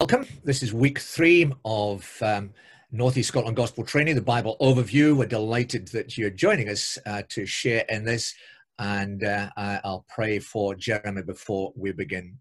[0.00, 0.28] Welcome.
[0.44, 2.52] This is week three of um,
[2.92, 5.16] Northeast Scotland Gospel Training, the Bible Overview.
[5.16, 8.32] We're delighted that you're joining us uh, to share in this,
[8.78, 12.38] and uh, I'll pray for Jeremy before we begin.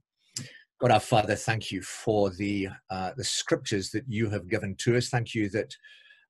[0.79, 4.95] God our Father, thank you for the uh, the scriptures that you have given to
[4.95, 5.09] us.
[5.09, 5.75] Thank you that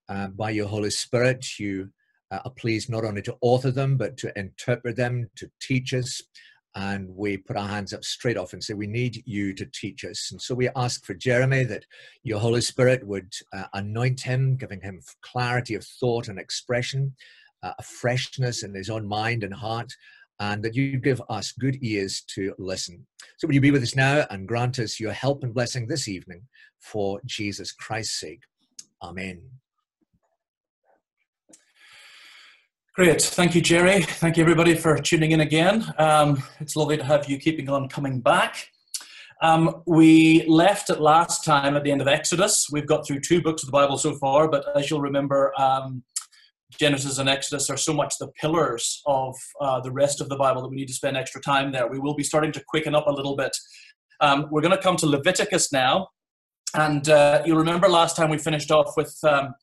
[0.07, 1.89] uh, by your Holy Spirit you
[2.31, 6.21] uh, are pleased not only to author them but to interpret them, to teach us,
[6.77, 10.05] and we put our hands up straight off and say, We need you to teach
[10.05, 10.29] us.
[10.31, 11.85] And so we ask for Jeremy that
[12.23, 17.15] your Holy Spirit would uh, anoint him, giving him clarity of thought and expression,
[17.63, 19.91] uh, a freshness in his own mind and heart,
[20.39, 23.07] and that you give us good ears to listen.
[23.37, 26.07] So, would you be with us now and grant us your help and blessing this
[26.07, 26.43] evening
[26.79, 28.41] for Jesus Christ's sake?
[29.01, 29.41] Amen.
[32.97, 33.21] Great.
[33.21, 34.01] Thank you, Jerry.
[34.01, 35.85] Thank you, everybody, for tuning in again.
[35.99, 38.71] Um, it's lovely to have you keeping on coming back.
[39.43, 42.69] Um, we left it last time at the end of Exodus.
[42.71, 46.03] We've got through two books of the Bible so far, but as you'll remember, um,
[46.79, 50.63] Genesis and Exodus are so much the pillars of uh, the rest of the Bible
[50.63, 51.87] that we need to spend extra time there.
[51.87, 53.55] We will be starting to quicken up a little bit.
[54.21, 56.07] Um, we're going to come to Leviticus now.
[56.73, 59.53] And uh, you'll remember last time we finished off with um,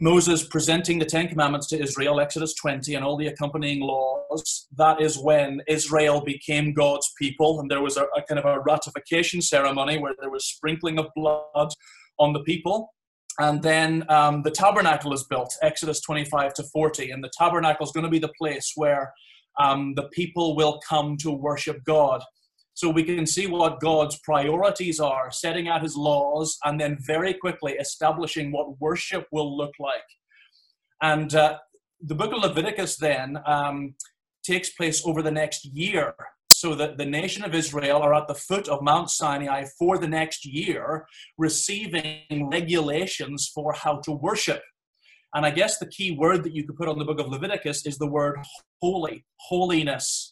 [0.00, 5.00] Moses presenting the Ten Commandments to Israel, Exodus 20, and all the accompanying laws, that
[5.00, 9.42] is when Israel became God's people, and there was a, a kind of a ratification
[9.42, 11.68] ceremony where there was sprinkling of blood
[12.18, 12.92] on the people.
[13.38, 17.92] And then um, the tabernacle is built, Exodus 25 to 40, and the tabernacle is
[17.92, 19.12] going to be the place where
[19.58, 22.22] um, the people will come to worship God.
[22.74, 27.34] So we can see what God's priorities are, setting out his laws, and then very
[27.34, 30.08] quickly establishing what worship will look like.
[31.02, 31.58] And uh,
[32.00, 33.94] the book of Leviticus then um,
[34.42, 36.14] takes place over the next year.
[36.48, 40.06] So that the nation of Israel are at the foot of Mount Sinai for the
[40.06, 41.06] next year,
[41.38, 44.62] receiving regulations for how to worship.
[45.34, 47.86] And I guess the key word that you could put on the book of Leviticus
[47.86, 48.36] is the word
[48.82, 50.31] holy, holiness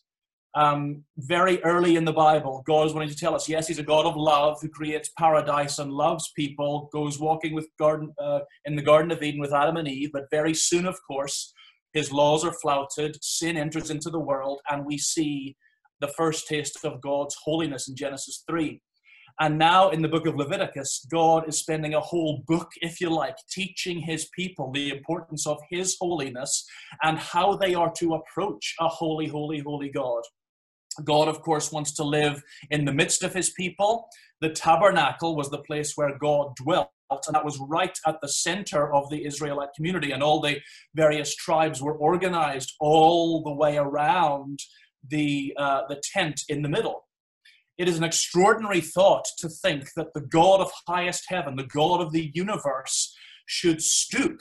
[0.54, 3.84] um, very early in the Bible, God is wanting to tell us, yes, He's a
[3.84, 8.74] God of love who creates paradise and loves people, goes walking with garden uh, in
[8.74, 10.10] the Garden of Eden with Adam and Eve.
[10.12, 11.52] But very soon, of course,
[11.92, 15.56] His laws are flouted, sin enters into the world, and we see
[16.00, 18.80] the first taste of God's holiness in Genesis 3.
[19.38, 23.08] And now in the book of Leviticus, God is spending a whole book, if you
[23.08, 26.66] like, teaching his people the importance of his holiness
[27.02, 30.22] and how they are to approach a holy, holy, holy God.
[31.04, 34.08] God, of course, wants to live in the midst of his people.
[34.40, 38.92] The tabernacle was the place where God dwelt, and that was right at the center
[38.94, 40.12] of the Israelite community.
[40.12, 40.60] And all the
[40.94, 44.60] various tribes were organized all the way around
[45.08, 47.06] the, uh, the tent in the middle.
[47.78, 52.02] It is an extraordinary thought to think that the God of highest heaven, the God
[52.02, 54.40] of the universe, should stoop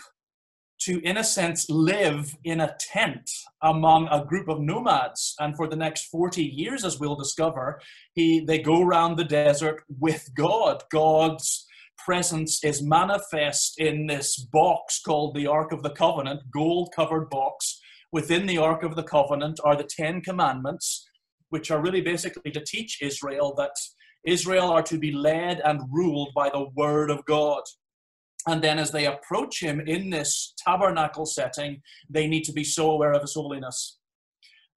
[0.79, 3.29] to, in a sense, live in a tent
[3.61, 5.35] among a group of nomads.
[5.39, 7.81] And for the next 40 years, as we'll discover,
[8.13, 10.83] he, they go around the desert with God.
[10.89, 11.65] God's
[11.97, 17.79] presence is manifest in this box called the Ark of the Covenant, gold covered box.
[18.11, 21.07] Within the Ark of the Covenant are the Ten Commandments,
[21.49, 23.75] which are really basically to teach Israel that
[24.25, 27.63] Israel are to be led and ruled by the Word of God.
[28.47, 32.91] And then as they approach him in this tabernacle setting, they need to be so
[32.91, 33.97] aware of his holiness.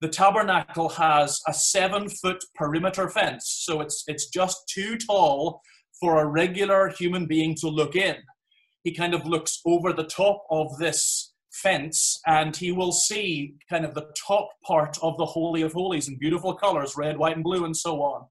[0.00, 5.60] The tabernacle has a seven foot perimeter fence, so it's, it's just too tall
[6.00, 8.16] for a regular human being to look in.
[8.82, 13.84] He kind of looks over the top of this fence and he will see kind
[13.84, 17.44] of the top part of the Holy of Holies in beautiful colors red, white, and
[17.44, 18.26] blue, and so on.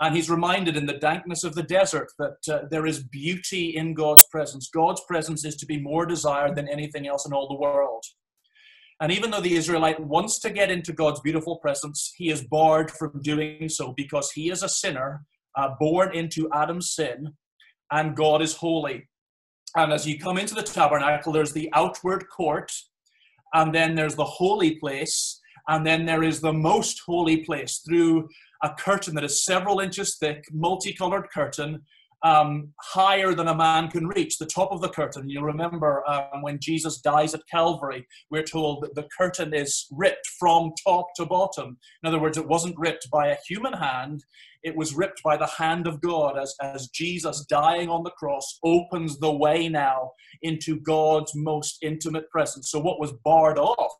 [0.00, 3.94] And he's reminded in the dankness of the desert that uh, there is beauty in
[3.94, 4.70] God's presence.
[4.72, 8.04] God's presence is to be more desired than anything else in all the world.
[9.00, 12.90] And even though the Israelite wants to get into God's beautiful presence, he is barred
[12.90, 15.24] from doing so because he is a sinner,
[15.56, 17.32] uh, born into Adam's sin,
[17.92, 19.08] and God is holy.
[19.76, 22.72] And as you come into the tabernacle, there's the outward court,
[23.54, 28.28] and then there's the holy place, and then there is the most holy place through
[28.62, 31.82] a curtain that is several inches thick, multicolored curtain,
[32.24, 35.28] um, higher than a man can reach, the top of the curtain.
[35.28, 40.26] You'll remember um, when Jesus dies at Calvary, we're told that the curtain is ripped
[40.38, 41.78] from top to bottom.
[42.02, 44.24] In other words, it wasn't ripped by a human hand,
[44.64, 48.58] it was ripped by the hand of God as, as Jesus dying on the cross
[48.64, 50.10] opens the way now
[50.42, 52.70] into God's most intimate presence.
[52.70, 53.92] So, what was barred off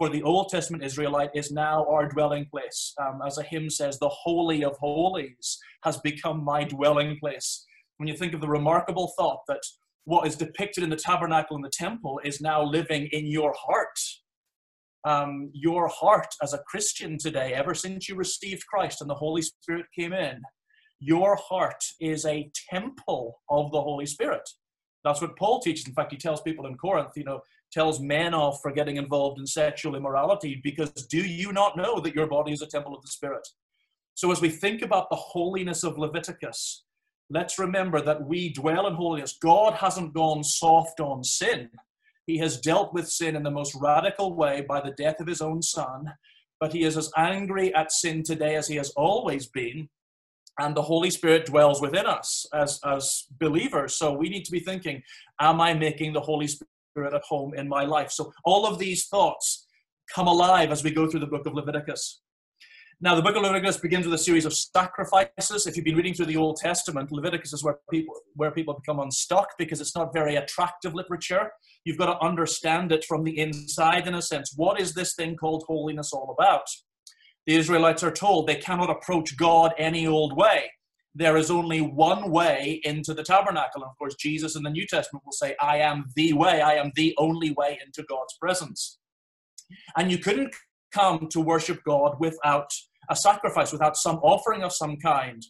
[0.00, 2.94] for the Old Testament Israelite is now our dwelling place.
[2.98, 7.66] Um, as a hymn says, the Holy of Holies has become my dwelling place.
[7.98, 9.60] when you think of the remarkable thought that
[10.04, 13.98] what is depicted in the tabernacle and the temple is now living in your heart.
[15.04, 19.42] Um, your heart as a Christian today, ever since you received Christ and the Holy
[19.42, 20.40] Spirit came in,
[20.98, 24.48] your heart is a temple of the Holy Spirit.
[25.04, 25.86] That's what Paul teaches.
[25.86, 27.40] In fact, he tells people in Corinth, you know,
[27.72, 32.14] tells men off for getting involved in sexual immorality because do you not know that
[32.14, 33.46] your body is a temple of the Spirit?
[34.14, 36.84] So, as we think about the holiness of Leviticus,
[37.30, 39.38] let's remember that we dwell in holiness.
[39.40, 41.70] God hasn't gone soft on sin.
[42.26, 45.40] He has dealt with sin in the most radical way by the death of his
[45.40, 46.12] own son,
[46.58, 49.88] but he is as angry at sin today as he has always been.
[50.58, 53.96] And the Holy Spirit dwells within us as, as believers.
[53.96, 55.02] So we need to be thinking,
[55.40, 58.10] am I making the Holy Spirit at home in my life?
[58.10, 59.66] So all of these thoughts
[60.14, 62.20] come alive as we go through the book of Leviticus.
[63.02, 65.66] Now, the book of Leviticus begins with a series of sacrifices.
[65.66, 69.00] If you've been reading through the Old Testament, Leviticus is where people where people become
[69.00, 71.50] unstuck because it's not very attractive literature.
[71.86, 74.52] You've got to understand it from the inside, in a sense.
[74.54, 76.64] What is this thing called holiness all about?
[77.46, 80.70] The Israelites are told they cannot approach God any old way.
[81.14, 83.82] There is only one way into the tabernacle.
[83.82, 86.74] And of course, Jesus in the New Testament will say, I am the way, I
[86.74, 88.98] am the only way into God's presence.
[89.96, 90.54] And you couldn't
[90.92, 92.70] come to worship God without
[93.08, 95.44] a sacrifice, without some offering of some kind.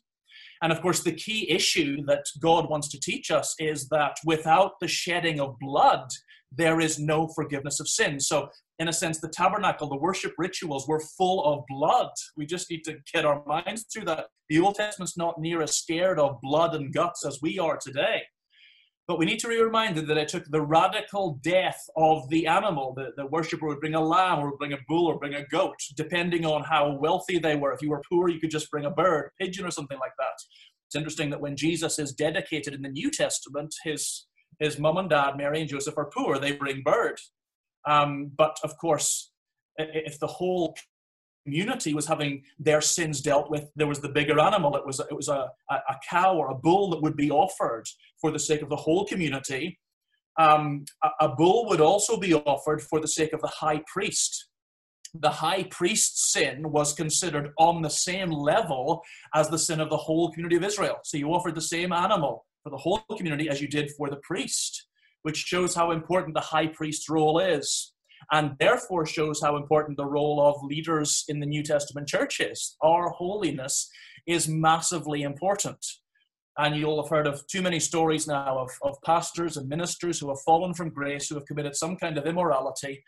[0.62, 4.72] And of course, the key issue that God wants to teach us is that without
[4.80, 6.06] the shedding of blood,
[6.52, 8.18] there is no forgiveness of sin.
[8.20, 8.48] So,
[8.78, 12.10] in a sense, the tabernacle, the worship rituals were full of blood.
[12.36, 14.26] We just need to get our minds through that.
[14.48, 18.22] The Old Testament's not near as scared of blood and guts as we are today.
[19.06, 22.94] But we need to be reminded that it took the radical death of the animal.
[22.94, 25.74] The, the worshiper would bring a lamb or bring a bull or bring a goat,
[25.96, 27.72] depending on how wealthy they were.
[27.72, 30.34] If you were poor, you could just bring a bird, pigeon, or something like that.
[30.86, 34.26] It's interesting that when Jesus is dedicated in the New Testament, his,
[34.60, 36.38] his mom and dad, Mary and Joseph, are poor.
[36.38, 37.18] They bring bird.
[37.86, 39.32] Um, but of course,
[39.78, 40.76] if the whole
[41.44, 44.76] community was having their sins dealt with, there was the bigger animal.
[44.76, 47.86] It was, it was a, a cow or a bull that would be offered
[48.20, 49.78] for the sake of the whole community.
[50.38, 54.48] Um, a, a bull would also be offered for the sake of the high priest.
[55.14, 59.02] The high priest's sin was considered on the same level
[59.34, 60.98] as the sin of the whole community of Israel.
[61.02, 64.20] So you offered the same animal for the whole community as you did for the
[64.22, 64.86] priest,
[65.22, 67.92] which shows how important the high priest's role is
[68.32, 72.76] and therefore shows how important the role of leaders in the New Testament church is.
[72.82, 73.90] Our holiness
[74.26, 75.84] is massively important.
[76.58, 80.28] And you'll have heard of too many stories now of, of pastors and ministers who
[80.28, 83.02] have fallen from grace, who have committed some kind of immorality.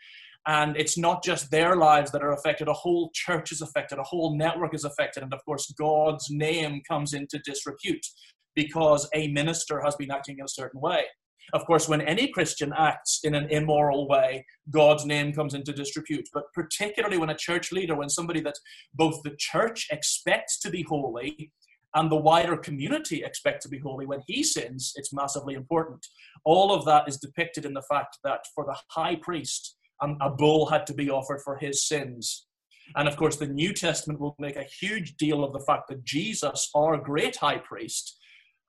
[0.47, 4.03] And it's not just their lives that are affected, a whole church is affected, a
[4.03, 5.23] whole network is affected.
[5.23, 8.05] And of course, God's name comes into disrepute
[8.55, 11.03] because a minister has been acting in a certain way.
[11.51, 16.29] Of course, when any Christian acts in an immoral way, God's name comes into disrepute.
[16.33, 18.55] But particularly when a church leader, when somebody that
[18.93, 21.51] both the church expects to be holy
[21.95, 26.05] and the wider community expect to be holy, when he sins, it's massively important.
[26.45, 30.29] All of that is depicted in the fact that for the high priest, um, a
[30.29, 32.47] bull had to be offered for his sins.
[32.95, 36.03] And of course, the New Testament will make a huge deal of the fact that
[36.03, 38.17] Jesus, our great high priest,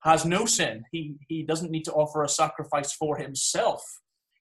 [0.05, 0.85] has no sin.
[0.91, 3.83] He, he doesn't need to offer a sacrifice for himself.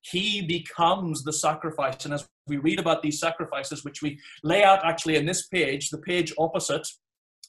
[0.02, 2.04] He becomes the sacrifice.
[2.04, 5.88] And as we read about these sacrifices, which we lay out actually in this page,
[5.88, 6.86] the page opposite,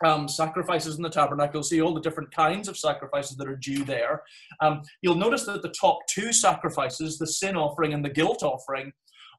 [0.04, 3.58] um, sacrifices in the tabernacle, you'll see all the different kinds of sacrifices that are
[3.58, 4.24] due there.
[4.62, 8.92] Um, you'll notice that the top two sacrifices, the sin offering and the guilt offering,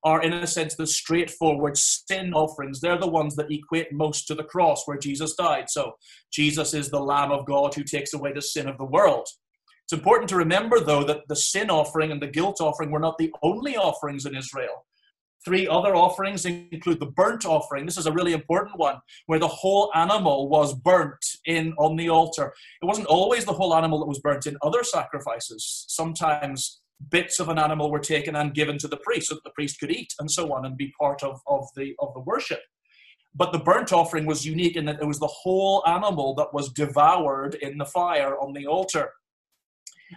[0.07, 2.81] are, in a sense, the straightforward sin offerings.
[2.81, 5.69] They're the ones that equate most to the cross where Jesus died.
[5.69, 5.95] So,
[6.33, 9.27] Jesus is the Lamb of God who takes away the sin of the world.
[9.83, 13.19] It's important to remember, though, that the sin offering and the guilt offering were not
[13.19, 14.87] the only offerings in Israel.
[15.45, 17.85] Three other offerings include the burnt offering.
[17.85, 22.11] This is a really important one, where the whole animal was burnt in on the
[22.11, 22.53] altar.
[22.81, 25.85] It wasn't always the whole animal that was burnt in other sacrifices.
[25.89, 29.51] Sometimes bits of an animal were taken and given to the priest so that the
[29.51, 32.61] priest could eat and so on and be part of, of the of the worship.
[33.35, 36.73] But the burnt offering was unique in that it was the whole animal that was
[36.73, 39.11] devoured in the fire on the altar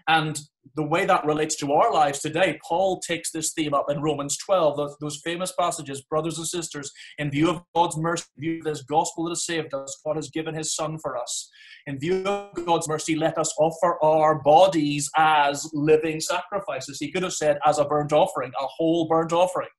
[0.07, 0.39] and
[0.75, 4.37] the way that relates to our lives today, Paul takes this theme up in Romans
[4.37, 8.57] 12, those, those, famous passages, brothers and sisters, in view of God's mercy, in view
[8.59, 11.49] of this gospel that has saved us, God has given his son for us.
[11.87, 16.99] In view of God's mercy, let us offer our bodies as living sacrifices.
[16.99, 19.69] He could have said as a burnt offering, a whole burnt offering.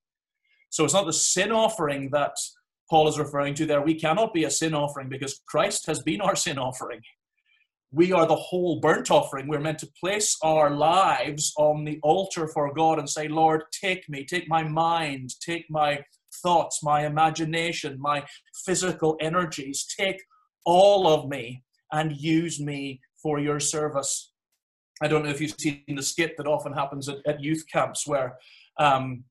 [0.70, 2.32] So it's not the sin offering that
[2.88, 3.80] Paul is referring to there.
[3.80, 7.00] We cannot be a sin offering because Christ has been our sin offering.
[7.92, 9.48] We are the whole burnt offering.
[9.48, 14.08] We're meant to place our lives on the altar for God and say, Lord, take
[14.08, 16.04] me, take my mind, take my
[16.42, 18.24] thoughts, my imagination, my
[18.64, 20.22] physical energies, take
[20.64, 24.32] all of me and use me for your service.
[25.02, 28.06] I don't know if you've seen the skit that often happens at, at youth camps
[28.06, 28.36] where
[28.78, 29.24] um,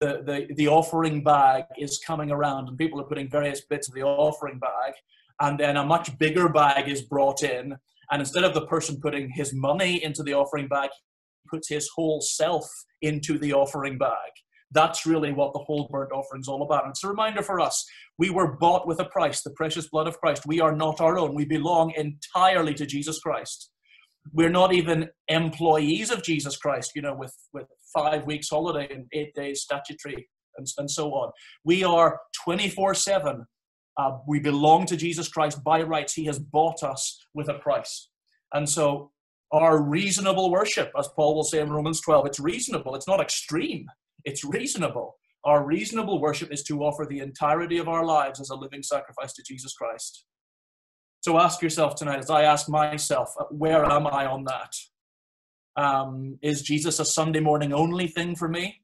[0.00, 3.94] the, the, the offering bag is coming around and people are putting various bits of
[3.94, 4.92] the offering bag
[5.40, 7.76] and then a much bigger bag is brought in
[8.14, 11.90] and instead of the person putting his money into the offering bag, he puts his
[11.96, 12.64] whole self
[13.02, 14.30] into the offering bag.
[14.70, 16.84] That's really what the whole burnt offering is all about.
[16.84, 17.84] And it's a reminder for us
[18.16, 20.46] we were bought with a price, the precious blood of Christ.
[20.46, 23.72] We are not our own, we belong entirely to Jesus Christ.
[24.32, 29.06] We're not even employees of Jesus Christ, you know, with, with five weeks holiday and
[29.12, 31.32] eight days statutory and, and so on.
[31.64, 33.44] We are 24 7
[33.96, 36.14] uh, we belong to Jesus Christ by rights.
[36.14, 38.08] He has bought us with a price.
[38.52, 39.12] And so
[39.52, 42.94] our reasonable worship, as Paul will say in Romans 12, it's reasonable.
[42.94, 43.86] It's not extreme.
[44.24, 45.16] It's reasonable.
[45.44, 49.32] Our reasonable worship is to offer the entirety of our lives as a living sacrifice
[49.34, 50.24] to Jesus Christ.
[51.20, 54.72] So ask yourself tonight, as I ask myself, uh, where am I on that?
[55.76, 58.83] Um, is Jesus a Sunday morning only thing for me?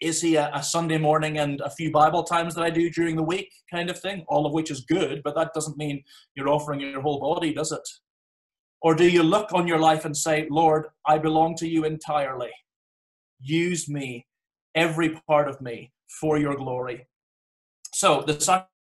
[0.00, 3.16] Is he a, a, Sunday morning and a few Bible times that I do during
[3.16, 4.24] the week kind of thing?
[4.28, 6.02] All of which is good, but that doesn't mean
[6.34, 7.86] you're offering your whole body, does it?
[8.80, 12.50] Or do you look on your life and say, Lord, I belong to you entirely.
[13.40, 14.26] Use me,
[14.74, 17.06] every part of me, for your glory.
[17.92, 18.40] So the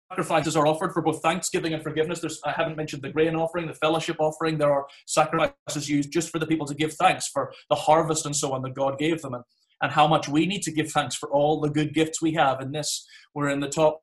[0.10, 2.20] sacrifices are offered for both thanksgiving and forgiveness.
[2.20, 4.58] There's, I haven't mentioned the grain offering, the fellowship offering.
[4.58, 8.36] There are sacrifices used just for the people to give thanks for the harvest and
[8.36, 9.34] so on that God gave them.
[9.34, 9.44] And
[9.82, 12.62] and how much we need to give thanks for all the good gifts we have.
[12.62, 14.00] In this, we're in the top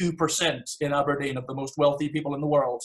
[0.00, 2.82] 2% in Aberdeen of the most wealthy people in the world.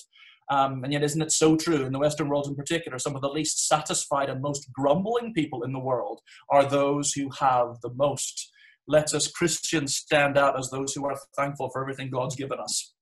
[0.50, 3.00] Um, and yet, isn't it so true in the Western world in particular?
[3.00, 7.30] Some of the least satisfied and most grumbling people in the world are those who
[7.40, 8.52] have the most.
[8.88, 12.94] Let us Christians stand out as those who are thankful for everything God's given us.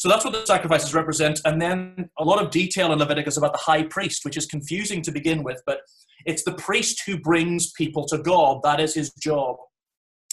[0.00, 1.42] So that's what the sacrifices represent.
[1.44, 5.02] And then a lot of detail in Leviticus about the high priest, which is confusing
[5.02, 5.80] to begin with, but
[6.24, 8.62] it's the priest who brings people to God.
[8.64, 9.56] That is his job.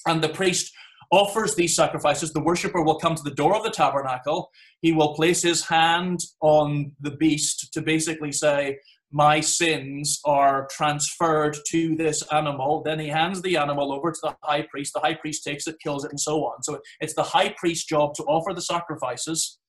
[0.05, 0.71] And the priest
[1.12, 2.31] offers these sacrifices.
[2.31, 4.51] The worshiper will come to the door of the tabernacle.
[4.79, 8.79] He will place his hand on the beast to basically say,
[9.11, 12.83] My sins are transferred to this animal.
[12.83, 14.93] Then he hands the animal over to the high priest.
[14.93, 16.61] The high priest takes it, kills it, and so on.
[16.63, 19.59] So it's the high priest's job to offer the sacrifices.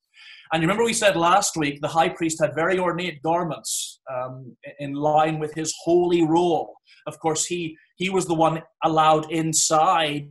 [0.53, 4.95] And remember we said last week the high priest had very ornate garments um, in
[4.95, 6.75] line with his holy role.
[7.07, 10.31] Of course, he, he was the one allowed inside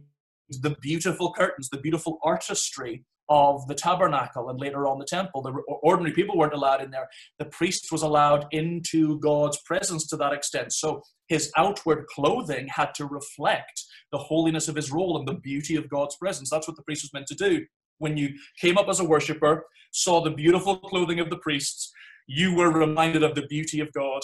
[0.50, 5.42] the beautiful curtains, the beautiful artistry of the tabernacle and later on the temple.
[5.42, 7.08] The ordinary people weren't allowed in there.
[7.40, 10.74] The priest was allowed into God's presence to that extent.
[10.74, 15.76] So his outward clothing had to reflect the holiness of his role and the beauty
[15.76, 16.50] of God's presence.
[16.50, 17.66] That's what the priest was meant to do
[18.00, 21.92] when you came up as a worshiper, saw the beautiful clothing of the priests,
[22.28, 24.22] you were reminded of the beauty of God.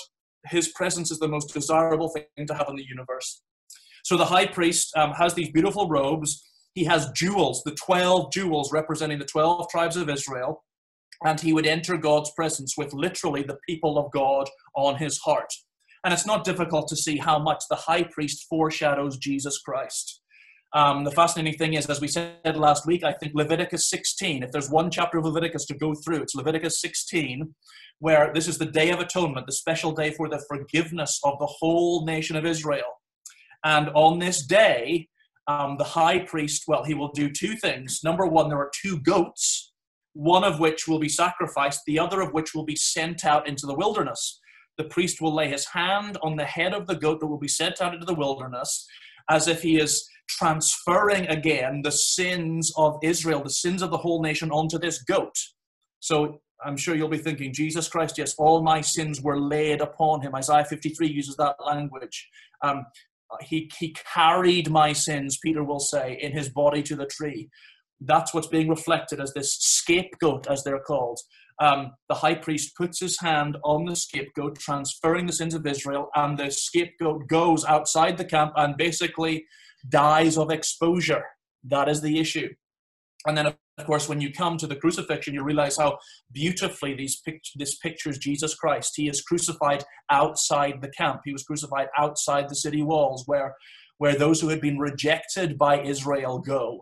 [0.48, 3.42] His presence is the most desirable thing to have in the universe.
[4.04, 6.46] So the high priest um, has these beautiful robes.
[6.74, 10.64] He has jewels, the 12 jewels representing the 12 tribes of Israel.
[11.26, 15.54] And he would enter God's presence with literally the people of God on his heart.
[16.04, 20.22] And it's not difficult to see how much the high priest foreshadows Jesus Christ.
[20.74, 24.52] Um, the fascinating thing is, as we said last week, I think Leviticus 16, if
[24.52, 27.54] there's one chapter of Leviticus to go through, it's Leviticus 16,
[28.00, 31.46] where this is the Day of Atonement, the special day for the forgiveness of the
[31.46, 33.02] whole nation of Israel.
[33.64, 35.08] And on this day,
[35.48, 38.02] um, the high priest, well, he will do two things.
[38.04, 39.74] Number one, there are two goats,
[40.14, 43.66] one of which will be sacrificed, the other of which will be sent out into
[43.66, 44.40] the wilderness.
[44.78, 47.48] The priest will lay his hand on the head of the goat that will be
[47.48, 48.88] sent out into the wilderness
[49.30, 54.22] as if he is transferring again the sins of Israel, the sins of the whole
[54.22, 55.36] nation, onto this goat.
[56.00, 60.22] So I'm sure you'll be thinking, Jesus Christ, yes, all my sins were laid upon
[60.22, 60.36] him.
[60.36, 62.30] Isaiah 53 uses that language.
[62.62, 62.86] Um,
[63.42, 67.50] he, he carried my sins, Peter will say, in his body to the tree.
[68.02, 71.20] That's what's being reflected as this scapegoat, as they're called.
[71.60, 76.10] Um, the high priest puts his hand on the scapegoat, transferring the sins of Israel,
[76.16, 79.46] and the scapegoat goes outside the camp and basically
[79.88, 81.24] dies of exposure.
[81.64, 82.50] That is the issue.
[83.26, 83.56] And then, of
[83.86, 85.98] course, when you come to the crucifixion, you realize how
[86.32, 88.94] beautifully these pict- this pictures Jesus Christ.
[88.96, 91.22] He is crucified outside the camp.
[91.26, 93.56] He was crucified outside the city walls, where,
[93.98, 96.80] where those who had been rejected by Israel go.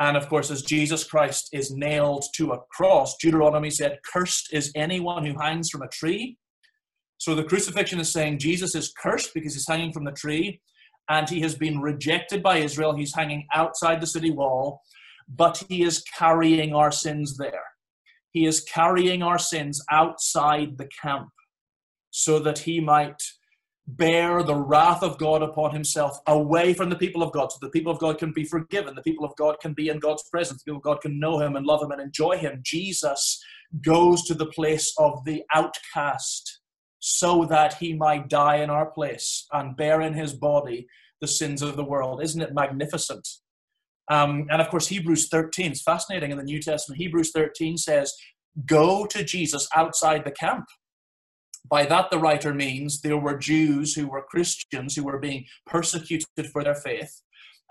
[0.00, 4.72] And of course, as Jesus Christ is nailed to a cross, Deuteronomy said, Cursed is
[4.74, 6.36] anyone who hangs from a tree.
[7.18, 10.60] So the crucifixion is saying Jesus is cursed because he's hanging from the tree
[11.08, 12.94] and he has been rejected by Israel.
[12.94, 14.80] He's hanging outside the city wall,
[15.28, 17.62] but he is carrying our sins there.
[18.30, 21.28] He is carrying our sins outside the camp
[22.10, 23.20] so that he might
[23.86, 27.70] bear the wrath of God upon himself away from the people of God, so the
[27.70, 30.62] people of God can be forgiven, the people of God can be in God's presence,
[30.62, 32.60] the people of God can know him and love him and enjoy him.
[32.64, 33.42] Jesus
[33.82, 36.60] goes to the place of the outcast
[37.00, 40.86] so that he might die in our place and bear in his body
[41.20, 42.22] the sins of the world.
[42.22, 43.28] Isn't it magnificent?
[44.10, 47.00] Um, and of course, Hebrews 13 is fascinating in the New Testament.
[47.00, 48.12] Hebrews 13 says,
[48.66, 50.66] Go to Jesus outside the camp.
[51.68, 56.50] By that, the writer means there were Jews who were Christians who were being persecuted
[56.52, 57.22] for their faith,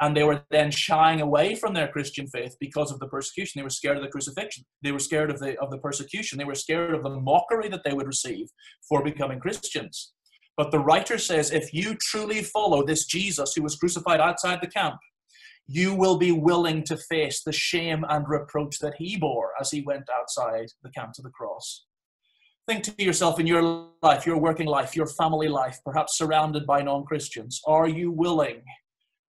[0.02, 3.60] and they were then shying away from their Christian faith because of the persecution.
[3.60, 4.66] They were scared of the crucifixion.
[4.82, 6.40] They were scared of the of the persecution.
[6.40, 8.48] They were scared of the mockery that they would receive
[8.90, 10.14] for becoming Christians.
[10.58, 14.68] But the writer says, if you truly follow this Jesus who was crucified outside the
[14.68, 14.98] camp,
[15.68, 19.82] you will be willing to face the shame and reproach that he bore as he
[19.82, 21.86] went outside the camp to the cross.
[22.68, 26.82] Think to yourself in your life, your working life, your family life, perhaps surrounded by
[26.82, 27.62] non Christians.
[27.68, 28.64] Are you willing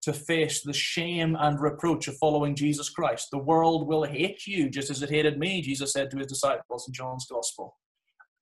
[0.02, 3.28] to face the shame and reproach of following Jesus Christ?
[3.32, 6.86] The world will hate you just as it hated me, Jesus said to his disciples
[6.86, 7.76] in John's Gospel.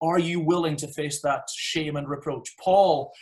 [0.02, 2.52] Are you willing to face that shame and reproach?
[2.62, 3.12] Paul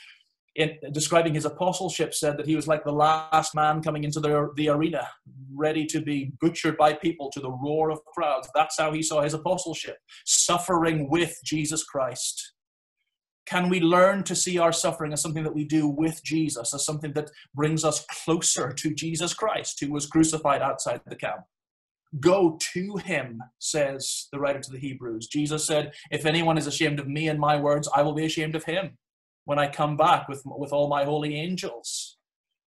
[0.60, 4.50] in describing his apostleship, said that he was like the last man coming into the,
[4.56, 5.08] the arena,
[5.54, 8.48] ready to be butchered by people to the roar of crowds.
[8.54, 12.52] That's how he saw his apostleship, suffering with Jesus Christ.
[13.46, 16.84] Can we learn to see our suffering as something that we do with Jesus, as
[16.84, 21.40] something that brings us closer to Jesus Christ, who was crucified outside the camp?
[22.20, 25.28] Go to him, says the writer to the Hebrews.
[25.28, 28.56] Jesus said, If anyone is ashamed of me and my words, I will be ashamed
[28.56, 28.98] of him
[29.50, 32.18] when I come back with, with all my holy angels.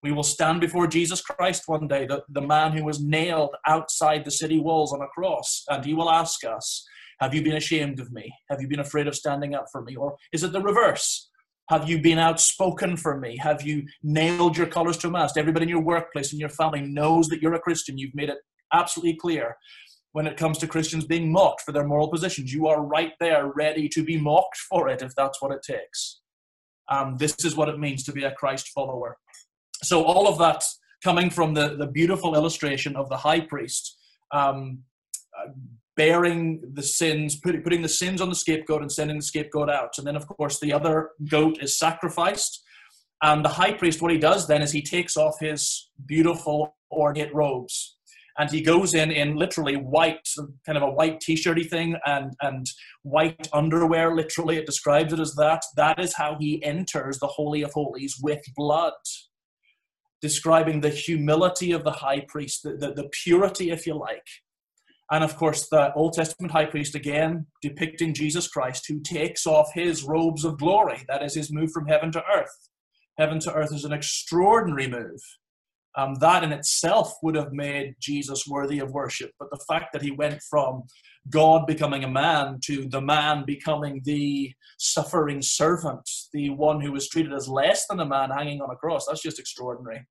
[0.04, 4.26] We will stand before Jesus Christ one day, the, the man who was nailed outside
[4.26, 6.86] the city walls on a cross, and he will ask us,
[7.22, 8.34] Have you been ashamed of me?
[8.50, 9.96] Have you been afraid of standing up for me?
[9.96, 11.30] Or is it the reverse?
[11.70, 13.38] Have you been outspoken for me?
[13.38, 15.38] Have you nailed your colors to a mast?
[15.38, 17.98] Everybody in your workplace and your family knows that you're a Christian.
[17.98, 18.40] You've made it
[18.74, 19.56] absolutely clear.
[20.12, 23.54] When it comes to Christians being mocked for their moral positions, you are right there
[23.56, 26.20] ready to be mocked for it if that's what it takes.
[26.90, 29.18] Um, this is what it means to be a Christ follower.
[29.84, 30.64] So, all of that
[31.04, 33.98] coming from the, the beautiful illustration of the high priest
[34.32, 34.80] um,
[35.38, 35.52] uh,
[35.96, 39.98] bearing the sins, put, putting the sins on the scapegoat and sending the scapegoat out.
[39.98, 42.64] And then, of course, the other goat is sacrificed.
[43.22, 47.34] And the high priest, what he does then is he takes off his beautiful ornate
[47.34, 47.93] robes
[48.38, 50.28] and he goes in in literally white,
[50.66, 52.66] kind of a white t-shirty thing, and and
[53.04, 54.16] white underwear.
[54.16, 55.64] Literally, it describes it as that.
[55.76, 58.94] That is how he enters the holy of holies with blood,
[60.22, 64.28] describing the humility of the high priest, the, the, the purity, if you like.
[65.12, 69.68] And of course, the Old Testament high priest again depicting Jesus Christ, who takes off
[69.76, 71.04] his robes of glory.
[71.08, 72.70] That is his move from heaven to earth.
[73.20, 75.22] Heaven to earth is an extraordinary move
[75.96, 79.32] um, that in itself would have made Jesus worthy of worship.
[79.40, 80.84] But the fact that he went from
[81.30, 87.10] God becoming a man to the man becoming the suffering servant, the one who was
[87.10, 90.06] treated as less than a man hanging on a cross, that's just extraordinary.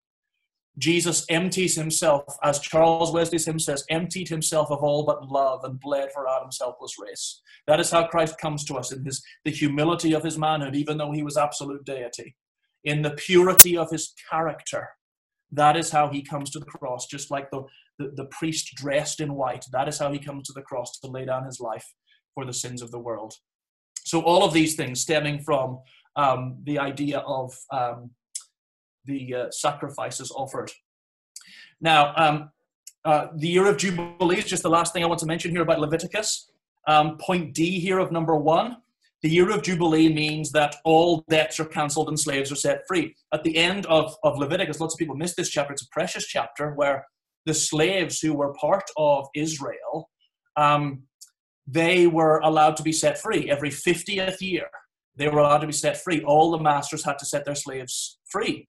[0.78, 5.78] Jesus empties himself, as Charles Wesley's hymn says, emptied himself of all but love and
[5.78, 7.42] bled for Adam's helpless race.
[7.66, 10.96] That is how Christ comes to us in his, the humility of his manhood, even
[10.96, 12.36] though he was absolute deity,
[12.84, 14.88] in the purity of his character,
[15.52, 17.62] that is how he comes to the cross, just like the,
[17.98, 19.64] the, the, priest dressed in white.
[19.70, 21.86] That is how he comes to the cross to lay down his life
[22.34, 23.34] for the sins of the world.
[24.04, 25.80] So, all of these things stemming from
[26.16, 28.10] um, the idea of um,
[29.04, 30.70] the uh, sacrifices offered.
[31.80, 32.50] Now, um,
[33.04, 35.62] uh, the year of Jubilee is just the last thing I want to mention here
[35.62, 36.50] about Leviticus.
[36.88, 38.78] Um, point D here of number one
[39.22, 43.14] the year of Jubilee means that all debts are cancelled and slaves are set free.
[43.32, 45.72] At the end of, of Leviticus, lots of people miss this chapter.
[45.72, 47.06] It's a precious chapter where
[47.46, 50.10] the slaves who were part of Israel,
[50.56, 51.04] um,
[51.66, 54.66] they were allowed to be set free every 50th year.
[55.14, 56.22] They were allowed to be set free.
[56.24, 58.68] All the masters had to set their slaves free.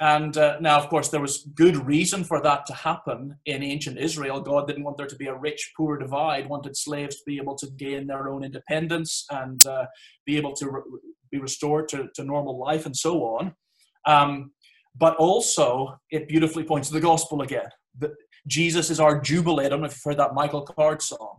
[0.00, 3.98] And uh, now, of course, there was good reason for that to happen in ancient
[3.98, 4.40] Israel.
[4.40, 7.56] God didn't want there to be a rich poor divide, wanted slaves to be able
[7.58, 9.86] to gain their own independence and uh,
[10.26, 11.00] be able to re-
[11.30, 13.54] be restored to, to normal life and so on.
[14.06, 14.52] Um,
[14.96, 17.68] but also it beautifully points to the gospel again.
[17.98, 18.12] That
[18.46, 19.66] Jesus is our jubilee.
[19.66, 21.38] I don't know if you've heard that Michael Card song,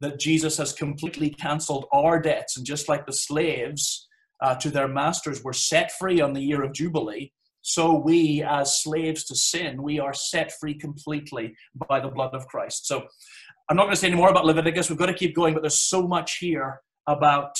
[0.00, 2.56] that Jesus has completely cancelled our debts.
[2.56, 4.08] And just like the slaves
[4.40, 7.32] uh, to their masters were set free on the year of Jubilee,
[7.66, 11.56] so we, as slaves to sin, we are set free completely
[11.88, 12.86] by the blood of Christ.
[12.86, 13.06] So
[13.70, 14.90] I'm not going to say any more about Leviticus.
[14.90, 17.56] We've got to keep going, but there's so much here about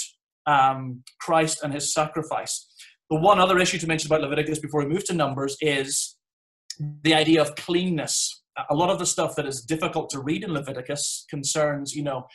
[0.47, 2.67] um, Christ and his sacrifice.
[3.09, 6.17] The one other issue to mention about Leviticus before we move to Numbers is
[7.03, 8.43] the idea of cleanness.
[8.69, 12.27] A lot of the stuff that is difficult to read in Leviticus concerns, you know,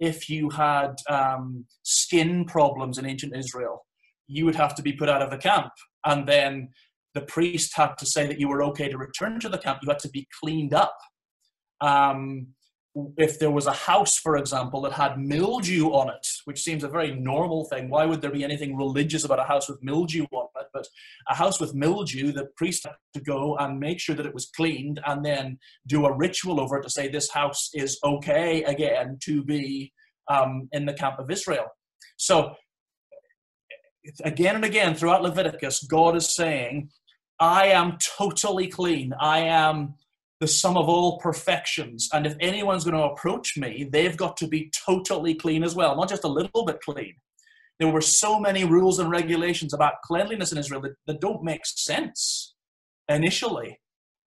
[0.00, 3.84] if you had um, skin problems in ancient Israel,
[4.28, 5.72] you would have to be put out of the camp.
[6.06, 6.70] And then
[7.14, 9.80] the priest had to say that you were okay to return to the camp.
[9.82, 10.96] You had to be cleaned up.
[11.80, 12.48] Um,
[13.16, 16.88] if there was a house, for example, that had mildew on it, which seems a
[16.88, 20.48] very normal thing, why would there be anything religious about a house with mildew on
[20.60, 20.66] it?
[20.72, 20.86] But
[21.28, 24.50] a house with mildew, the priest had to go and make sure that it was
[24.56, 29.18] cleaned and then do a ritual over it to say this house is okay again
[29.22, 29.92] to be
[30.28, 31.66] um, in the camp of Israel.
[32.16, 32.54] So,
[34.24, 36.90] again and again throughout Leviticus, God is saying,
[37.40, 39.12] I am totally clean.
[39.20, 39.94] I am
[40.40, 42.08] the sum of all perfections.
[42.12, 45.96] And if anyone's going to approach me, they've got to be totally clean as well,
[45.96, 47.14] not just a little bit clean.
[47.78, 51.64] There were so many rules and regulations about cleanliness in Israel that, that don't make
[51.64, 52.54] sense
[53.08, 53.80] initially.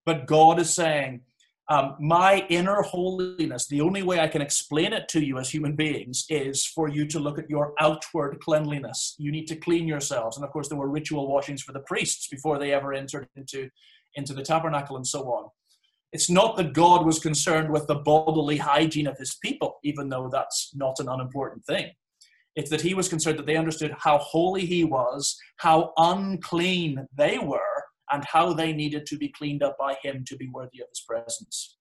[0.05, 1.21] But God is saying,
[1.71, 5.73] um, my inner holiness, the only way I can explain it to you as human
[5.73, 9.15] beings is for you to look at your outward cleanliness.
[9.17, 10.36] You need to clean yourselves.
[10.36, 13.69] And of course, there were ritual washings for the priests before they ever entered into,
[14.15, 15.49] into the tabernacle and so on.
[16.12, 20.27] It's not that God was concerned with the bodily hygiene of his people, even though
[20.29, 21.89] that's not an unimportant thing.
[22.57, 27.39] It's that he was concerned that they understood how holy he was, how unclean they
[27.39, 27.60] were,
[28.12, 31.04] and how they needed to be cleaned up by him to be worthy of his
[31.08, 31.78] presence.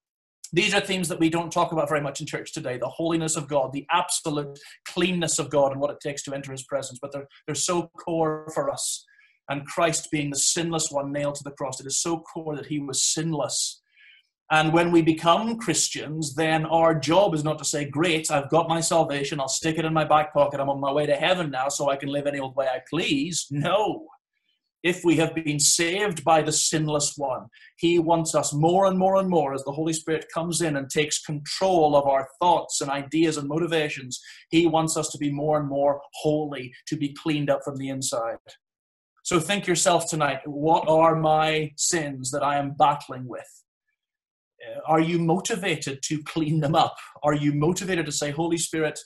[0.52, 3.36] These are themes that we don't talk about very much in church today the holiness
[3.36, 6.98] of God, the absolute cleanness of God, and what it takes to enter his presence.
[7.00, 9.04] But they're, they're so core for us.
[9.48, 12.66] And Christ being the sinless one nailed to the cross, it is so core that
[12.66, 13.80] he was sinless
[14.52, 18.68] and when we become Christians, then our job is not to say, Great, I've got
[18.68, 21.50] my salvation, I'll stick it in my back pocket, I'm on my way to heaven
[21.50, 23.46] now, so I can live any old way I please.
[23.50, 24.08] No.
[24.82, 29.16] If we have been saved by the sinless one, He wants us more and more
[29.16, 32.90] and more as the Holy Spirit comes in and takes control of our thoughts and
[32.90, 34.20] ideas and motivations.
[34.50, 37.90] He wants us to be more and more holy, to be cleaned up from the
[37.90, 38.38] inside.
[39.22, 43.62] So think yourself tonight what are my sins that I am battling with?
[44.66, 46.96] Uh, are you motivated to clean them up?
[47.22, 48.98] Are you motivated to say, Holy Spirit,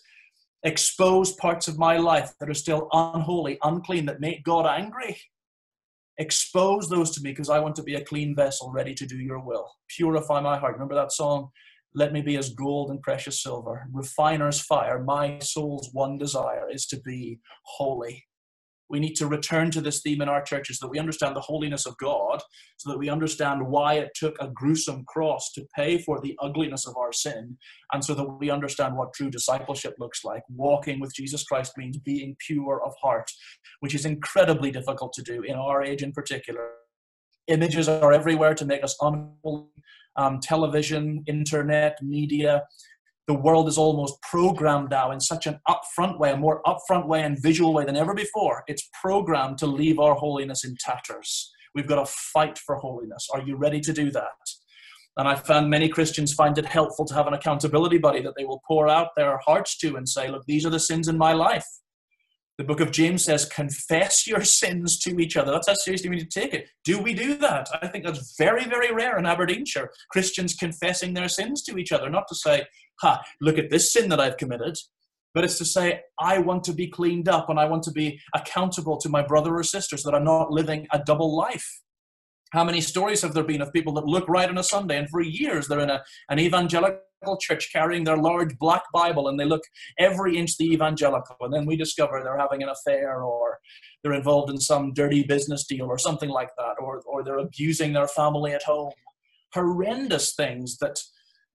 [0.62, 5.20] expose parts of my life that are still unholy, unclean, that make God angry?
[6.18, 9.16] Expose those to me because I want to be a clean vessel ready to do
[9.16, 9.70] your will.
[9.88, 10.74] Purify my heart.
[10.74, 11.50] Remember that song?
[11.94, 15.02] Let me be as gold and precious silver, refiner's fire.
[15.02, 18.24] My soul's one desire is to be holy
[18.94, 21.84] we need to return to this theme in our churches that we understand the holiness
[21.84, 22.40] of God,
[22.76, 26.86] so that we understand why it took a gruesome cross to pay for the ugliness
[26.86, 27.58] of our sin,
[27.92, 30.44] and so that we understand what true discipleship looks like.
[30.48, 33.28] Walking with Jesus Christ means being pure of heart,
[33.80, 36.70] which is incredibly difficult to do in our age in particular.
[37.48, 39.66] Images are everywhere to make us unholy.
[40.16, 42.62] Um, television, internet, media,
[43.26, 47.22] the world is almost programmed now in such an upfront way, a more upfront way
[47.22, 48.64] and visual way than ever before.
[48.66, 51.50] It's programmed to leave our holiness in tatters.
[51.74, 53.26] We've got to fight for holiness.
[53.32, 54.26] Are you ready to do that?
[55.16, 58.44] And I found many Christians find it helpful to have an accountability buddy that they
[58.44, 61.32] will pour out their hearts to and say, Look, these are the sins in my
[61.32, 61.66] life.
[62.56, 65.50] The book of James says, confess your sins to each other.
[65.50, 66.68] That's how seriously we need to take it.
[66.84, 67.68] Do we do that?
[67.82, 69.90] I think that's very, very rare in Aberdeenshire.
[70.10, 72.66] Christians confessing their sins to each other, not to say,
[73.00, 74.76] ha, look at this sin that I've committed,
[75.34, 78.20] but it's to say, I want to be cleaned up and I want to be
[78.34, 81.80] accountable to my brother or sister so that I'm not living a double life.
[82.52, 85.10] How many stories have there been of people that look right on a Sunday and
[85.10, 87.00] for years they're in a, an evangelical
[87.38, 89.62] church carrying their large black Bible and they look
[89.98, 93.58] every inch the evangelical and then we discover they're having an affair or
[94.02, 97.92] they're involved in some dirty business deal or something like that or, or they're abusing
[97.92, 98.92] their family at home.
[99.52, 100.98] Horrendous things that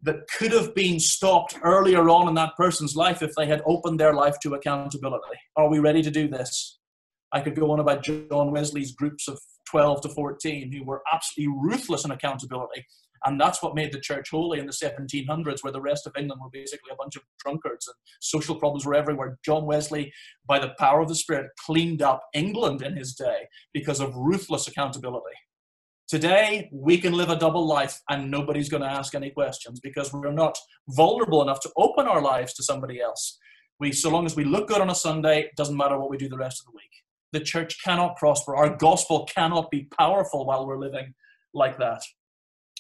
[0.02, 4.00] that could have been stopped earlier on in that person's life if they had opened
[4.00, 5.38] their life to accountability.
[5.58, 6.80] Are we ready to do this?
[7.32, 11.56] I could go on about John Wesley's groups of 12 to 14 who were absolutely
[11.60, 12.86] ruthless in accountability.
[13.26, 16.42] And that's what made the church holy in the 1700s, where the rest of England
[16.42, 19.38] were basically a bunch of drunkards and social problems were everywhere.
[19.46, 20.12] John Wesley,
[20.48, 24.68] by the power of the Spirit, cleaned up England in his day because of ruthless
[24.68, 25.36] accountability.
[26.08, 30.12] Today, we can live a double life and nobody's going to ask any questions because
[30.12, 33.38] we're not vulnerable enough to open our lives to somebody else.
[33.80, 36.18] We, so long as we look good on a Sunday, it doesn't matter what we
[36.18, 36.90] do the rest of the week.
[37.32, 38.56] The church cannot prosper.
[38.56, 41.14] Our gospel cannot be powerful while we're living
[41.54, 42.02] like that.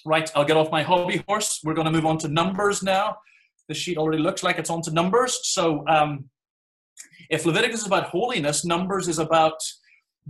[0.05, 1.59] Right, I'll get off my hobby horse.
[1.63, 3.17] We're going to move on to numbers now.
[3.67, 5.39] The sheet already looks like it's on to numbers.
[5.43, 6.29] So, um,
[7.29, 9.59] if Leviticus is about holiness, Numbers is about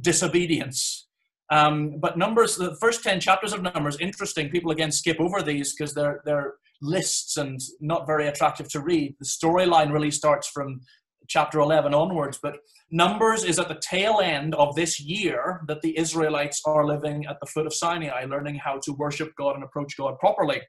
[0.02, 1.08] disobedience.
[1.52, 4.50] Um, but Numbers, the first 10 chapters of Numbers, interesting.
[4.50, 9.16] People again skip over these because they're, they're lists and not very attractive to read.
[9.20, 10.82] The storyline really starts from
[11.30, 12.40] chapter 11 onwards.
[12.42, 12.58] But
[12.92, 17.40] Numbers is at the tail end of this year that the Israelites are living at
[17.40, 20.62] the foot of Sinai, learning how to worship God and approach God properly.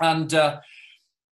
[0.00, 0.60] And uh,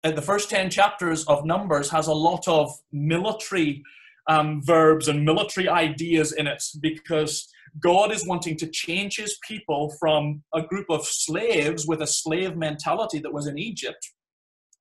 [0.04, 3.82] the first 10 chapters of Numbers has a lot of military
[4.28, 7.50] um, verbs and military ideas in it because
[7.82, 12.56] God is wanting to change his people from a group of slaves with a slave
[12.56, 14.12] mentality that was in Egypt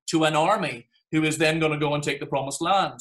[0.08, 3.00] to an army who is then going to go and take the promised land.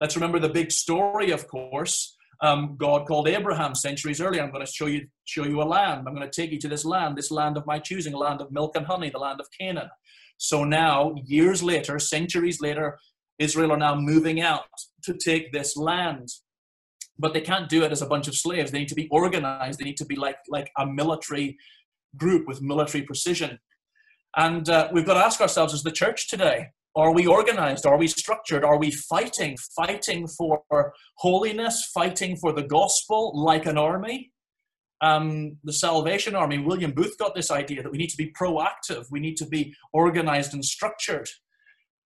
[0.00, 2.16] Let's remember the big story, of course.
[2.42, 4.42] Um, God called Abraham centuries earlier.
[4.42, 6.06] I'm going to show you show you a land.
[6.06, 8.42] I'm going to take you to this land, this land of my choosing, a land
[8.42, 9.88] of milk and honey, the land of Canaan.
[10.36, 12.98] So now, years later, centuries later,
[13.38, 14.64] Israel are now moving out
[15.04, 16.28] to take this land.
[17.18, 18.70] But they can't do it as a bunch of slaves.
[18.70, 19.78] They need to be organized.
[19.78, 21.56] They need to be like, like a military
[22.18, 23.58] group with military precision.
[24.36, 27.86] And uh, we've got to ask ourselves as the church today are we organized?
[27.86, 28.64] Are we structured?
[28.64, 29.56] Are we fighting?
[29.76, 30.62] Fighting for
[31.16, 34.32] holiness, fighting for the gospel like an army?
[35.02, 39.04] Um, the Salvation Army, William Booth got this idea that we need to be proactive,
[39.10, 41.28] we need to be organized and structured.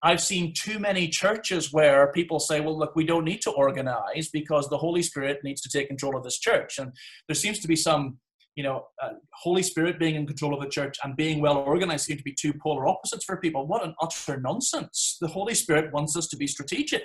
[0.03, 4.29] I've seen too many churches where people say, well, look, we don't need to organize
[4.33, 6.79] because the Holy Spirit needs to take control of this church.
[6.79, 6.93] And
[7.29, 8.19] there seems to be some
[8.57, 12.07] you know, uh, Holy Spirit being in control of the church and being well organized
[12.07, 13.67] seem to be two polar opposites for people.
[13.67, 15.19] What an utter nonsense.
[15.21, 17.05] The Holy Spirit wants us to be strategic.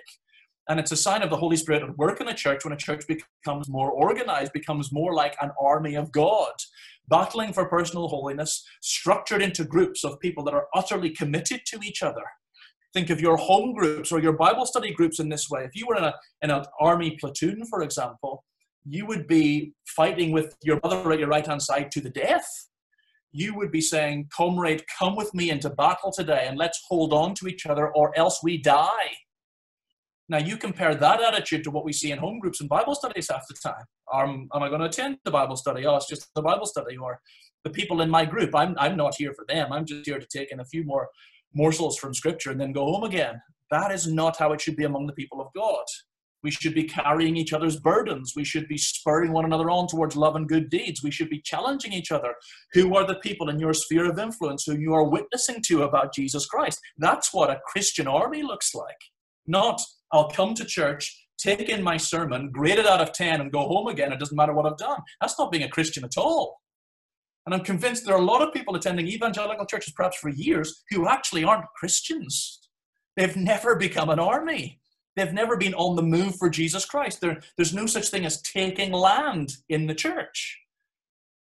[0.68, 2.78] And it's a sign of the Holy Spirit at work in a church when a
[2.78, 6.54] church becomes more organized, becomes more like an army of God,
[7.08, 12.02] battling for personal holiness, structured into groups of people that are utterly committed to each
[12.02, 12.24] other.
[12.96, 15.66] Think of your home groups or your Bible study groups in this way.
[15.66, 18.44] If you were in, a, in an army platoon, for example,
[18.86, 22.48] you would be fighting with your brother at your right hand side to the death.
[23.32, 27.34] You would be saying, Comrade, come with me into battle today and let's hold on
[27.36, 29.12] to each other or else we die.
[30.28, 33.28] Now, you compare that attitude to what we see in home groups and Bible studies
[33.30, 33.84] half the time.
[34.12, 35.86] Um, am I going to attend the Bible study?
[35.86, 36.98] Oh, it's just the Bible study.
[36.98, 37.20] Or
[37.64, 39.72] the people in my group, I'm, I'm not here for them.
[39.72, 41.10] I'm just here to take in a few more
[41.54, 43.40] morsels from Scripture and then go home again.
[43.70, 45.86] That is not how it should be among the people of God.
[46.46, 48.34] We should be carrying each other's burdens.
[48.36, 51.02] We should be spurring one another on towards love and good deeds.
[51.02, 52.36] We should be challenging each other.
[52.74, 56.14] Who are the people in your sphere of influence who you are witnessing to about
[56.14, 56.80] Jesus Christ?
[57.00, 59.00] That's what a Christian army looks like.
[59.48, 59.82] Not,
[60.12, 63.62] I'll come to church, take in my sermon, grade it out of 10, and go
[63.62, 64.14] home again.
[64.14, 65.00] It doesn't matter what I've done.
[65.22, 66.62] That's not being a Christian at all.
[67.48, 70.84] And I'm convinced there are a lot of people attending evangelical churches, perhaps for years,
[70.92, 72.60] who actually aren't Christians.
[73.18, 74.80] They've never become an army.
[75.16, 77.22] They've never been on the move for Jesus Christ.
[77.22, 80.60] There, there's no such thing as taking land in the church.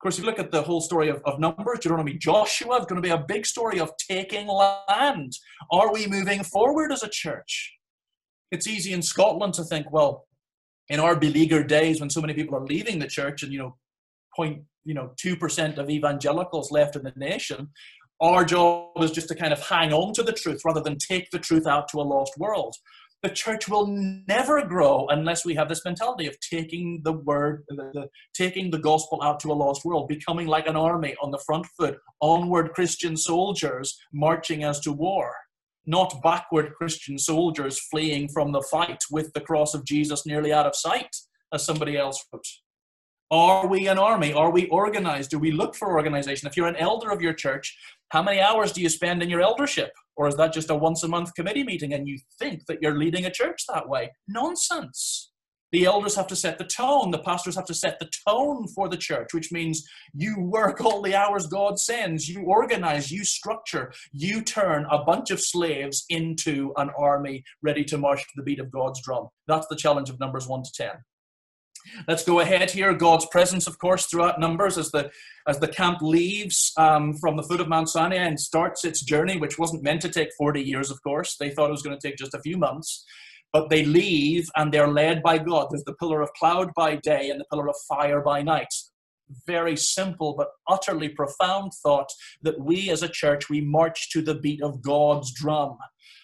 [0.00, 2.86] Of course, if you look at the whole story of, of Numbers, Deuteronomy, Joshua, it's
[2.86, 5.34] going to be a big story of taking land.
[5.70, 7.76] Are we moving forward as a church?
[8.50, 10.26] It's easy in Scotland to think, well,
[10.88, 13.76] in our beleaguered days when so many people are leaving the church and, you know,
[14.34, 17.68] point, you know, 2% of evangelicals left in the nation,
[18.20, 21.30] our job is just to kind of hang on to the truth rather than take
[21.30, 22.74] the truth out to a lost world
[23.22, 27.90] the church will never grow unless we have this mentality of taking the word, the,
[27.92, 31.42] the, taking the gospel out to a lost world, becoming like an army on the
[31.44, 35.34] front foot, onward Christian soldiers marching as to war,
[35.86, 40.66] not backward Christian soldiers fleeing from the fight with the cross of Jesus nearly out
[40.66, 41.14] of sight,
[41.52, 42.46] as somebody else wrote.
[43.32, 44.32] Are we an army?
[44.32, 45.30] Are we organized?
[45.30, 46.48] Do we look for organization?
[46.48, 49.40] If you're an elder of your church, how many hours do you spend in your
[49.40, 49.92] eldership?
[50.16, 52.98] Or is that just a once a month committee meeting and you think that you're
[52.98, 54.10] leading a church that way?
[54.26, 55.30] Nonsense.
[55.70, 57.12] The elders have to set the tone.
[57.12, 61.00] The pastors have to set the tone for the church, which means you work all
[61.00, 62.28] the hours God sends.
[62.28, 67.98] You organize, you structure, you turn a bunch of slaves into an army ready to
[67.98, 69.28] march to the beat of God's drum.
[69.46, 70.90] That's the challenge of Numbers 1 to 10.
[72.08, 72.92] Let's go ahead here.
[72.94, 75.10] God's presence, of course, throughout Numbers as the
[75.46, 79.38] as the camp leaves um, from the foot of Mount Sinai and starts its journey,
[79.38, 81.36] which wasn't meant to take 40 years, of course.
[81.36, 83.04] They thought it was going to take just a few months.
[83.52, 85.68] But they leave and they're led by God.
[85.70, 88.72] There's the pillar of cloud by day and the pillar of fire by night.
[89.46, 92.10] very simple but utterly profound thought
[92.42, 95.78] that we as a church, we march to the beat of God's drum.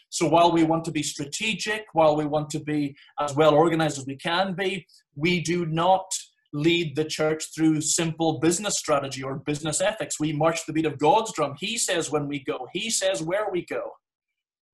[0.09, 3.99] So while we want to be strategic, while we want to be as well organized
[3.99, 6.07] as we can be, we do not
[6.53, 10.19] lead the church through simple business strategy or business ethics.
[10.19, 11.55] We march the beat of God's drum.
[11.59, 13.91] He says when we go, He says where we go.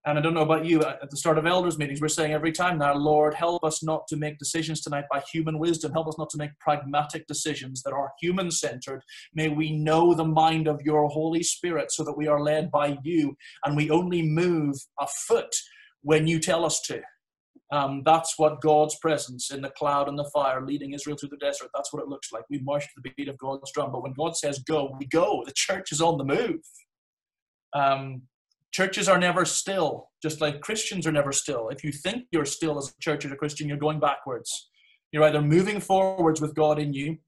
[0.05, 2.51] And I don't know about you, at the start of elders' meetings, we're saying every
[2.51, 5.93] time now, Lord, help us not to make decisions tonight by human wisdom.
[5.93, 9.03] Help us not to make pragmatic decisions that are human centered.
[9.33, 12.99] May we know the mind of your Holy Spirit so that we are led by
[13.05, 15.55] you and we only move a foot
[16.01, 17.01] when you tell us to.
[17.71, 21.37] Um, that's what God's presence in the cloud and the fire leading Israel through the
[21.38, 22.43] desert, that's what it looks like.
[22.51, 23.93] We march to the beat of God's drum.
[23.93, 25.45] But when God says go, we go.
[25.47, 26.61] The church is on the move.
[27.73, 28.23] Um,
[28.72, 31.68] Churches are never still, just like Christians are never still.
[31.68, 34.70] If you think you're still as a church or a Christian, you're going backwards.
[35.12, 37.18] You're either moving forwards with God in you,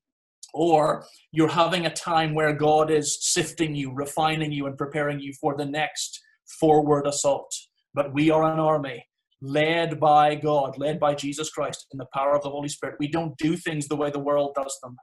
[0.55, 5.35] or you're having a time where God is sifting you, refining you, and preparing you
[5.39, 6.21] for the next
[6.59, 7.53] forward assault.
[7.93, 9.05] But we are an army
[9.43, 12.97] led by God, led by Jesus Christ in the power of the Holy Spirit.
[12.99, 14.97] We don't do things the way the world does them.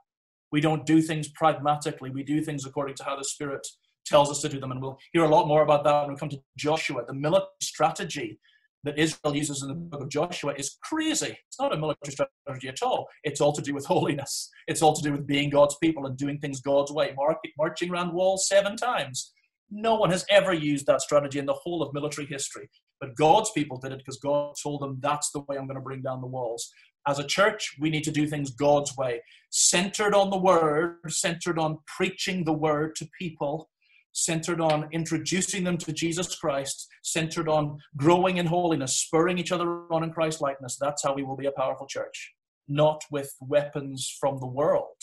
[0.50, 2.10] We don't do things pragmatically.
[2.10, 3.66] We do things according to how the Spirit
[4.06, 4.72] tells us to do them.
[4.72, 7.04] And we'll hear a lot more about that when we come to Joshua.
[7.06, 8.38] The military strategy
[8.84, 11.36] that Israel uses in the book of Joshua is crazy.
[11.46, 13.06] It's not a military strategy at all.
[13.22, 14.50] It's all to do with holiness.
[14.66, 17.14] It's all to do with being God's people and doing things God's way.
[17.56, 19.32] marching around walls seven times.
[19.70, 22.68] No one has ever used that strategy in the whole of military history.
[23.00, 25.80] But God's people did it because God told them that's the way I'm going to
[25.80, 26.70] bring down the walls.
[27.08, 31.58] As a church, we need to do things God's way, centered on the word, centered
[31.58, 33.68] on preaching the word to people,
[34.12, 39.82] centered on introducing them to Jesus Christ, centered on growing in holiness, spurring each other
[39.90, 40.76] on in Christ likeness.
[40.80, 42.32] That's how we will be a powerful church,
[42.68, 44.96] not with weapons from the world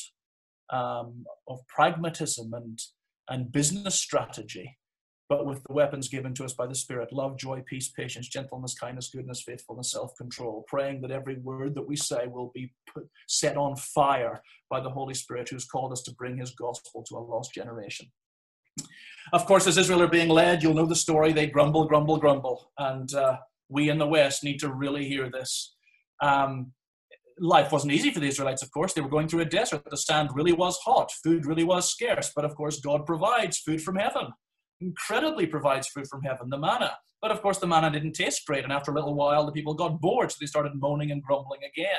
[0.69, 2.80] um, of pragmatism and,
[3.28, 4.78] and business strategy,
[5.28, 8.74] but with the weapons given to us by the Spirit love, joy, peace, patience, gentleness,
[8.74, 10.65] kindness, goodness, faithfulness, self control.
[10.67, 14.89] Praying that every word that we say will be put, set on fire by the
[14.89, 18.08] Holy Spirit who's called us to bring his gospel to a lost generation.
[19.32, 21.32] Of course, as Israel are being led, you'll know the story.
[21.34, 22.72] They grumble, grumble, grumble.
[22.78, 23.38] And uh,
[23.70, 25.76] we in the West need to really hear this.
[26.22, 26.74] Um,
[27.39, 28.94] life wasn't easy for the Israelites, of course.
[28.94, 29.84] They were going through a desert.
[29.89, 31.12] The sand really was hot.
[31.24, 32.32] Food really was scarce.
[32.36, 34.28] But of course, God provides food from heaven.
[34.82, 36.98] Incredibly provides food from heaven, the manna.
[37.22, 38.63] But of course, the manna didn't taste great.
[38.63, 40.32] And after a little while, the people got bored.
[40.32, 41.98] So they started moaning and grumbling again.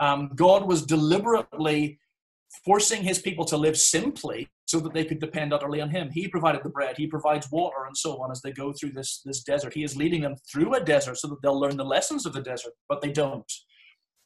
[0.00, 1.98] Um, God was deliberately
[2.64, 6.08] forcing his people to live simply so that they could depend utterly on him.
[6.10, 9.20] He provided the bread, he provides water, and so on as they go through this,
[9.22, 9.74] this desert.
[9.74, 12.40] He is leading them through a desert so that they'll learn the lessons of the
[12.40, 13.52] desert, but they don't.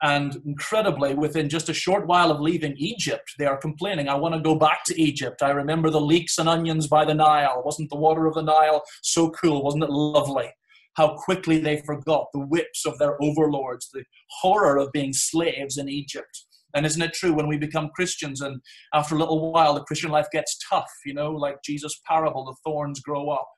[0.04, 4.36] And incredibly, within just a short while of leaving Egypt, they are complaining, I want
[4.36, 5.42] to go back to Egypt.
[5.42, 7.62] I remember the leeks and onions by the Nile.
[7.64, 9.64] Wasn't the water of the Nile so cool?
[9.64, 10.48] Wasn't it lovely?
[10.94, 14.04] How quickly they forgot the whips of their overlords, the
[14.40, 16.45] horror of being slaves in Egypt
[16.76, 18.60] and isn't it true when we become Christians and
[18.92, 22.54] after a little while the Christian life gets tough, you know, like Jesus' parable, the
[22.64, 23.48] thorns grow up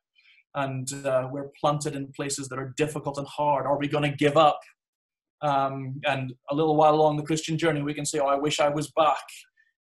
[0.54, 3.66] and uh, we're planted in places that are difficult and hard.
[3.66, 4.60] Are we going to give up?
[5.42, 8.60] Um, and a little while along the Christian journey, we can say, Oh, I wish
[8.60, 9.24] I was back.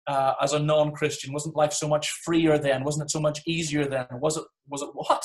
[0.06, 2.84] Uh, as a non-Christian, wasn't life so much freer then?
[2.84, 4.06] Wasn't it so much easier then?
[4.12, 4.44] Was it?
[4.68, 5.24] Was it what?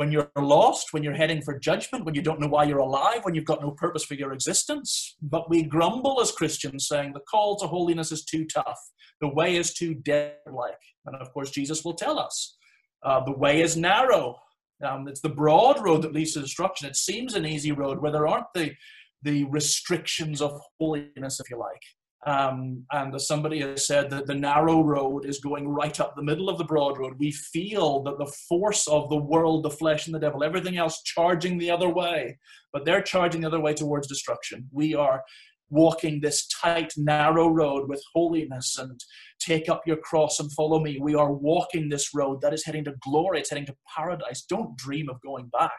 [0.00, 3.22] When you're lost, when you're heading for judgment, when you don't know why you're alive,
[3.22, 5.14] when you've got no purpose for your existence.
[5.20, 8.80] But we grumble as Christians, saying the call to holiness is too tough,
[9.20, 10.80] the way is too dead like.
[11.04, 12.56] And of course, Jesus will tell us
[13.02, 14.36] uh, the way is narrow.
[14.82, 16.88] Um, it's the broad road that leads to destruction.
[16.88, 18.72] It seems an easy road where there aren't the,
[19.22, 21.82] the restrictions of holiness, if you like.
[22.26, 26.22] Um, and as somebody has said, that the narrow road is going right up the
[26.22, 27.14] middle of the broad road.
[27.18, 31.02] We feel that the force of the world, the flesh, and the devil, everything else
[31.02, 32.38] charging the other way,
[32.72, 34.68] but they're charging the other way towards destruction.
[34.70, 35.22] We are
[35.70, 39.00] walking this tight, narrow road with holiness and
[39.38, 40.98] take up your cross and follow me.
[41.00, 44.42] We are walking this road that is heading to glory, it's heading to paradise.
[44.42, 45.70] Don't dream of going back.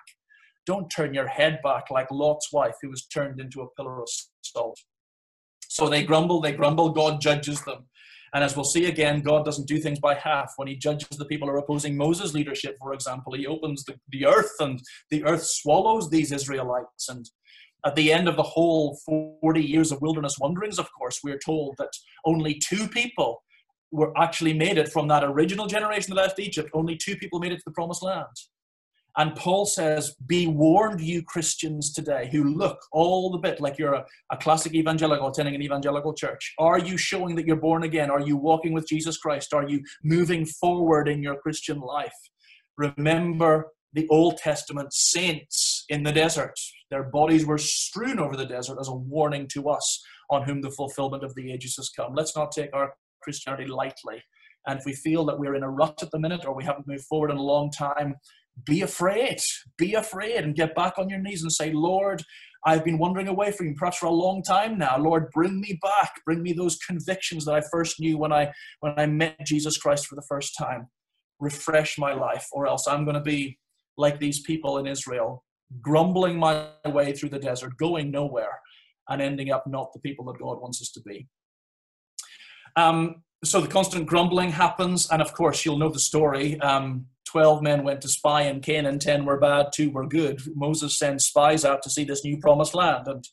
[0.66, 4.08] Don't turn your head back like Lot's wife, who was turned into a pillar of
[4.42, 4.80] salt.
[5.72, 7.86] So they grumble, they grumble, God judges them.
[8.34, 10.52] And as we'll see again, God doesn't do things by half.
[10.58, 13.96] When he judges the people who are opposing Moses' leadership, for example, he opens the,
[14.10, 17.08] the earth and the earth swallows these Israelites.
[17.08, 17.26] And
[17.86, 21.76] at the end of the whole 40 years of wilderness wanderings, of course, we're told
[21.78, 21.94] that
[22.26, 23.42] only two people
[23.92, 26.70] were actually made it from that original generation that left Egypt.
[26.74, 28.28] Only two people made it to the promised land.
[29.18, 33.94] And Paul says, Be warned, you Christians today who look all the bit like you're
[33.94, 36.54] a, a, classic evangelical attending an evangelical church.
[36.60, 38.10] Are you showing that you're born again?
[38.10, 39.54] Are you walking with Jesus Christ?
[39.54, 42.14] Are you moving forward in your Christian life?
[42.78, 46.58] Remember the Old Testament saints in the desert.
[46.90, 50.72] Their bodies were strewn over the desert as a warning to us on whom the
[50.72, 52.14] fulfillment of the ages has come.
[52.16, 54.24] Let's not take our Christianity lightly.
[54.68, 56.88] And if we feel that we're in a rut at the minute or we haven't
[56.88, 58.16] moved forward in a long time,
[58.66, 59.40] be afraid.
[59.78, 62.24] Be afraid and get back on your knees and say, Lord,
[62.66, 64.98] I've been wandering away from you perhaps for a long time now.
[64.98, 66.12] Lord, bring me back.
[66.26, 70.06] Bring me those convictions that I first knew when I when I met Jesus Christ
[70.06, 70.88] for the first time.
[71.40, 73.58] Refresh my life, or else I'm going to be
[73.98, 75.44] like these people in Israel,
[75.82, 78.60] grumbling my way through the desert, going nowhere,
[79.10, 81.28] and ending up not the people that God wants us to be.
[82.76, 86.60] Um, so the constant grumbling happens, and of course, you'll know the story.
[86.62, 90.42] Um, 12 men went to spy in Canaan, 10 were bad, 2 were good.
[90.56, 93.08] Moses sends spies out to see this new promised land.
[93.08, 93.28] And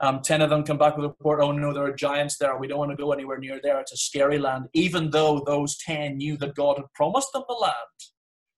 [0.00, 2.56] um, 10 of them come back with a report, oh no, there are giants there.
[2.58, 3.80] We don't want to go anywhere near there.
[3.80, 7.54] It's a scary land, even though those 10 knew that God had promised them the
[7.54, 7.74] land.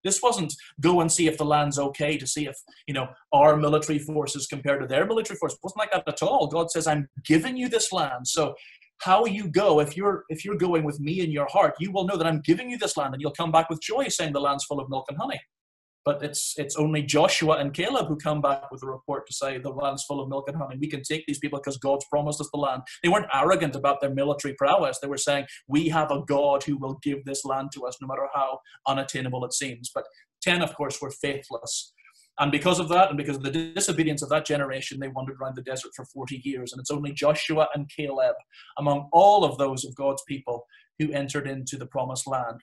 [0.03, 2.57] This wasn't go and see if the land's okay to see if,
[2.87, 5.59] you know, our military forces compared to their military forces.
[5.59, 6.47] It wasn't like that at all.
[6.47, 8.29] God says, I'm giving you this land.
[8.29, 8.55] So
[8.99, 12.07] how you go if you're if you're going with me in your heart you will
[12.07, 14.41] know that i'm giving you this land and you'll come back with joy saying the
[14.41, 15.41] land's full of milk and honey.
[16.05, 19.59] But it's it's only joshua and caleb who come back with a report to say
[19.59, 20.77] the land's full of milk and honey.
[20.81, 22.83] We can take these people because god's promised us the land.
[23.03, 25.01] They weren't arrogant about their military prowess.
[25.01, 28.07] They were saying we have a god who will give this land to us no
[28.07, 29.91] matter how unattainable it seems.
[29.93, 30.05] But
[30.43, 31.93] 10 of course were faithless
[32.39, 35.57] and because of that, and because of the disobedience of that generation, they wandered around
[35.57, 36.73] the desert for 40 years.
[36.73, 38.37] And it's only Joshua and Caleb,
[38.79, 40.67] among all of those of God's people,
[40.99, 42.61] who entered into the promised land.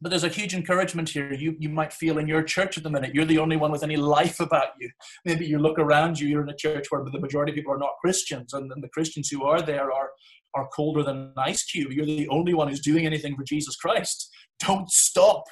[0.00, 1.32] But there's a huge encouragement here.
[1.32, 3.82] You, you might feel in your church at the minute, you're the only one with
[3.82, 4.90] any life about you.
[5.24, 7.78] Maybe you look around you, you're in a church where the majority of people are
[7.78, 10.10] not Christians, and, and the Christians who are there are,
[10.54, 11.92] are colder than an ice cube.
[11.92, 14.30] You're the only one who's doing anything for Jesus Christ.
[14.60, 15.44] Don't stop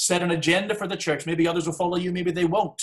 [0.00, 1.26] set an agenda for the church.
[1.26, 2.80] Maybe others will follow you, maybe they won't.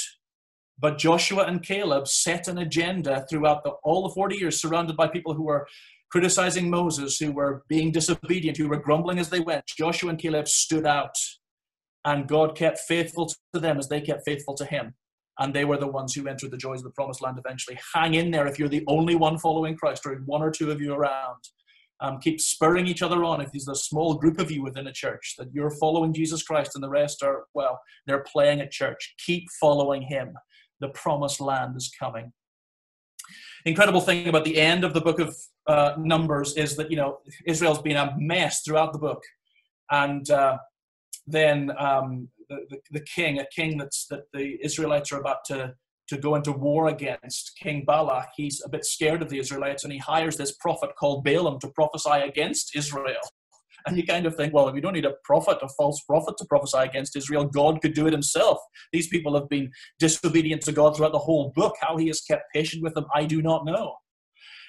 [0.77, 5.07] But Joshua and Caleb set an agenda throughout the, all the 40 years, surrounded by
[5.07, 5.67] people who were
[6.11, 9.65] criticizing Moses, who were being disobedient, who were grumbling as they went.
[9.65, 11.15] Joshua and Caleb stood out,
[12.05, 14.93] and God kept faithful to them as they kept faithful to him.
[15.39, 17.79] And they were the ones who entered the joys of the promised land eventually.
[17.95, 20.79] Hang in there if you're the only one following Christ, or one or two of
[20.79, 21.39] you around
[21.99, 23.41] um, keep spurring each other on.
[23.41, 26.71] If there's a small group of you within a church that you're following Jesus Christ
[26.75, 30.33] and the rest are, well, they're playing at church, keep following him.
[30.79, 32.31] The promised land is coming.
[33.65, 35.35] Incredible thing about the end of the book of
[35.67, 39.23] uh, Numbers is that, you know, Israel's been a mess throughout the book.
[39.91, 40.57] And uh,
[41.25, 45.73] then um, the, the, the king, a king that's, that the Israelites are about to
[46.07, 48.29] to go into war against King Balak.
[48.35, 51.69] He's a bit scared of the Israelites and he hires this prophet called Balaam to
[51.69, 53.21] prophesy against Israel.
[53.85, 56.45] And you kind of think, well, you don't need a prophet, a false prophet to
[56.45, 58.57] prophesy against Israel, God could do it himself.
[58.91, 61.75] These people have been disobedient to God throughout the whole book.
[61.79, 63.95] How he has kept patient with them, I do not know.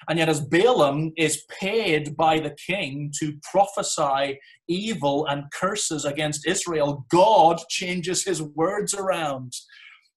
[0.07, 6.47] And yet, as Balaam is paid by the king to prophesy evil and curses against
[6.47, 9.53] Israel, God changes his words around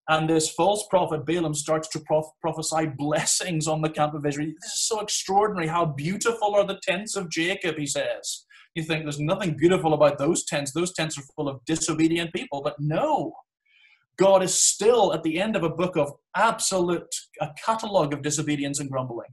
[0.08, 4.52] and this false prophet Balaam starts to prof- prophesy blessings on the camp of Israel.
[4.60, 5.68] This is so extraordinary.
[5.68, 8.44] How beautiful are the tents of Jacob, he says.
[8.74, 10.72] You think there's nothing beautiful about those tents.
[10.72, 12.62] Those tents are full of disobedient people.
[12.62, 13.32] But no,
[14.18, 18.80] God is still at the end of a book of absolute, a catalog of disobedience
[18.80, 19.28] and grumbling.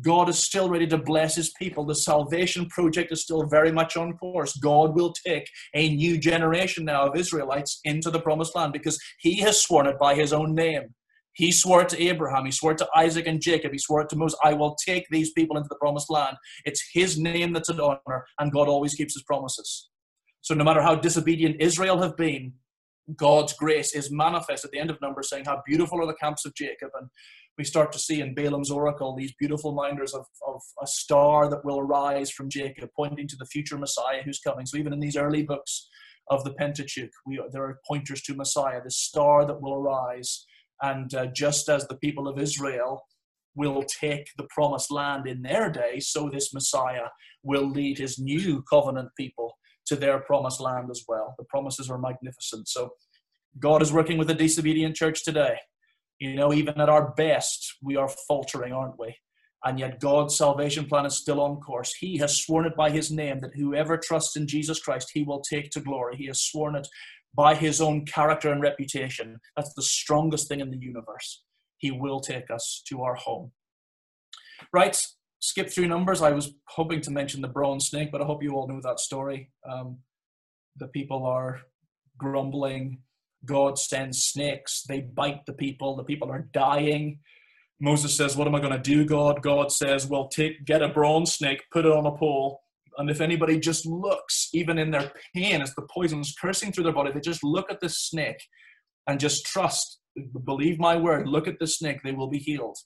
[0.00, 1.84] God is still ready to bless his people.
[1.84, 4.56] The salvation project is still very much on course.
[4.56, 9.40] God will take a new generation now of Israelites into the promised land because he
[9.40, 10.94] has sworn it by his own name.
[11.32, 14.08] He swore it to Abraham, he swore it to Isaac and Jacob, he swore it
[14.08, 14.38] to Moses.
[14.42, 16.36] I will take these people into the promised land.
[16.64, 19.88] It's his name that's an honor, and God always keeps his promises.
[20.40, 22.54] So no matter how disobedient Israel have been,
[23.16, 26.44] God's grace is manifest at the end of Numbers, saying, How beautiful are the camps
[26.44, 27.08] of Jacob, and
[27.58, 31.64] we start to see in Balaam's oracle these beautiful minders of, of a star that
[31.64, 34.64] will arise from Jacob, pointing to the future Messiah who's coming.
[34.64, 35.88] So even in these early books
[36.30, 40.46] of the Pentateuch, we, there are pointers to Messiah, the star that will arise.
[40.82, 43.02] And uh, just as the people of Israel
[43.56, 47.08] will take the promised land in their day, so this Messiah
[47.42, 51.34] will lead his new covenant people to their promised land as well.
[51.38, 52.68] The promises are magnificent.
[52.68, 52.90] So
[53.58, 55.56] God is working with the disobedient church today.
[56.18, 59.14] You know, even at our best, we are faltering, aren't we?
[59.64, 61.92] And yet, God's salvation plan is still on course.
[61.94, 65.40] He has sworn it by His name that whoever trusts in Jesus Christ, He will
[65.40, 66.16] take to glory.
[66.16, 66.88] He has sworn it
[67.34, 69.38] by his own character and reputation.
[69.56, 71.42] That's the strongest thing in the universe.
[71.78, 73.52] He will take us to our home.
[74.72, 75.00] Right,
[75.38, 76.20] skip through numbers.
[76.20, 78.98] I was hoping to mention the bronze snake, but I hope you all know that
[78.98, 79.52] story.
[79.70, 79.98] Um,
[80.76, 81.60] the people are
[82.16, 83.02] grumbling.
[83.44, 84.84] God sends snakes.
[84.88, 85.96] They bite the people.
[85.96, 87.20] The people are dying.
[87.80, 89.42] Moses says, What am I going to do, God?
[89.42, 92.60] God says, Well, take get a bronze snake, put it on a pole,
[92.98, 96.92] and if anybody just looks, even in their pain, as the poison's cursing through their
[96.92, 98.42] body, they just look at this snake
[99.06, 100.00] and just trust,
[100.44, 102.76] believe my word, look at the snake, they will be healed.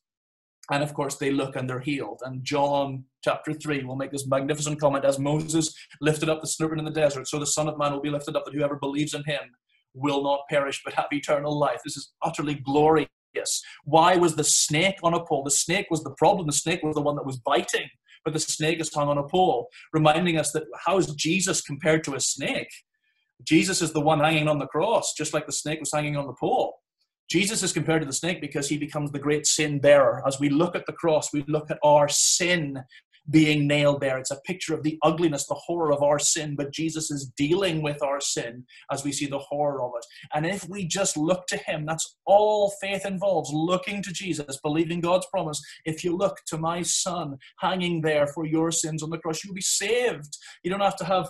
[0.71, 2.21] And of course, they look and they're healed.
[2.25, 6.79] And John chapter 3 will make this magnificent comment as Moses lifted up the serpent
[6.79, 9.15] in the desert, so the Son of Man will be lifted up, that whoever believes
[9.15, 9.41] in him
[9.95, 11.81] will not perish but have eternal life.
[11.85, 13.09] This is utterly glorious.
[13.85, 15.43] Why was the snake on a pole?
[15.43, 16.47] The snake was the problem.
[16.47, 17.89] The snake was the one that was biting,
[18.25, 22.05] but the snake is hung on a pole, reminding us that how is Jesus compared
[22.05, 22.71] to a snake?
[23.45, 26.27] Jesus is the one hanging on the cross, just like the snake was hanging on
[26.27, 26.75] the pole.
[27.31, 30.23] Jesus is compared to the snake because he becomes the great sin bearer.
[30.27, 32.83] As we look at the cross, we look at our sin
[33.31, 34.19] being nailed there.
[34.19, 37.83] It's a picture of the ugliness, the horror of our sin, but Jesus is dealing
[37.83, 40.07] with our sin as we see the horror of it.
[40.35, 45.01] And if we just look to Him, that's all faith involves looking to Jesus, believing
[45.01, 45.61] God's promise.
[45.85, 49.55] If you look to my Son hanging there for your sins on the cross, you'll
[49.55, 50.37] be saved.
[50.63, 51.29] You don't have to have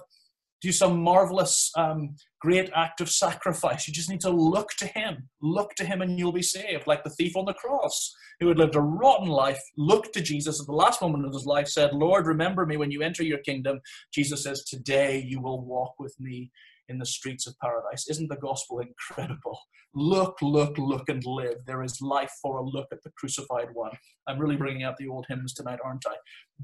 [0.62, 3.86] do some marvelous, um, great act of sacrifice.
[3.86, 5.28] You just need to look to Him.
[5.42, 6.86] Look to Him and you'll be saved.
[6.86, 10.60] Like the thief on the cross who had lived a rotten life, looked to Jesus
[10.60, 13.38] at the last moment of his life, said, Lord, remember me when you enter your
[13.38, 13.80] kingdom.
[14.12, 16.50] Jesus says, Today you will walk with me
[16.88, 18.08] in the streets of paradise.
[18.08, 19.58] Isn't the gospel incredible?
[19.94, 21.56] Look, look, look, and live.
[21.66, 23.92] There is life for a look at the crucified one.
[24.26, 26.14] I'm really bringing out the old hymns tonight, aren't I?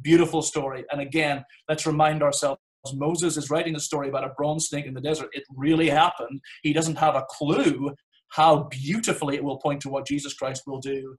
[0.02, 0.84] Beautiful story.
[0.90, 2.60] And again, let's remind ourselves
[2.94, 5.28] Moses is writing a story about a bronze snake in the desert.
[5.32, 6.40] It really happened.
[6.62, 7.94] He doesn't have a clue
[8.30, 11.16] how beautifully it will point to what Jesus Christ will do,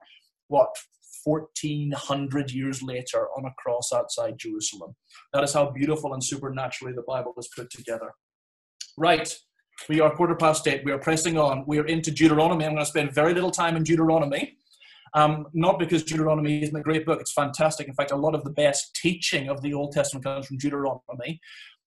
[0.48, 0.68] what,
[1.24, 4.94] 1400 years later on a cross outside Jerusalem.
[5.32, 8.12] That is how beautiful and supernaturally the Bible is put together.
[8.96, 9.34] Right,
[9.88, 10.84] we are quarter past eight.
[10.84, 11.64] We are pressing on.
[11.66, 12.64] We are into Deuteronomy.
[12.64, 14.56] I'm going to spend very little time in Deuteronomy.
[15.14, 17.88] Um, not because Deuteronomy isn't a great book, it's fantastic.
[17.88, 21.40] In fact, a lot of the best teaching of the Old Testament comes from Deuteronomy.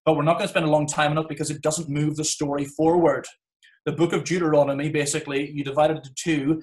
[0.05, 2.17] But we're not going to spend a long time on it because it doesn't move
[2.17, 3.25] the story forward.
[3.85, 6.61] The book of Deuteronomy, basically, you divide it into two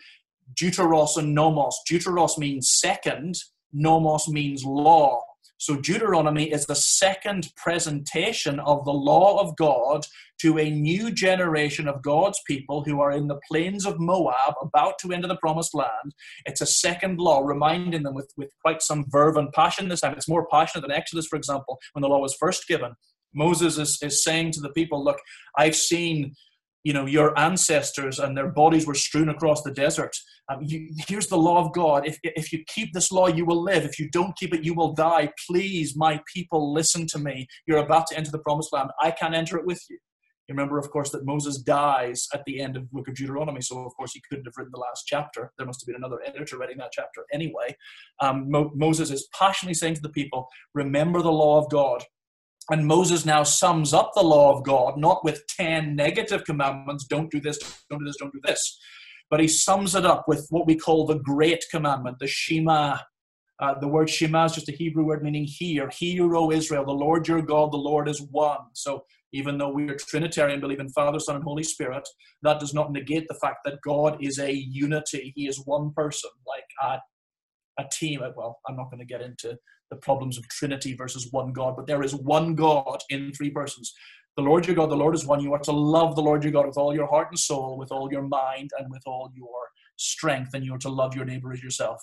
[0.54, 1.78] Deuteros and Nomos.
[1.90, 3.36] Deuteros means second,
[3.72, 5.20] Nomos means law.
[5.58, 10.06] So Deuteronomy is the second presentation of the law of God
[10.40, 14.98] to a new generation of God's people who are in the plains of Moab, about
[15.00, 16.14] to enter the promised land.
[16.46, 20.14] It's a second law, reminding them with, with quite some verve and passion this time.
[20.14, 22.92] It's more passionate than Exodus, for example, when the law was first given.
[23.34, 25.18] Moses is, is saying to the people, Look,
[25.56, 26.34] I've seen
[26.82, 30.16] you know your ancestors and their bodies were strewn across the desert.
[30.48, 32.06] Um, you, here's the law of god.
[32.06, 33.84] If, if you keep this law you will live.
[33.84, 35.30] If you don't keep it you will die.
[35.46, 37.46] Please my people listen to me.
[37.66, 38.90] You're about to enter the promised land.
[38.98, 39.98] I can't enter it with you
[40.50, 43.60] you remember of course that moses dies at the end of the book of deuteronomy
[43.60, 46.20] so of course he couldn't have written the last chapter there must have been another
[46.26, 47.74] editor writing that chapter anyway
[48.20, 52.04] um, Mo- moses is passionately saying to the people remember the law of god
[52.70, 57.30] and Moses now sums up the law of God, not with 10 negative commandments don't
[57.30, 57.58] do this,
[57.90, 58.78] don't do this, don't do this.
[59.28, 62.98] But he sums it up with what we call the great commandment, the Shema.
[63.58, 65.88] Uh, the word Shema is just a Hebrew word meaning hear.
[65.90, 68.60] Hear, O Israel, the Lord your God, the Lord is one.
[68.72, 72.08] So even though we are Trinitarian, believe in Father, Son, and Holy Spirit,
[72.42, 75.32] that does not negate the fact that God is a unity.
[75.36, 78.22] He is one person, like a, a team.
[78.22, 79.56] Uh, well, I'm not going to get into
[79.90, 83.92] the problems of Trinity versus one God, but there is one God in three persons.
[84.36, 85.40] The Lord your God, the Lord is one.
[85.40, 87.90] You are to love the Lord your God with all your heart and soul, with
[87.90, 89.48] all your mind, and with all your
[89.96, 92.00] strength, and you are to love your neighbor as yourself.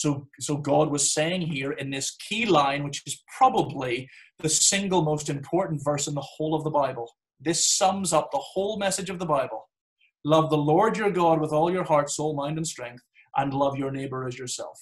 [0.00, 5.02] So, so God was saying here in this key line, which is probably the single
[5.02, 7.06] most important verse in the whole of the Bible.
[7.38, 9.68] This sums up the whole message of the Bible.
[10.24, 13.02] Love the Lord your God with all your heart, soul, mind, and strength,
[13.36, 14.80] and love your neighbor as yourself.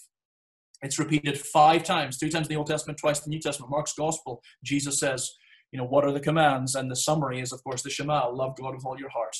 [0.82, 3.72] It's repeated five times, three times in the Old Testament, twice in the New Testament.
[3.72, 5.32] Mark's Gospel, Jesus says,
[5.72, 6.76] you know, what are the commands?
[6.76, 9.36] And the summary is, of course, the Shema, love God with all your heart.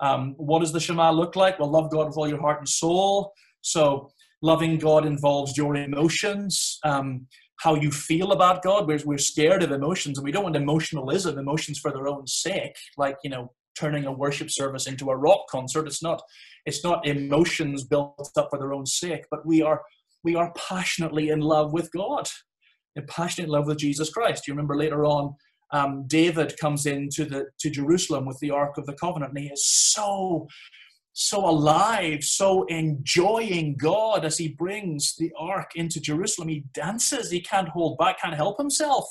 [0.00, 1.58] Um, what does the Shema look like?
[1.58, 3.32] Well, love God with all your heart and soul.
[3.62, 4.10] So,
[4.44, 7.26] loving God involves your emotions, um,
[7.60, 8.86] how you feel about God.
[8.86, 12.76] We're, we're scared of emotions, and we don't want emotionalism, emotions for their own sake,
[12.98, 15.86] like, you know, turning a worship service into a rock concert.
[15.86, 16.20] It's not,
[16.66, 19.80] it's not emotions built up for their own sake, but we are
[20.22, 22.28] we are passionately in love with God,
[22.96, 24.46] in passionate love with Jesus Christ.
[24.46, 25.34] You remember later on,
[25.72, 29.50] um, David comes into the to Jerusalem with the Ark of the Covenant, and he
[29.50, 30.46] is so
[31.14, 36.48] so alive, so enjoying God as he brings the ark into Jerusalem.
[36.48, 39.06] He dances, he can't hold back, can't help himself.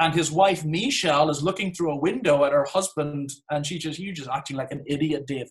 [0.00, 3.98] And his wife Michal is looking through a window at her husband, and she just,
[3.98, 5.48] you're just acting like an idiot, David.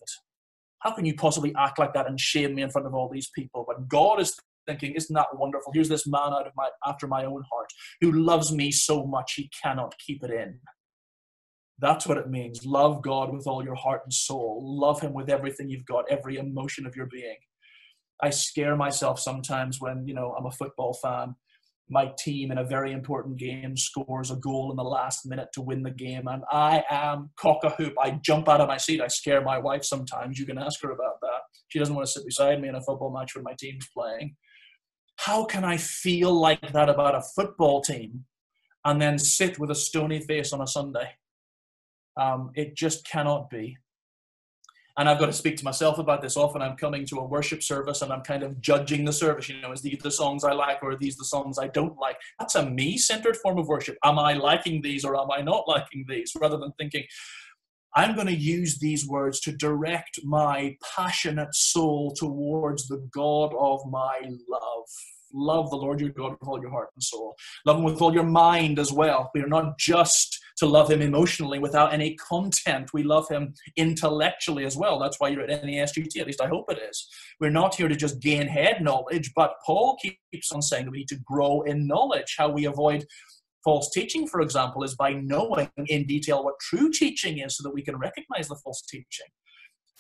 [0.80, 3.30] How can you possibly act like that and shame me in front of all these
[3.34, 3.66] people?
[3.68, 4.38] But God is
[4.68, 5.72] thinking, isn't that wonderful?
[5.74, 7.70] Here's this man out of my after my own heart
[8.02, 10.60] who loves me so much he cannot keep it in.
[11.80, 12.66] That's what it means.
[12.66, 14.62] Love God with all your heart and soul.
[14.64, 17.38] Love Him with everything you've got, every emotion of your being.
[18.22, 21.36] I scare myself sometimes when, you know, I'm a football fan.
[21.90, 25.62] My team in a very important game scores a goal in the last minute to
[25.62, 27.94] win the game, and I am cock a hoop.
[28.02, 29.00] I jump out of my seat.
[29.00, 30.38] I scare my wife sometimes.
[30.38, 31.42] You can ask her about that.
[31.70, 34.36] She doesn't want to sit beside me in a football match when my team's playing.
[35.18, 38.26] How can I feel like that about a football team
[38.84, 41.12] and then sit with a stony face on a Sunday?
[42.18, 43.78] Um, it just cannot be.
[44.98, 46.60] And I've got to speak to myself about this often.
[46.60, 49.48] I'm coming to a worship service and I'm kind of judging the service.
[49.48, 51.98] You know, is these the songs I like or are these the songs I don't
[52.00, 52.18] like?
[52.40, 53.98] That's a me centered form of worship.
[54.04, 56.32] Am I liking these or am I not liking these?
[56.42, 57.04] Rather than thinking,
[57.96, 63.82] I'm going to use these words to direct my passionate soul towards the God of
[63.90, 64.88] my love.
[65.34, 67.36] Love the Lord your God with all your heart and soul.
[67.66, 69.30] Love him with all your mind as well.
[69.34, 72.92] We are not just to love him emotionally without any content.
[72.94, 75.00] We love him intellectually as well.
[75.00, 77.08] That's why you're at NASGT, at least I hope it is.
[77.40, 79.98] We're not here to just gain head knowledge, but Paul
[80.32, 82.36] keeps on saying that we need to grow in knowledge.
[82.38, 83.06] How we avoid
[83.64, 87.74] false teaching, for example, is by knowing in detail what true teaching is so that
[87.74, 89.28] we can recognize the false teaching.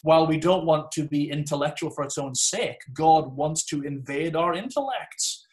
[0.04, 4.36] While we don't want to be intellectual for its own sake, God wants to invade
[4.36, 5.46] our intellects.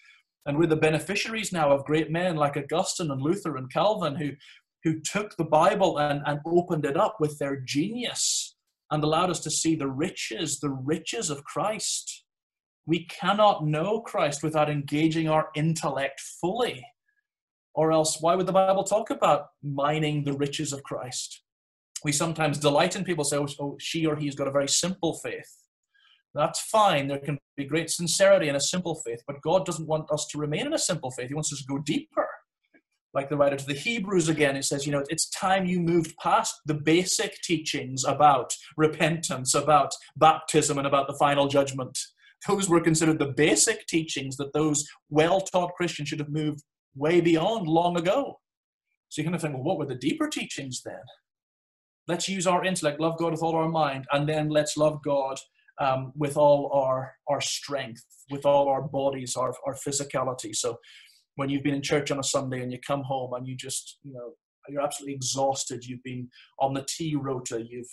[0.46, 4.32] And we're the beneficiaries now of great men like Augustine and Luther and Calvin who
[4.84, 8.54] who took the Bible and, and opened it up with their genius
[8.90, 12.24] and allowed us to see the riches, the riches of Christ.
[12.86, 16.86] We cannot know Christ without engaging our intellect fully.
[17.74, 21.42] Or else, why would the Bible talk about mining the riches of Christ?
[22.04, 25.14] We sometimes delight in people say, oh, oh she or he's got a very simple
[25.14, 25.50] faith.
[26.34, 27.08] That's fine.
[27.08, 30.38] There can be great sincerity in a simple faith, but God doesn't want us to
[30.38, 31.28] remain in a simple faith.
[31.28, 32.28] He wants us to go deeper
[33.14, 36.16] like the writer to the Hebrews again, it says, you know, it's time you moved
[36.20, 41.96] past the basic teachings about repentance, about baptism, and about the final judgment.
[42.46, 46.62] Those were considered the basic teachings that those well taught Christians should have moved
[46.96, 48.40] way beyond long ago.
[49.08, 51.00] So you kind of think, well, what were the deeper teachings then?
[52.06, 55.38] Let's use our intellect, love God with all our mind, and then let's love God
[55.80, 60.54] um, with all our, our strength, with all our bodies, our, our physicality.
[60.54, 60.78] So
[61.36, 63.98] when you've been in church on a Sunday and you come home and you just,
[64.02, 64.34] you know,
[64.68, 65.84] you're absolutely exhausted.
[65.84, 66.28] You've been
[66.58, 67.62] on the tea rota.
[67.68, 67.90] You've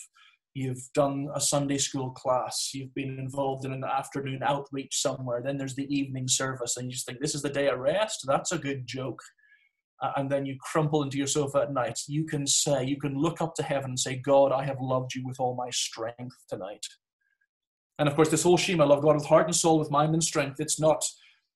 [0.54, 2.70] you've done a Sunday school class.
[2.74, 5.42] You've been involved in an afternoon outreach somewhere.
[5.42, 8.24] Then there's the evening service, and you just think this is the day of rest.
[8.26, 9.20] That's a good joke.
[10.16, 12.00] And then you crumple into your sofa at night.
[12.08, 15.14] You can say, you can look up to heaven and say, God, I have loved
[15.14, 16.84] you with all my strength tonight.
[17.98, 20.24] And of course, this whole Shema, love God with heart and soul, with mind and
[20.24, 20.58] strength.
[20.58, 21.04] It's not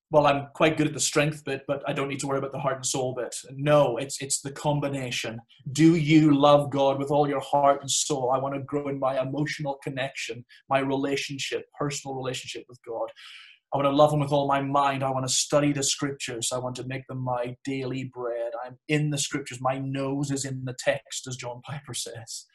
[0.09, 2.53] well, I'm quite good at the strength bit, but I don't need to worry about
[2.53, 3.35] the heart and soul bit.
[3.51, 5.39] No, it's it's the combination.
[5.73, 8.31] Do you love God with all your heart and soul?
[8.33, 13.09] I want to grow in my emotional connection, my relationship, personal relationship with God.
[13.73, 15.03] I want to love Him with all my mind.
[15.03, 16.51] I want to study the scriptures.
[16.53, 18.51] I want to make them my daily bread.
[18.65, 19.59] I'm in the scriptures.
[19.61, 22.45] My nose is in the text, as John Piper says.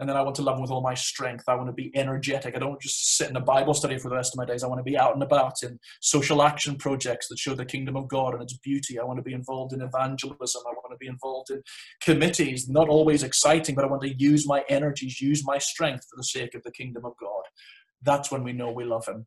[0.00, 1.44] And then I want to love him with all my strength.
[1.46, 2.56] I want to be energetic.
[2.56, 4.64] I don't just sit in a Bible study for the rest of my days.
[4.64, 7.96] I want to be out and about in social action projects that show the kingdom
[7.96, 8.98] of God and its beauty.
[8.98, 10.62] I want to be involved in evangelism.
[10.66, 11.62] I want to be involved in
[12.02, 16.16] committees, not always exciting, but I want to use my energies, use my strength for
[16.16, 17.44] the sake of the kingdom of God.
[18.02, 19.26] That's when we know we love him.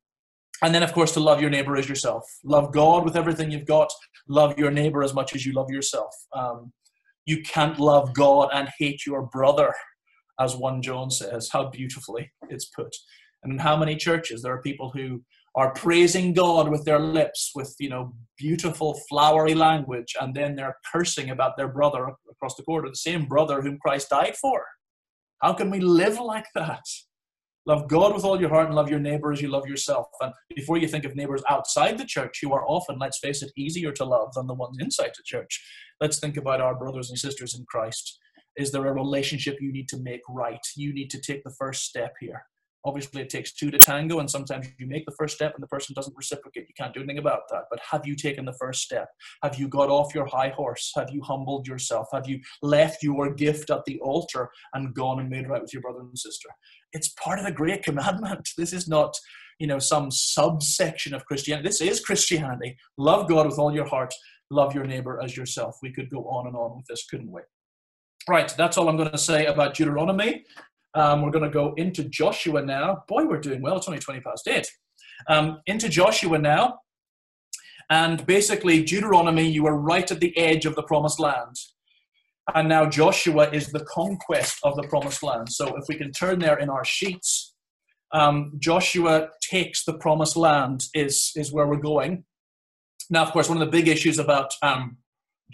[0.63, 2.23] And then, of course, to love your neighbor as yourself.
[2.43, 3.91] Love God with everything you've got.
[4.27, 6.13] Love your neighbor as much as you love yourself.
[6.33, 6.73] Um,
[7.25, 9.73] you can't love God and hate your brother
[10.39, 12.95] as 1 John says, how beautifully it's put.
[13.43, 15.21] And in how many churches there are people who
[15.55, 20.77] are praising God with their lips, with you know beautiful flowery language, and then they're
[20.91, 24.63] cursing about their brother across the corridor, the same brother whom Christ died for.
[25.41, 26.83] How can we live like that?
[27.67, 30.07] Love God with all your heart and love your neighbor as you love yourself.
[30.21, 33.51] And before you think of neighbors outside the church, who are often, let's face it,
[33.57, 35.61] easier to love than the ones inside the church,
[35.99, 38.17] let's think about our brothers and sisters in Christ
[38.57, 40.65] is there a relationship you need to make right?
[40.75, 42.43] You need to take the first step here
[42.87, 45.67] Obviously, it takes two to tango, and sometimes you make the first step and the
[45.67, 46.69] person doesn't reciprocate.
[46.69, 47.63] You can't do anything about that.
[47.69, 49.09] But have you taken the first step?
[49.43, 50.93] Have you got off your high horse?
[50.95, 52.07] Have you humbled yourself?
[52.13, 55.81] Have you left your gift at the altar and gone and made right with your
[55.81, 56.47] brother and sister?
[56.93, 58.47] It's part of the great commandment.
[58.57, 59.13] This is not,
[59.59, 61.67] you know, some subsection of Christianity.
[61.67, 62.77] This is Christianity.
[62.97, 64.13] Love God with all your heart.
[64.49, 65.75] Love your neighbor as yourself.
[65.81, 67.41] We could go on and on with this, couldn't we?
[68.29, 70.43] Right, that's all I'm going to say about Deuteronomy.
[70.97, 73.03] Um, we're going to go into Joshua now.
[73.07, 73.77] Boy, we're doing well.
[73.77, 74.67] It's only 20 past 8.
[75.29, 76.79] Um, into Joshua now.
[77.91, 81.55] And basically, Deuteronomy, you are right at the edge of the promised land.
[82.55, 85.51] And now Joshua is the conquest of the promised land.
[85.51, 87.53] So if we can turn there in our sheets,
[88.11, 92.23] um, Joshua takes the promised land, is, is where we're going.
[93.11, 94.97] Now, of course, one of the big issues about um,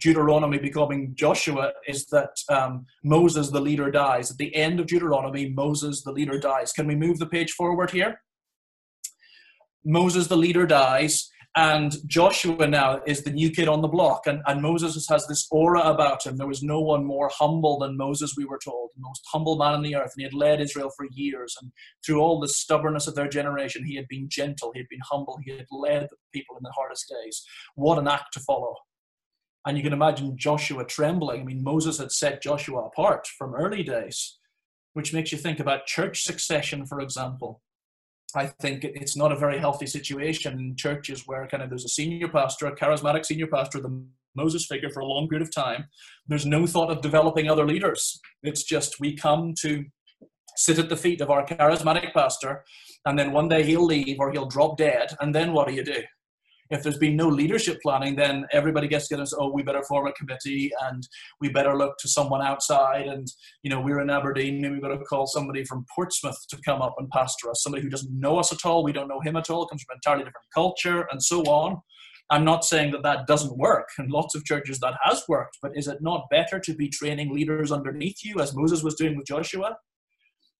[0.02, 4.32] Deuteronomy becoming Joshua is that um, Moses, the leader, dies.
[4.32, 6.74] At the end of Deuteronomy, Moses, the leader, dies.
[6.74, 8.22] Can we move the page forward here?
[9.86, 14.26] Moses, the leader, dies, and Joshua now is the new kid on the block.
[14.26, 16.38] And, and Moses has this aura about him.
[16.38, 19.76] There was no one more humble than Moses, we were told, the most humble man
[19.76, 20.14] on the earth.
[20.16, 21.56] And he had led Israel for years.
[21.62, 21.72] And
[22.04, 25.38] through all the stubbornness of their generation, he had been gentle, he had been humble,
[25.44, 27.46] he had led the people in the hardest days.
[27.76, 28.76] What an act to follow.
[29.66, 31.41] And you can imagine Joshua trembling.
[31.41, 34.38] I mean, Moses had set Joshua apart from early days,
[34.93, 37.61] which makes you think about church succession, for example.
[38.36, 41.89] I think it's not a very healthy situation in churches where kind of there's a
[41.89, 44.03] senior pastor, a charismatic senior pastor, the
[44.36, 45.86] Moses figure for a long period of time.
[46.28, 48.20] There's no thought of developing other leaders.
[48.41, 49.86] It's just we come to
[50.57, 52.64] sit at the feet of our charismatic pastor,
[53.05, 55.84] and then one day he'll leave or he'll drop dead, and then what do you
[55.84, 56.01] do?
[56.70, 59.84] If there's been no leadership planning, then everybody gets together and says, oh, we better
[59.84, 61.07] form a committee and
[61.41, 63.07] we better look to someone outside.
[63.07, 63.28] And,
[63.64, 66.95] you know, we're in Aberdeen, and we better call somebody from Portsmouth to come up
[66.97, 69.49] and pastor us, somebody who doesn't know us at all, we don't know him at
[69.49, 71.82] all, comes from an entirely different culture, and so on.
[72.30, 75.74] I'm not saying that that doesn't work, and lots of churches that has worked, but
[75.76, 79.28] is it not better to be training leaders underneath you, as Moses was doing with
[79.28, 79.78] Joshua?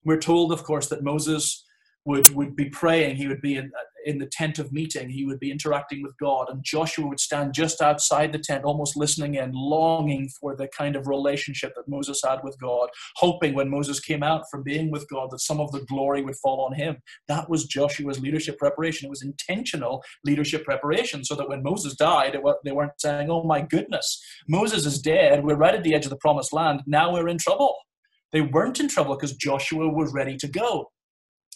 [0.04, 1.64] We're told, of course, that Moses
[2.06, 3.72] would, would be praying, he would be in,
[4.06, 7.54] in the tent of meeting, he would be interacting with God, and Joshua would stand
[7.54, 12.22] just outside the tent, almost listening in, longing for the kind of relationship that Moses
[12.26, 15.72] had with God, hoping when Moses came out from being with God that some of
[15.72, 16.98] the glory would fall on him.
[17.28, 19.08] That was Joshua's leadership preparation.
[19.08, 23.62] It was intentional leadership preparation, so that when Moses died, they weren't saying, Oh my
[23.62, 27.28] goodness, Moses is dead, we're right at the edge of the promised land, now we're
[27.28, 27.76] in trouble.
[28.32, 30.90] They weren't in trouble because Joshua was ready to go.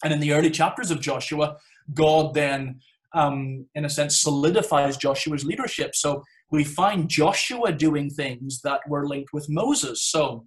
[0.04, 1.58] And in the early chapters of Joshua,
[1.94, 2.80] God then,
[3.14, 5.96] um, in a sense, solidifies Joshua's leadership.
[5.96, 10.04] So we find Joshua doing things that were linked with Moses.
[10.04, 10.46] So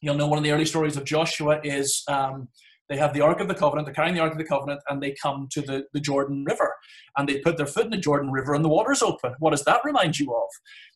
[0.00, 2.48] you'll know one of the early stories of Joshua is um,
[2.90, 5.02] they have the Ark of the Covenant, they're carrying the Ark of the Covenant, and
[5.02, 6.74] they come to the, the Jordan River.
[7.16, 9.34] And they put their foot in the Jordan River, and the water's open.
[9.38, 10.48] What does that remind you of?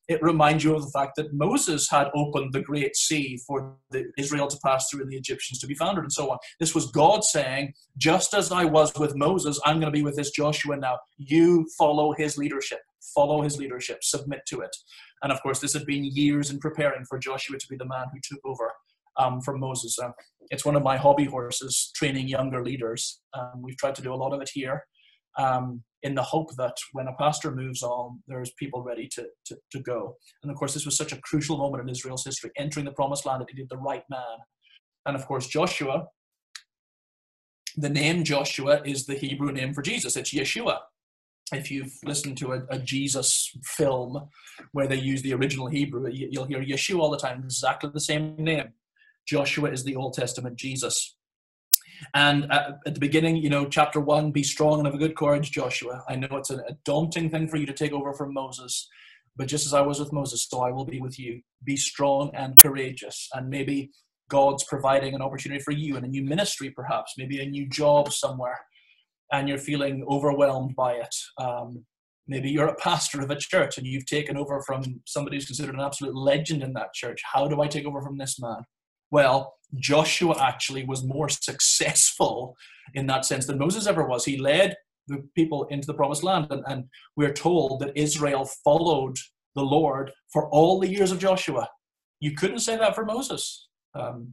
[0.08, 4.04] it reminds you of the fact that Moses had opened the Great Sea for the,
[4.18, 6.38] Israel to pass through and the Egyptians to be founded and so on.
[6.60, 10.16] This was God saying, just as I was with Moses, I'm going to be with
[10.16, 10.98] this Joshua now.
[11.16, 12.80] You follow his leadership,
[13.14, 14.76] follow his leadership, submit to it.
[15.22, 18.06] And of course, this had been years in preparing for Joshua to be the man
[18.12, 18.72] who took over
[19.16, 19.96] um, from Moses.
[19.98, 20.10] Uh,
[20.50, 23.20] it's one of my hobby horses, training younger leaders.
[23.32, 24.84] Um, we've tried to do a lot of it here.
[25.38, 29.56] Um, in the hope that when a pastor moves on, there's people ready to, to,
[29.72, 30.16] to go.
[30.42, 33.24] And of course, this was such a crucial moment in Israel's history, entering the promised
[33.24, 34.38] land, that he did the right man.
[35.06, 36.06] And of course, Joshua,
[37.76, 40.78] the name Joshua is the Hebrew name for Jesus, it's Yeshua.
[41.52, 44.28] If you've listened to a, a Jesus film
[44.72, 48.36] where they use the original Hebrew, you'll hear Yeshua all the time, exactly the same
[48.36, 48.72] name.
[49.26, 51.16] Joshua is the Old Testament Jesus.
[52.12, 55.50] And at, the beginning, you know, chapter one, be strong and have a good courage,
[55.50, 56.04] Joshua.
[56.08, 58.88] I know it's a, daunting thing for you to take over from Moses,
[59.36, 61.40] but just as I was with Moses, so I will be with you.
[61.64, 63.28] Be strong and courageous.
[63.32, 63.90] And maybe
[64.28, 68.12] God's providing an opportunity for you in a new ministry, perhaps, maybe a new job
[68.12, 68.58] somewhere,
[69.32, 71.14] and you're feeling overwhelmed by it.
[71.38, 71.84] Um,
[72.26, 75.74] maybe you're a pastor of a church and you've taken over from somebody who's considered
[75.74, 77.20] an absolute legend in that church.
[77.32, 78.62] How do I take over from this man?
[79.14, 82.56] Well, Joshua actually was more successful
[82.94, 84.24] in that sense than Moses ever was.
[84.24, 84.74] He led
[85.06, 89.16] the people into the promised land, and, and we're told that Israel followed
[89.54, 91.68] the Lord for all the years of Joshua.
[92.18, 93.68] You couldn't say that for Moses.
[93.94, 94.32] Um,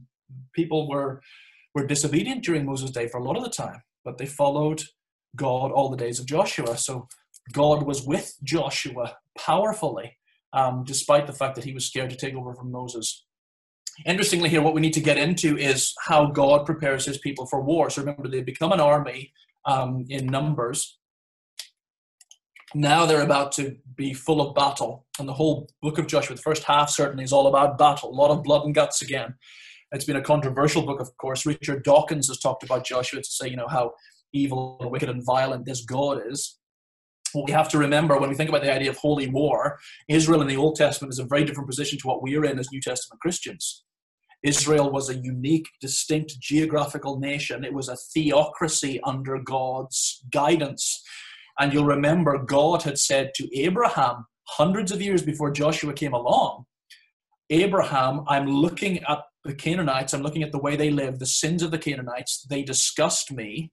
[0.52, 1.22] people were
[1.76, 4.82] were disobedient during Moses' day for a lot of the time, but they followed
[5.36, 6.76] God all the days of Joshua.
[6.76, 7.06] So
[7.52, 10.18] God was with Joshua powerfully,
[10.52, 13.24] um, despite the fact that he was scared to take over from Moses.
[14.06, 17.60] Interestingly, here, what we need to get into is how God prepares his people for
[17.60, 17.90] war.
[17.90, 19.32] So remember, they become an army
[19.64, 20.98] um, in numbers.
[22.74, 25.06] Now they're about to be full of battle.
[25.18, 28.14] And the whole book of Joshua, the first half certainly is all about battle, a
[28.14, 29.34] lot of blood and guts again.
[29.92, 31.44] It's been a controversial book, of course.
[31.44, 33.92] Richard Dawkins has talked about Joshua to say, you know, how
[34.32, 36.58] evil and wicked and violent this God is.
[37.32, 39.78] What we have to remember when we think about the idea of holy war,
[40.08, 42.58] Israel in the Old Testament is a very different position to what we are in
[42.58, 43.84] as New Testament Christians.
[44.42, 47.64] Israel was a unique, distinct geographical nation.
[47.64, 51.02] It was a theocracy under God's guidance.
[51.58, 56.64] And you'll remember God had said to Abraham hundreds of years before Joshua came along
[57.52, 61.62] Abraham, I'm looking at the Canaanites, I'm looking at the way they live, the sins
[61.62, 62.46] of the Canaanites.
[62.48, 63.72] They disgust me,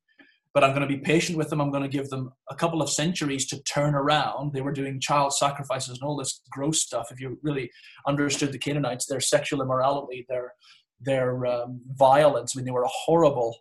[0.54, 1.62] but I'm going to be patient with them.
[1.62, 4.54] I'm going to give them a couple of centuries to turn around.
[4.54, 7.12] They were doing child sacrifices and all this gross stuff.
[7.12, 7.70] If you really
[8.08, 10.54] understood the Canaanites, their sexual immorality, their
[11.02, 12.54] their um, violence.
[12.54, 13.56] I mean, they were a horrible,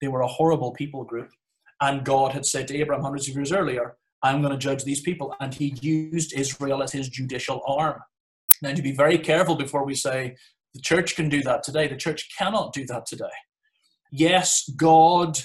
[0.00, 1.30] they were a horrible people group.
[1.80, 5.00] And God had said to Abraham hundreds of years earlier, I'm going to judge these
[5.00, 5.34] people.
[5.40, 8.00] And he used Israel as his judicial arm.
[8.62, 10.36] Now, to be very careful before we say
[10.72, 13.24] the church can do that today, the church cannot do that today.
[14.10, 15.38] Yes, God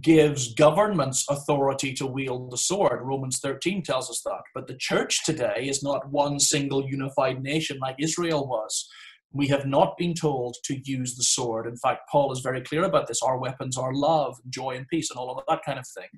[0.00, 3.00] gives governments authority to wield the sword.
[3.02, 4.40] Romans 13 tells us that.
[4.54, 8.88] But the church today is not one single unified nation like Israel was.
[9.32, 11.66] We have not been told to use the sword.
[11.66, 13.22] In fact, Paul is very clear about this.
[13.22, 16.08] Our weapons are love, joy, and peace, and all of that kind of thing.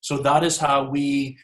[0.00, 1.38] So that is how we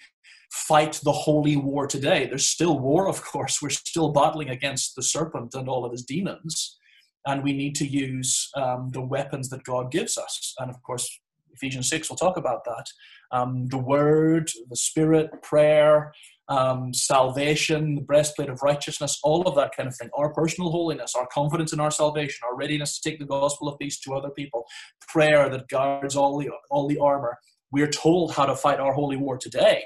[0.50, 2.26] fight the holy war today.
[2.26, 3.60] There's still war, of course.
[3.60, 6.78] We're still battling against the serpent and all of his demons.
[7.26, 10.54] And we need to use um, the weapons that God gives us.
[10.58, 11.08] And of course,
[11.56, 12.86] Ephesians 6 We'll talk about that.
[13.32, 16.12] Um, the word, the spirit, prayer,
[16.48, 21.14] um, salvation, the breastplate of righteousness, all of that kind of thing, our personal holiness,
[21.16, 24.30] our confidence in our salvation, our readiness to take the gospel of peace to other
[24.30, 24.64] people,
[25.08, 27.36] prayer that guards all the, all the armor.
[27.72, 29.84] We're told how to fight our holy war today.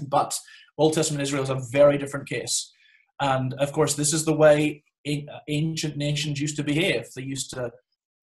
[0.00, 0.36] But
[0.76, 2.72] Old Testament Israel is a very different case.
[3.20, 7.06] And of course, this is the way ancient nations used to behave.
[7.14, 7.72] They used to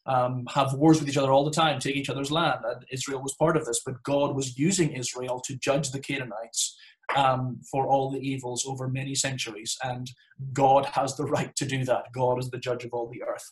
[0.06, 2.60] um, have wars with each other all the time, take each other's land.
[2.64, 6.78] And Israel was part of this, but God was using Israel to judge the Canaanites
[7.16, 9.78] um, for all the evils over many centuries.
[9.84, 10.10] And
[10.53, 12.12] God has the right to do that.
[12.14, 13.47] God is the judge of all the earth.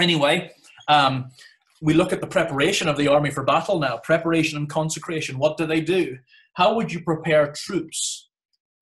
[0.00, 0.52] Anyway,
[0.88, 1.30] um,
[1.80, 5.38] we look at the preparation of the army for battle now preparation and consecration.
[5.38, 6.18] What do they do?
[6.54, 8.28] How would you prepare troops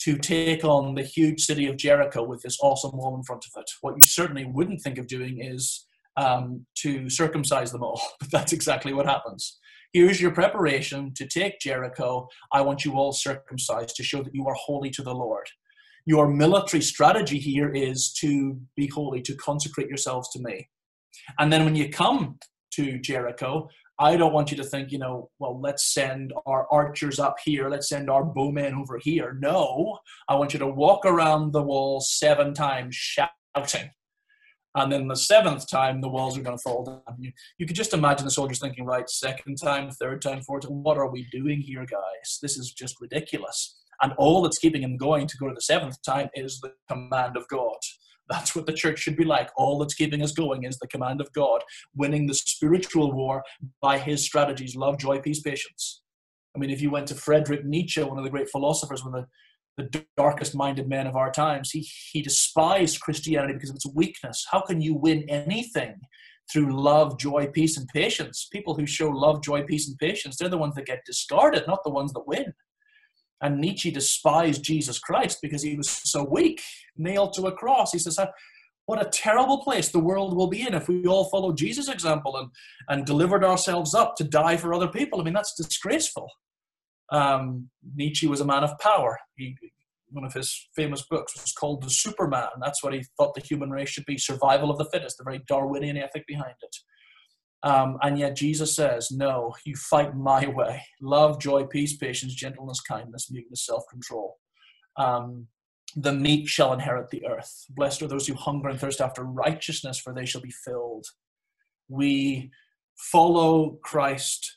[0.01, 3.61] to take on the huge city of Jericho with this awesome wall in front of
[3.61, 3.71] it?
[3.81, 5.87] What you certainly wouldn't think of doing is
[6.21, 9.59] um, to circumcise them all, but that's exactly what happens.
[9.93, 12.29] Here's your preparation to take Jericho.
[12.53, 15.47] I want you all circumcised to show that you are holy to the Lord.
[16.07, 20.69] Your military strategy here is to be holy, to consecrate yourselves to me.
[21.39, 22.39] And then when you come
[22.75, 23.69] to Jericho,
[23.99, 27.69] I don't want you to think, you know, well, let's send our archers up here,
[27.69, 29.37] let's send our bowmen over here.
[29.41, 29.99] No,
[30.29, 33.91] I want you to walk around the wall seven times shouting
[34.75, 37.17] and then the seventh time the walls are going to fall down.
[37.19, 40.83] You, you could just imagine the soldiers thinking, right, second time, third time, fourth time,
[40.83, 42.39] what are we doing here, guys?
[42.41, 43.77] This is just ridiculous.
[44.03, 47.37] And all that's keeping them going to go to the seventh time is the command
[47.37, 47.77] of God.
[48.29, 49.51] That's what the church should be like.
[49.57, 51.63] All that's keeping us going is the command of God,
[51.97, 53.43] winning the spiritual war
[53.83, 56.03] by his strategies love, joy, peace, patience.
[56.55, 59.27] I mean, if you went to Frederick Nietzsche, one of the great philosophers, when the
[59.81, 61.71] the darkest minded men of our times.
[61.71, 64.47] He, he despised Christianity because of its weakness.
[64.51, 66.01] How can you win anything
[66.53, 68.49] through love, joy, peace, and patience?
[68.53, 71.85] People who show love, joy, peace, and patience, they're the ones that get discarded, not
[71.85, 72.53] the ones that win.
[73.43, 76.61] And Nietzsche despised Jesus Christ because he was so weak,
[76.97, 77.93] nailed to a cross.
[77.93, 78.19] He says,
[78.85, 82.37] What a terrible place the world will be in if we all follow Jesus' example
[82.37, 82.51] and,
[82.89, 85.21] and delivered ourselves up to die for other people.
[85.21, 86.29] I mean, that's disgraceful.
[87.13, 89.19] Um, Nietzsche was a man of power.
[89.37, 89.57] He,
[90.11, 92.49] one of his famous books was called The Superman.
[92.61, 95.41] That's what he thought the human race should be survival of the fittest, the very
[95.49, 96.77] Darwinian ethic behind it.
[97.63, 100.83] Um, and yet Jesus says, No, you fight my way.
[101.01, 104.39] Love, joy, peace, patience, gentleness, kindness, meekness, self control.
[104.97, 105.47] Um,
[105.97, 107.67] the meek shall inherit the earth.
[107.71, 111.07] Blessed are those who hunger and thirst after righteousness, for they shall be filled.
[111.89, 112.51] We
[112.97, 114.57] follow Christ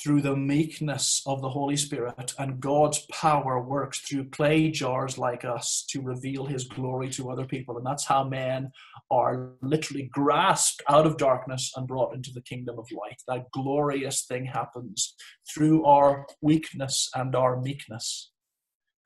[0.00, 5.44] through the meekness of the Holy Spirit, and God's power works through clay jars like
[5.44, 7.76] us to reveal His glory to other people.
[7.76, 8.70] And that's how men
[9.10, 13.20] are literally grasped out of darkness and brought into the kingdom of light.
[13.28, 15.14] That glorious thing happens
[15.52, 18.30] through our weakness and our meekness.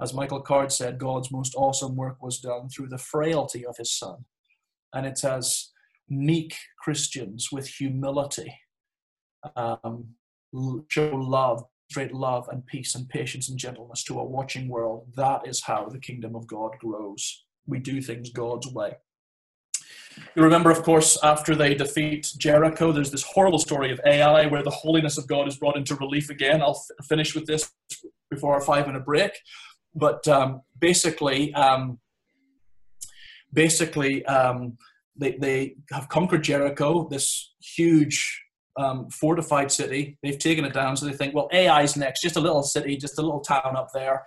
[0.00, 3.92] As Michael Card said, God's most awesome work was done through the frailty of His
[3.92, 4.24] Son.
[4.94, 5.70] And it's as
[6.08, 8.54] meek Christians with humility
[9.56, 10.14] um,
[10.88, 15.46] show love, straight love and peace and patience and gentleness to a watching world, that
[15.46, 17.44] is how the kingdom of God grows.
[17.66, 18.94] We do things God's way.
[20.34, 24.62] You remember, of course, after they defeat Jericho, there's this horrible story of Ai where
[24.62, 26.62] the holiness of God is brought into relief again.
[26.62, 27.70] I'll f- finish with this
[28.30, 29.32] before our five minute break.
[29.94, 31.98] But um, basically, um,
[33.52, 34.78] basically, um,
[35.16, 38.42] they, they have conquered Jericho, this huge
[38.78, 40.18] um, fortified city.
[40.22, 43.18] They've taken it down, so they think, well, Ai's next, just a little city, just
[43.18, 44.24] a little town up there.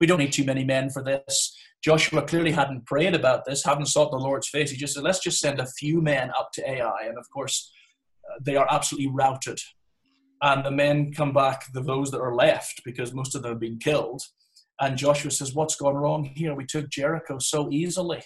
[0.00, 1.56] We don't need too many men for this.
[1.82, 4.70] Joshua clearly hadn't prayed about this, hadn't sought the Lord's face.
[4.70, 7.06] He just said, let's just send a few men up to Ai.
[7.06, 7.70] And of course,
[8.30, 9.58] uh, they are absolutely routed.
[10.42, 13.60] And the men come back, the, those that are left, because most of them have
[13.60, 14.22] been killed.
[14.80, 16.54] And Joshua says, What's gone wrong here?
[16.54, 18.22] We took Jericho so easily.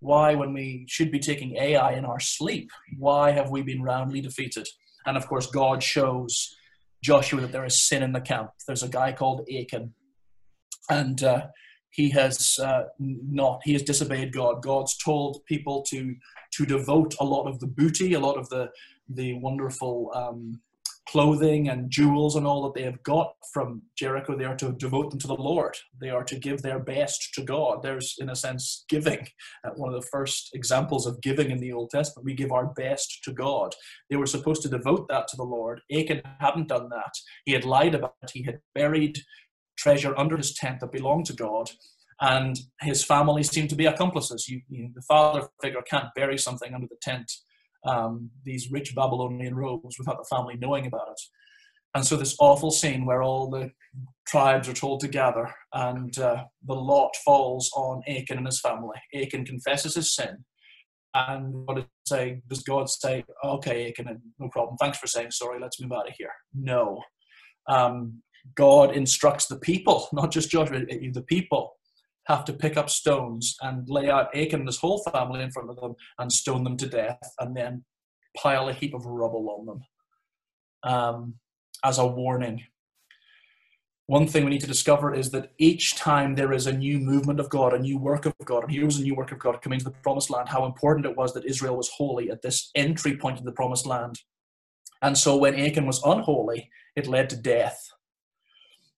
[0.00, 4.20] Why, when we should be taking Ai in our sleep, why have we been roundly
[4.20, 4.66] defeated?
[5.06, 6.56] And of course, God shows
[7.02, 8.50] Joshua that there is sin in the camp.
[8.66, 9.94] There's a guy called Achan,
[10.88, 11.46] and uh,
[11.90, 14.62] he has uh, not he has disobeyed God.
[14.62, 16.16] God's told people to
[16.54, 18.70] to devote a lot of the booty, a lot of the
[19.08, 20.60] the wonderful um,
[21.06, 25.10] clothing and jewels and all that they have got from Jericho, they are to devote
[25.10, 25.76] them to the Lord.
[26.00, 27.82] They are to give their best to God.
[27.82, 29.26] There's, in a sense, giving.
[29.64, 32.24] Uh, one of the first examples of giving in the Old Testament.
[32.24, 33.74] We give our best to God.
[34.08, 35.82] They were supposed to devote that to the Lord.
[35.92, 37.12] Achan hadn't done that.
[37.44, 38.30] He had lied about it.
[38.32, 39.18] He had buried
[39.76, 41.70] treasure under his tent that belonged to God.
[42.20, 44.48] And his family seemed to be accomplices.
[44.48, 47.30] You, you, the father figure can't bury something under the tent
[47.84, 51.20] um, these rich Babylonian robes without the family knowing about it.
[51.94, 53.70] And so, this awful scene where all the
[54.26, 58.98] tribes are told to gather, and uh, the lot falls on Achan and his family.
[59.14, 60.44] Achan confesses his sin,
[61.14, 62.42] and what say?
[62.48, 64.76] Does God say, "Okay, Achan, no problem.
[64.78, 65.60] Thanks for saying sorry.
[65.60, 66.32] Let's move out of here"?
[66.52, 67.00] No.
[67.68, 68.22] Um,
[68.56, 71.76] God instructs the people, not just Joshua, the people
[72.26, 75.70] have to pick up stones and lay out Achan and his whole family in front
[75.70, 77.84] of them and stone them to death and then
[78.36, 81.34] pile a heap of rubble on them um,
[81.84, 82.62] as a warning.
[84.06, 87.40] One thing we need to discover is that each time there is a new movement
[87.40, 89.62] of God, a new work of God, and here was a new work of God
[89.62, 92.70] coming to the promised land, how important it was that Israel was holy at this
[92.74, 94.20] entry point to the promised land.
[95.00, 97.80] And so when Achan was unholy, it led to death.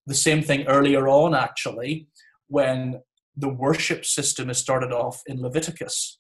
[0.07, 2.09] The same thing earlier on, actually,
[2.49, 3.01] when
[3.37, 6.18] the worship system is started off in Leviticus.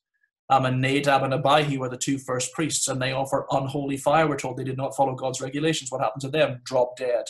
[0.48, 4.28] Um, and Nadab and Abihu were the two first priests, and they offer unholy fire.
[4.28, 5.90] We're told they did not follow God's regulations.
[5.90, 6.60] What happened to them?
[6.64, 7.24] Drop dead.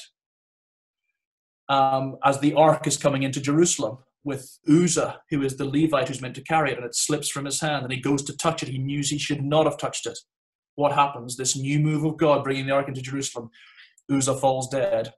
[1.68, 6.20] Um, as the ark is coming into Jerusalem with Uzzah, who is the Levite who's
[6.20, 8.62] meant to carry it, and it slips from his hand, and he goes to touch
[8.62, 8.68] it.
[8.68, 10.18] He knew he should not have touched it.
[10.74, 11.36] What happens?
[11.36, 13.50] This new move of God bringing the ark into Jerusalem.
[14.10, 15.12] Uzzah falls dead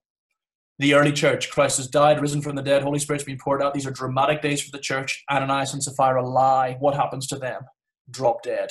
[0.78, 1.50] the early church.
[1.50, 3.74] Christ has died, risen from the dead, Holy Spirit's been poured out.
[3.74, 5.24] These are dramatic days for the church.
[5.30, 6.76] Ananias and Sapphira lie.
[6.78, 7.62] What happens to them?
[8.10, 8.70] Drop dead.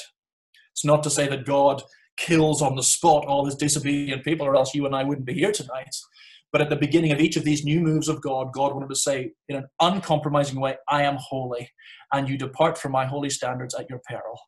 [0.71, 1.83] It's not to say that God
[2.17, 5.33] kills on the spot all his disobedient people, or else you and I wouldn't be
[5.33, 5.95] here tonight.
[6.51, 8.95] But at the beginning of each of these new moves of God, God wanted to
[8.95, 11.69] say in an uncompromising way, I am holy,
[12.13, 14.39] and you depart from my holy standards at your peril.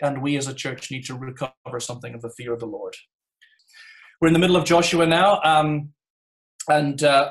[0.00, 2.94] And we as a church need to recover something of the fear of the Lord.
[4.20, 5.40] We're in the middle of Joshua now.
[5.42, 5.90] Um,
[6.70, 7.30] and uh,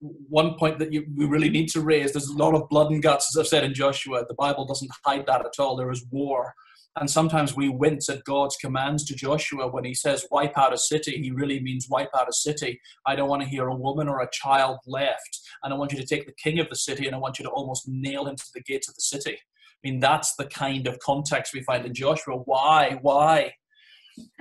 [0.00, 3.02] one point that you, we really need to raise there's a lot of blood and
[3.02, 4.24] guts, as I've said in Joshua.
[4.26, 5.76] The Bible doesn't hide that at all.
[5.76, 6.54] There is war.
[6.96, 10.78] And sometimes we wince at God's commands to Joshua when he says, wipe out a
[10.78, 11.22] city.
[11.22, 12.80] He really means wipe out a city.
[13.06, 15.40] I don't want to hear a woman or a child left.
[15.62, 17.44] And I want you to take the king of the city and I want you
[17.44, 19.38] to almost nail him to the gates of the city.
[19.38, 22.36] I mean, that's the kind of context we find in Joshua.
[22.36, 22.98] Why?
[23.00, 23.54] Why?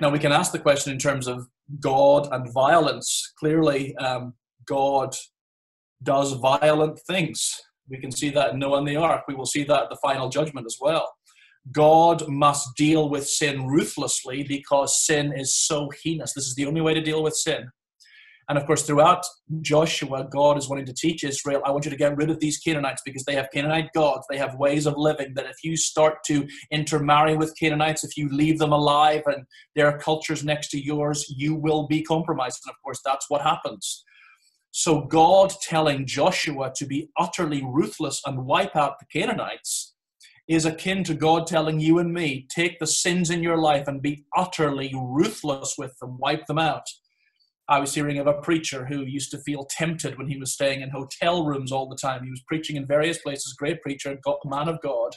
[0.02, 1.48] Now, we can ask the question in terms of
[1.80, 3.34] God and violence.
[3.40, 4.34] Clearly, um,
[4.66, 5.16] God
[6.04, 7.52] does violent things.
[7.90, 9.24] We can see that in Noah and the Ark.
[9.28, 11.12] We will see that at the final judgment as well.
[11.72, 16.34] God must deal with sin ruthlessly because sin is so heinous.
[16.34, 17.70] This is the only way to deal with sin.
[18.50, 19.24] And of course, throughout
[19.62, 22.58] Joshua, God is wanting to teach Israel, I want you to get rid of these
[22.58, 24.26] Canaanites because they have Canaanite gods.
[24.28, 28.28] They have ways of living that if you start to intermarry with Canaanites, if you
[28.30, 29.46] leave them alive and
[29.76, 32.60] their cultures next to yours, you will be compromised.
[32.66, 34.04] And of course, that's what happens.
[34.72, 39.94] So, God telling Joshua to be utterly ruthless and wipe out the Canaanites
[40.48, 44.02] is akin to God telling you and me, take the sins in your life and
[44.02, 46.86] be utterly ruthless with them, wipe them out.
[47.70, 50.82] I was hearing of a preacher who used to feel tempted when he was staying
[50.82, 52.24] in hotel rooms all the time.
[52.24, 55.12] He was preaching in various places, great preacher, God, man of God,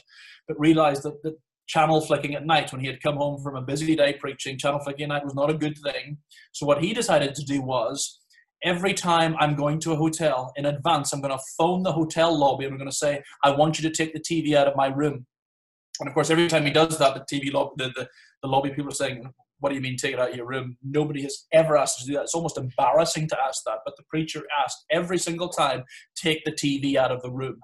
[0.47, 1.33] but realized that, that
[1.67, 4.59] channel flicking at night when he had come home from a busy day preaching.
[4.59, 6.17] Channel flicking at night was not a good thing.
[6.51, 8.19] So what he decided to do was
[8.63, 12.37] every time I'm going to a hotel in advance, I'm going to phone the hotel
[12.37, 14.75] lobby and I'm going to say, I want you to take the TV out of
[14.75, 15.25] my room.
[15.99, 18.07] And of course, every time he does that, the TV lobby, the, the,
[18.43, 19.27] the lobby people are saying,
[19.63, 20.75] What do you mean take it out of your room?
[20.83, 22.23] Nobody has ever asked to do that.
[22.23, 23.79] It's almost embarrassing to ask that.
[23.85, 25.85] But the preacher asked every single time,
[26.17, 27.61] Take the TV out of the room.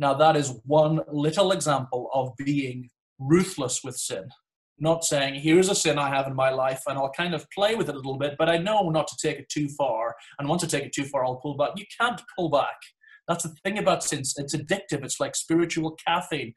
[0.00, 2.88] Now, that is one little example of being
[3.20, 4.24] ruthless with sin.
[4.80, 7.76] Not saying, here's a sin I have in my life and I'll kind of play
[7.76, 10.16] with it a little bit, but I know not to take it too far.
[10.40, 11.74] And once I take it too far, I'll pull back.
[11.76, 12.74] You can't pull back.
[13.28, 14.18] That's the thing about sin.
[14.18, 15.04] It's addictive.
[15.04, 16.54] It's like spiritual caffeine,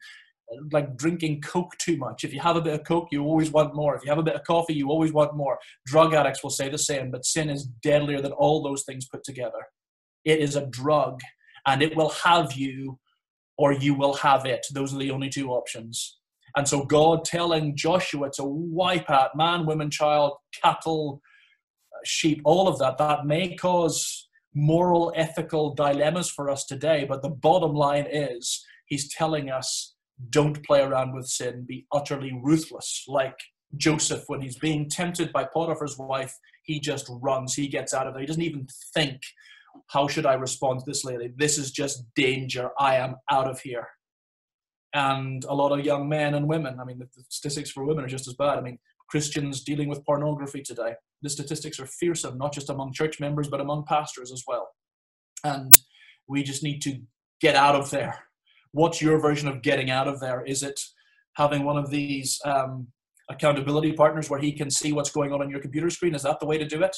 [0.72, 2.24] like drinking Coke too much.
[2.24, 3.96] If you have a bit of Coke, you always want more.
[3.96, 5.58] If you have a bit of coffee, you always want more.
[5.86, 9.24] Drug addicts will say the same, but sin is deadlier than all those things put
[9.24, 9.66] together.
[10.24, 11.20] It is a drug,
[11.66, 12.98] and it will have you
[13.58, 14.66] or you will have it.
[14.72, 16.18] Those are the only two options.
[16.56, 21.20] And so God telling Joshua to wipe out man, woman, child, cattle,
[21.92, 27.04] uh, sheep, all of that, that may cause moral, ethical dilemmas for us today.
[27.08, 29.95] But the bottom line is, he's telling us
[30.30, 33.04] don't play around with sin, be utterly ruthless.
[33.06, 33.36] Like
[33.76, 38.16] Joseph, when he's being tempted by Potiphar's wife, he just runs, he gets out of
[38.16, 38.20] it.
[38.20, 39.20] He doesn't even think
[39.88, 41.32] how should I respond to this lady?
[41.36, 42.70] This is just danger.
[42.78, 43.88] I am out of here.
[44.94, 48.08] And a lot of young men and women, I mean, the statistics for women are
[48.08, 48.58] just as bad.
[48.58, 48.78] I mean,
[49.10, 53.60] Christians dealing with pornography today, the statistics are fearsome, not just among church members, but
[53.60, 54.68] among pastors as well.
[55.44, 55.74] And
[56.28, 57.00] we just need to
[57.40, 58.24] get out of there.
[58.72, 60.44] What's your version of getting out of there?
[60.44, 60.80] Is it
[61.34, 62.88] having one of these um,
[63.28, 66.14] accountability partners where he can see what's going on on your computer screen?
[66.14, 66.96] Is that the way to do it?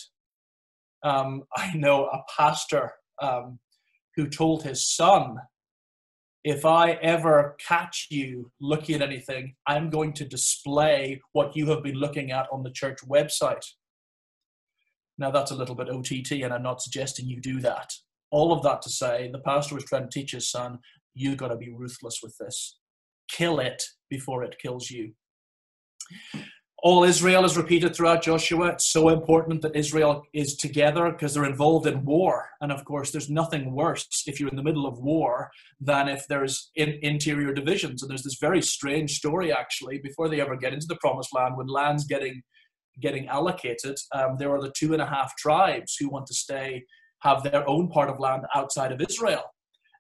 [1.03, 3.59] Um, I know a pastor um,
[4.17, 5.37] who told his son,
[6.45, 11.83] if I ever catch you looking at anything, I'm going to display what you have
[11.83, 13.65] been looking at on the church website.
[15.19, 17.93] Now, that's a little bit OTT, and I'm not suggesting you do that.
[18.31, 20.79] All of that to say, the pastor was trying to teach his son,
[21.19, 22.79] you got to be ruthless with this.
[23.31, 25.13] Kill it before it kills you
[26.81, 28.69] all Israel is repeated throughout Joshua.
[28.69, 32.51] It's so important that Israel is together because they're involved in war.
[32.61, 35.51] And of course, there's nothing worse if you're in the middle of war
[35.81, 38.03] than if there's in, interior divisions.
[38.03, 41.57] And there's this very strange story, actually, before they ever get into the promised land,
[41.57, 42.43] when land's getting
[43.01, 46.85] getting allocated, um, there are the two and a half tribes who want to stay,
[47.21, 49.43] have their own part of land outside of Israel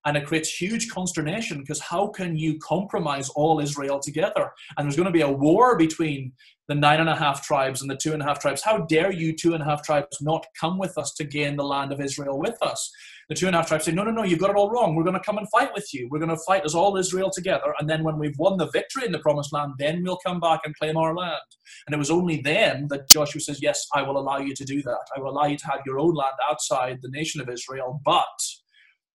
[0.04, 4.52] and it creates huge consternation because how can you compromise all Israel together?
[4.76, 6.32] And there's going to be a war between
[6.68, 8.62] the nine and a half tribes and the two and a half tribes.
[8.62, 11.64] How dare you, two and a half tribes, not come with us to gain the
[11.64, 12.90] land of Israel with us?
[13.30, 14.94] The two and a half tribes say, No, no, no, you've got it all wrong.
[14.94, 16.08] We're going to come and fight with you.
[16.10, 17.74] We're going to fight as all Israel together.
[17.78, 20.60] And then when we've won the victory in the promised land, then we'll come back
[20.64, 21.40] and claim our land.
[21.86, 24.82] And it was only then that Joshua says, Yes, I will allow you to do
[24.82, 25.04] that.
[25.16, 28.24] I will allow you to have your own land outside the nation of Israel, but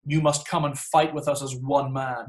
[0.05, 2.26] you must come and fight with us as one man.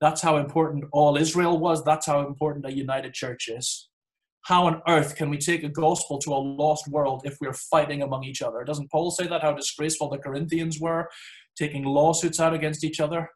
[0.00, 1.84] That's how important all Israel was.
[1.84, 3.88] That's how important a united church is.
[4.42, 8.02] How on earth can we take a gospel to a lost world if we're fighting
[8.02, 8.64] among each other?
[8.64, 9.42] Doesn't Paul say that?
[9.42, 11.08] How disgraceful the Corinthians were,
[11.56, 13.28] taking lawsuits out against each other?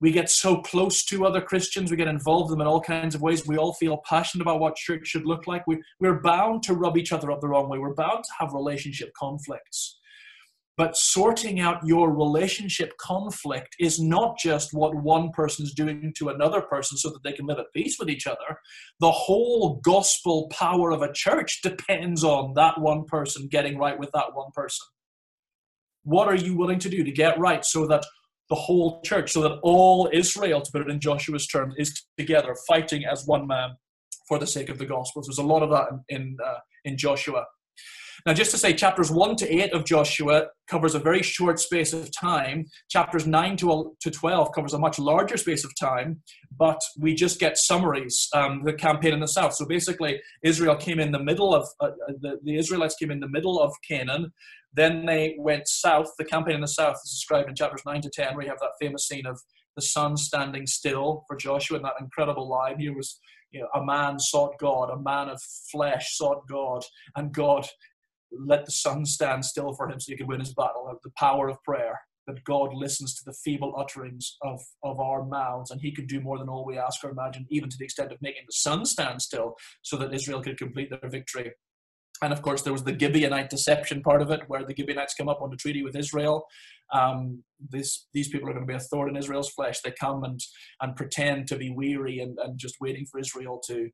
[0.00, 3.14] We get so close to other Christians, we get involved in them in all kinds
[3.14, 3.46] of ways.
[3.46, 5.66] We all feel passionate about what church should look like.
[5.66, 7.78] We, we're bound to rub each other up the wrong way.
[7.78, 9.99] We're bound to have relationship conflicts.
[10.76, 16.62] But sorting out your relationship conflict is not just what one person's doing to another
[16.62, 18.58] person so that they can live at peace with each other.
[19.00, 24.10] The whole gospel power of a church depends on that one person getting right with
[24.12, 24.86] that one person.
[26.02, 28.04] What are you willing to do to get right so that
[28.48, 32.54] the whole church, so that all Israel, to put it in Joshua's terms, is together
[32.66, 33.70] fighting as one man
[34.26, 35.22] for the sake of the gospel?
[35.22, 37.44] So there's a lot of that in, in, uh, in Joshua.
[38.26, 41.92] Now, just to say, chapters 1 to 8 of Joshua covers a very short space
[41.92, 42.66] of time.
[42.88, 46.20] Chapters 9 to, to 12 covers a much larger space of time,
[46.56, 49.54] but we just get summaries, um, the campaign in the south.
[49.54, 53.20] So basically, Israel came in the middle of, uh, uh, the, the Israelites came in
[53.20, 54.32] the middle of Canaan.
[54.72, 56.12] Then they went south.
[56.18, 58.60] The campaign in the south is described in chapters 9 to 10, where you have
[58.60, 59.40] that famous scene of
[59.76, 62.78] the sun standing still for Joshua and that incredible line.
[62.78, 63.18] Here was
[63.52, 65.40] you know, a man sought God, a man of
[65.70, 66.84] flesh sought God,
[67.16, 67.66] and God
[68.32, 70.86] let the sun stand still for him so he could win his battle.
[70.88, 75.24] of The power of prayer, that God listens to the feeble utterings of, of our
[75.24, 77.84] mouths, and he can do more than all we ask or imagine, even to the
[77.84, 81.52] extent of making the sun stand still so that Israel could complete their victory.
[82.22, 85.28] And of course, there was the Gibeonite deception part of it, where the Gibeonites come
[85.28, 86.44] up on the treaty with Israel.
[86.92, 89.80] Um, this, these people are going to be a thorn in Israel's flesh.
[89.80, 90.40] They come and,
[90.82, 93.88] and pretend to be weary and, and just waiting for Israel to,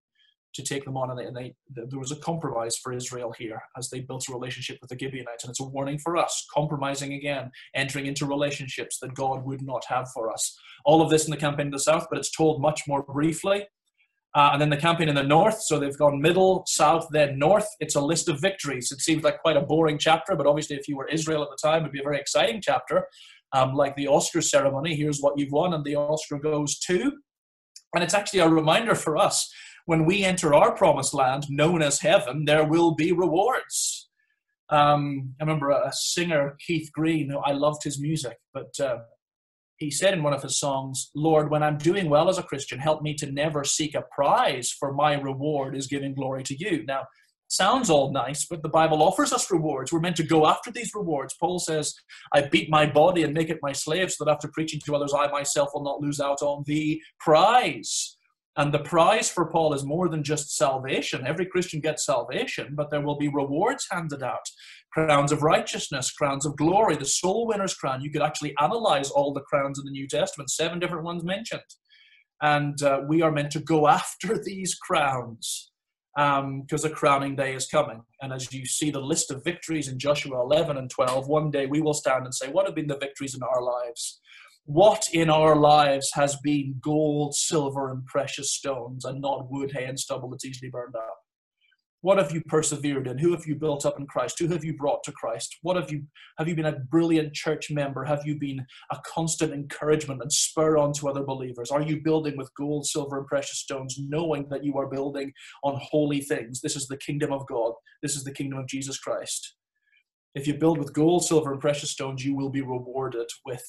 [0.57, 1.11] to take them on.
[1.11, 4.33] And, they, and they, there was a compromise for Israel here as they built a
[4.33, 5.45] relationship with the Gibeonites.
[5.45, 9.85] And it's a warning for us, compromising again, entering into relationships that God would not
[9.89, 10.59] have for us.
[10.85, 13.67] All of this in the campaign in the south, but it's told much more briefly.
[14.35, 17.67] Uh, and then the campaign in the north, so they've gone middle, south, then north.
[17.81, 18.93] It's a list of victories.
[18.93, 21.57] It seems like quite a boring chapter, but obviously, if you were Israel at the
[21.67, 23.07] time, it'd be a very exciting chapter.
[23.53, 27.13] Um, like the Oscar ceremony, here's what you've won, and the Oscar goes to.
[27.95, 29.51] And it's actually a reminder for us
[29.87, 34.09] when we enter our promised land, known as heaven, there will be rewards.
[34.69, 38.99] Um, I remember a singer, Keith Green, who I loved his music, but uh,
[39.79, 42.79] he said in one of his songs, Lord, when I'm doing well as a Christian,
[42.79, 46.85] help me to never seek a prize, for my reward is giving glory to you.
[46.85, 47.05] Now,
[47.49, 49.93] sounds all nice, but the Bible offers us rewards.
[49.93, 51.37] We're meant to go after these rewards.
[51.39, 51.95] Paul says,
[52.33, 55.15] I beat my body and make it my slave, so that after preaching to others,
[55.15, 58.16] I myself will not lose out on the prize.
[58.59, 61.27] And the prize for Paul is more than just salvation.
[61.27, 64.47] Every Christian gets salvation, but there will be rewards handed out
[64.93, 68.01] crowns of righteousness, crowns of glory, the soul winner's crown.
[68.01, 71.61] You could actually analyze all the crowns in the New Testament, seven different ones mentioned.
[72.41, 75.71] And uh, we are meant to go after these crowns
[76.15, 78.01] because um, a crowning day is coming.
[78.23, 81.67] And as you see the list of victories in Joshua 11 and 12, one day
[81.67, 84.19] we will stand and say, What have been the victories in our lives?
[84.67, 89.85] What in our lives has been gold, silver, and precious stones, and not wood, hay,
[89.85, 91.19] and stubble that's easily burned up?
[92.01, 93.19] What have you persevered in?
[93.19, 94.41] Who have you built up in Christ?
[94.41, 95.57] Who have you brought to Christ?
[95.63, 96.03] What have you
[96.39, 98.05] have you been a brilliant church member?
[98.05, 101.71] Have you been a constant encouragement and spur on to other believers?
[101.71, 105.33] Are you building with gold, silver, and precious stones, knowing that you are building
[105.63, 106.61] on holy things?
[106.61, 107.73] This is the kingdom of God.
[108.03, 109.55] This is the kingdom of Jesus Christ.
[110.35, 113.65] If you build with gold, silver, and precious stones, you will be rewarded with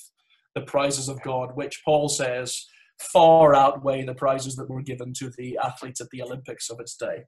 [0.58, 2.66] the prizes of God, which Paul says
[3.14, 6.96] far outweigh the prizes that were given to the athletes at the Olympics of its
[6.96, 7.26] day.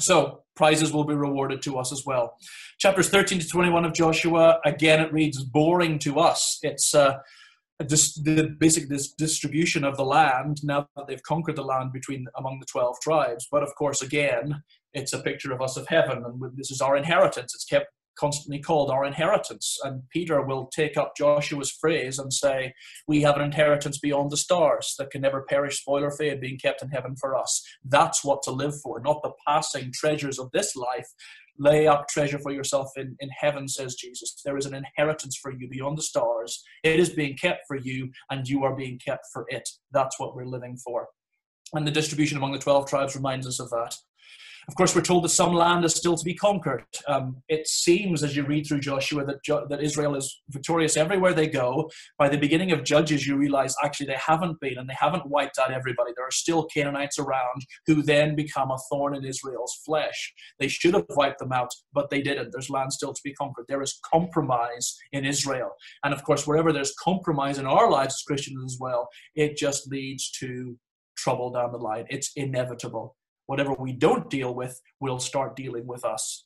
[0.00, 2.36] So prizes will be rewarded to us as well.
[2.78, 6.58] Chapters 13 to 21 of Joshua, again, it reads boring to us.
[6.62, 7.18] It's uh,
[7.80, 12.60] the basic this distribution of the land now that they've conquered the land between among
[12.60, 13.48] the 12 tribes.
[13.50, 14.62] But of course, again,
[14.92, 17.52] it's a picture of us of heaven, and this is our inheritance.
[17.54, 17.86] It's kept
[18.18, 19.78] constantly called our inheritance.
[19.82, 22.74] And Peter will take up Joshua's phrase and say,
[23.06, 26.58] We have an inheritance beyond the stars that can never perish, spoil, or fade, being
[26.58, 27.62] kept in heaven for us.
[27.84, 31.08] That's what to live for, not the passing treasures of this life.
[31.56, 34.40] Lay up treasure for yourself in, in heaven, says Jesus.
[34.44, 36.64] There is an inheritance for you beyond the stars.
[36.82, 39.68] It is being kept for you, and you are being kept for it.
[39.92, 41.08] That's what we're living for.
[41.72, 43.96] And the distribution among the 12 tribes reminds us of that.
[44.66, 46.84] Of course, we're told that some land is still to be conquered.
[47.06, 51.34] Um, it seems, as you read through Joshua, that, jo- that Israel is victorious everywhere
[51.34, 51.90] they go.
[52.18, 55.58] By the beginning of Judges, you realize actually they haven't been and they haven't wiped
[55.58, 56.12] out everybody.
[56.16, 60.32] There are still Canaanites around who then become a thorn in Israel's flesh.
[60.58, 62.50] They should have wiped them out, but they didn't.
[62.52, 63.66] There's land still to be conquered.
[63.68, 65.72] There is compromise in Israel.
[66.04, 69.90] And of course, wherever there's compromise in our lives as Christians as well, it just
[69.90, 70.78] leads to
[71.16, 72.06] trouble down the line.
[72.08, 73.14] It's inevitable
[73.46, 76.44] whatever we don't deal with will start dealing with us.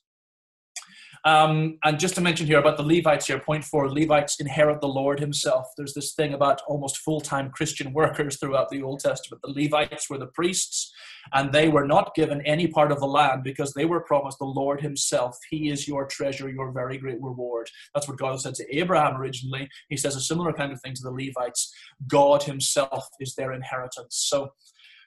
[1.25, 4.87] Um, and just to mention here about the Levites here, point four, Levites inherit the
[4.87, 5.67] Lord himself.
[5.75, 9.41] There's this thing about almost full-time Christian workers throughout the Old Testament.
[9.43, 10.93] The Levites were the priests,
[11.33, 14.45] and they were not given any part of the land because they were promised the
[14.45, 15.37] Lord himself.
[15.49, 17.69] He is your treasure, your very great reward.
[17.93, 19.67] That's what God said to Abraham originally.
[19.89, 21.73] He says a similar kind of thing to the Levites.
[22.07, 24.15] God himself is their inheritance.
[24.29, 24.53] So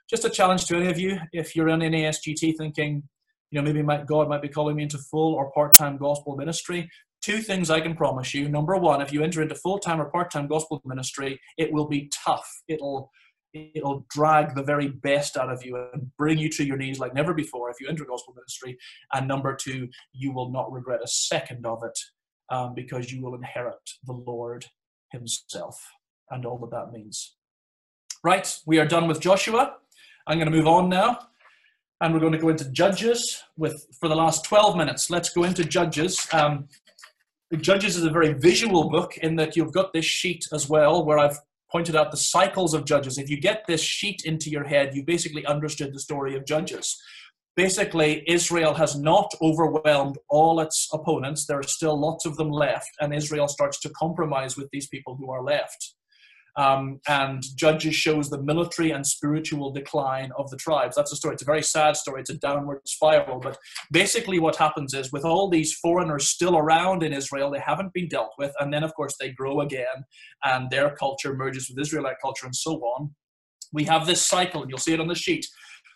[0.08, 3.02] just a challenge to any of you if you're in NASGT thinking,
[3.50, 6.36] you know, maybe my, God might be calling me into full or part time gospel
[6.36, 6.90] ministry.
[7.22, 8.48] Two things I can promise you.
[8.48, 11.86] Number one, if you enter into full time or part time gospel ministry, it will
[11.86, 12.48] be tough.
[12.68, 13.10] It'll
[13.54, 17.14] it'll drag the very best out of you and bring you to your knees like
[17.14, 18.78] never before if you enter gospel ministry.
[19.12, 21.98] And number two, you will not regret a second of it
[22.48, 24.66] um, because you will inherit the Lord
[25.10, 25.78] Himself
[26.30, 27.36] and all that that means.
[28.24, 29.76] Right, we are done with Joshua.
[30.26, 31.18] I'm going to move on now,
[32.00, 35.10] and we're going to go into Judges with for the last 12 minutes.
[35.10, 36.28] Let's go into Judges.
[36.32, 36.68] Um,
[37.60, 41.18] Judges is a very visual book in that you've got this sheet as well, where
[41.18, 41.38] I've
[41.70, 43.18] pointed out the cycles of Judges.
[43.18, 47.00] If you get this sheet into your head, you basically understood the story of Judges.
[47.56, 51.46] Basically, Israel has not overwhelmed all its opponents.
[51.46, 55.16] There are still lots of them left, and Israel starts to compromise with these people
[55.16, 55.94] who are left.
[56.56, 60.94] Um, and Judges shows the military and spiritual decline of the tribes.
[60.96, 61.34] That's a story.
[61.34, 62.20] It's a very sad story.
[62.20, 63.40] It's a downward spiral.
[63.40, 63.58] But
[63.90, 68.08] basically, what happens is with all these foreigners still around in Israel, they haven't been
[68.08, 68.52] dealt with.
[68.60, 70.04] And then, of course, they grow again
[70.44, 73.14] and their culture merges with Israelite culture and so on.
[73.72, 75.46] We have this cycle, and you'll see it on the sheet.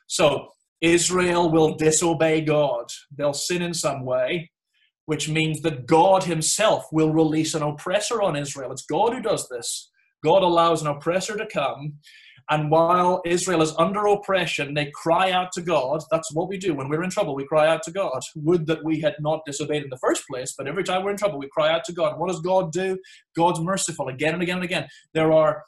[0.07, 0.49] So,
[0.81, 4.51] Israel will disobey God, they'll sin in some way
[5.07, 8.73] which means that God Himself will release an oppressor on Israel.
[8.73, 9.91] It's God who does this.
[10.27, 11.95] God allows an oppressor to come.
[12.51, 16.03] And while Israel is under oppression, they cry out to God.
[16.11, 16.75] That's what we do.
[16.75, 18.21] When we're in trouble, we cry out to God.
[18.35, 21.17] Would that we had not disobeyed in the first place, but every time we're in
[21.17, 22.19] trouble, we cry out to God.
[22.19, 22.99] What does God do?
[23.37, 24.89] God's merciful again and again and again.
[25.15, 25.63] There are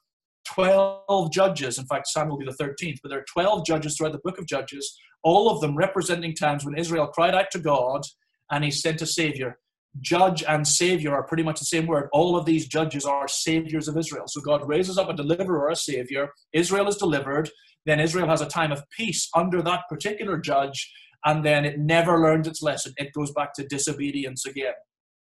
[0.47, 1.79] 12 judges.
[1.79, 4.39] In fact, Samuel will be the 13th, but there are 12 judges throughout the book
[4.39, 8.03] of Judges, all of them representing times when Israel cried out to God
[8.51, 9.59] and he sent a savior.
[10.01, 12.09] Judge and savior are pretty much the same word.
[12.13, 14.25] All of these judges are saviors of Israel.
[14.29, 16.29] So God raises up a deliverer, or a savior.
[16.53, 17.51] Israel is delivered.
[17.87, 20.93] Then Israel has a time of peace under that particular judge,
[21.25, 22.93] and then it never learns its lesson.
[22.97, 24.75] It goes back to disobedience again.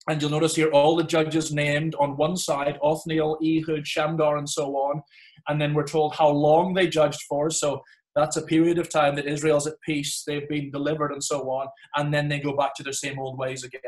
[0.10, 4.50] And you'll notice here all the judges named on one side Othniel, Ehud, Shamgar, and
[4.50, 5.02] so on.
[5.48, 7.50] And then we're told how long they judged for.
[7.50, 7.82] So
[8.16, 11.68] that's a period of time that Israel's at peace, they've been delivered, and so on,
[11.96, 13.82] and then they go back to their same old ways again.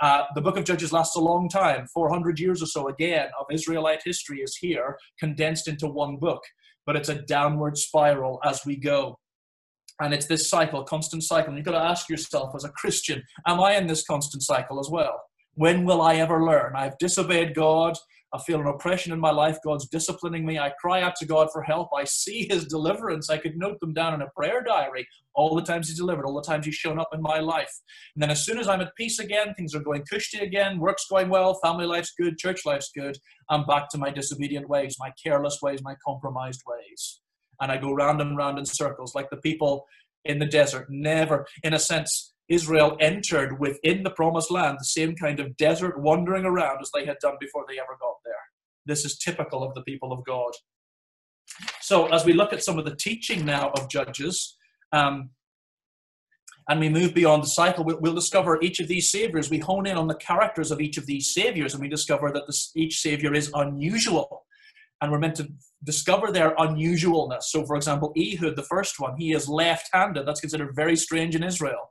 [0.00, 3.46] Uh, the book of Judges lasts a long time, 400 years or so again of
[3.50, 6.42] Israelite history is here, condensed into one book,
[6.86, 9.18] but it's a downward spiral as we go.
[10.00, 11.48] And it's this cycle, constant cycle.
[11.48, 14.78] And you've got to ask yourself as a Christian, am I in this constant cycle
[14.78, 15.20] as well?
[15.54, 16.74] When will I ever learn?
[16.76, 17.96] I've disobeyed God.
[18.32, 19.58] I feel an oppression in my life.
[19.64, 20.58] God's disciplining me.
[20.58, 21.88] I cry out to God for help.
[21.96, 23.30] I see His deliverance.
[23.30, 25.06] I could note them down in a prayer diary.
[25.34, 27.72] All the times He's delivered, all the times He's shown up in my life.
[28.14, 31.06] And then as soon as I'm at peace again, things are going cushy again, work's
[31.08, 33.16] going well, family life's good, church life's good,
[33.48, 37.20] I'm back to my disobedient ways, my careless ways, my compromised ways.
[37.60, 39.86] And I go round and round in circles like the people
[40.24, 40.86] in the desert.
[40.90, 46.00] Never, in a sense, Israel entered within the promised land the same kind of desert
[46.00, 48.34] wandering around as they had done before they ever got there.
[48.86, 50.52] This is typical of the people of God.
[51.80, 54.56] So, as we look at some of the teaching now of Judges,
[54.92, 55.30] um,
[56.70, 59.48] and we move beyond the cycle, we'll, we'll, discover each of these saviors.
[59.48, 62.46] We hone in on the characters of each of these saviors, and we discover that
[62.46, 64.44] this, each savior is unusual.
[65.00, 65.48] And we're meant to
[65.84, 67.44] discover their unusualness.
[67.44, 70.26] So, for example, Ehud, the first one, he is left handed.
[70.26, 71.90] That's considered very strange in Israel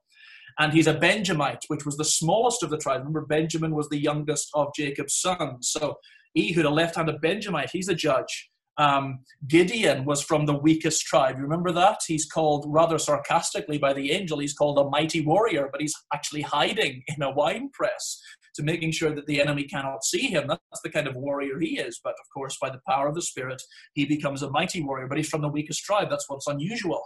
[0.60, 3.00] and he's a Benjamite, which was the smallest of the tribes.
[3.00, 5.70] Remember, Benjamin was the youngest of Jacob's sons.
[5.72, 5.98] So
[6.38, 8.50] Ehud, a left-handed Benjamite, he's a judge.
[8.80, 11.38] Um, Gideon was from the weakest tribe.
[11.40, 12.02] Remember that?
[12.08, 14.38] He's called rather sarcastically by the angel.
[14.38, 18.22] He's called a mighty warrior, but he's actually hiding in a wine press
[18.56, 20.48] to making sure that the enemy cannot see him.
[20.48, 22.00] That's the kind of warrior he is.
[22.04, 23.62] But of course, by the power of the Spirit,
[23.94, 25.08] he becomes a mighty warrior.
[25.08, 26.10] But he's from the weakest tribe.
[26.10, 27.02] That's what's unusual.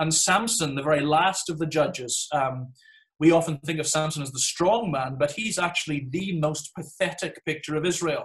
[0.00, 2.72] And Samson, the very last of the judges, um,
[3.20, 7.44] we often think of Samson as the strong man, but he's actually the most pathetic
[7.44, 8.24] picture of Israel.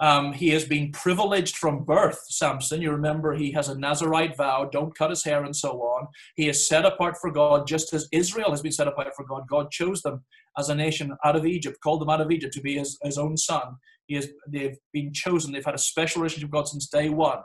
[0.00, 2.80] Um, he has been privileged from birth, Samson.
[2.80, 6.06] You remember he has a Nazarite vow, don't cut his hair, and so on.
[6.36, 9.42] He is set apart for God, just as Israel has been set apart for God.
[9.48, 10.24] God chose them
[10.56, 13.18] as a nation out of Egypt, called them out of Egypt to be his, his
[13.18, 13.76] own son.
[14.06, 17.40] He has, they've been chosen, they've had a special relationship with God since day one.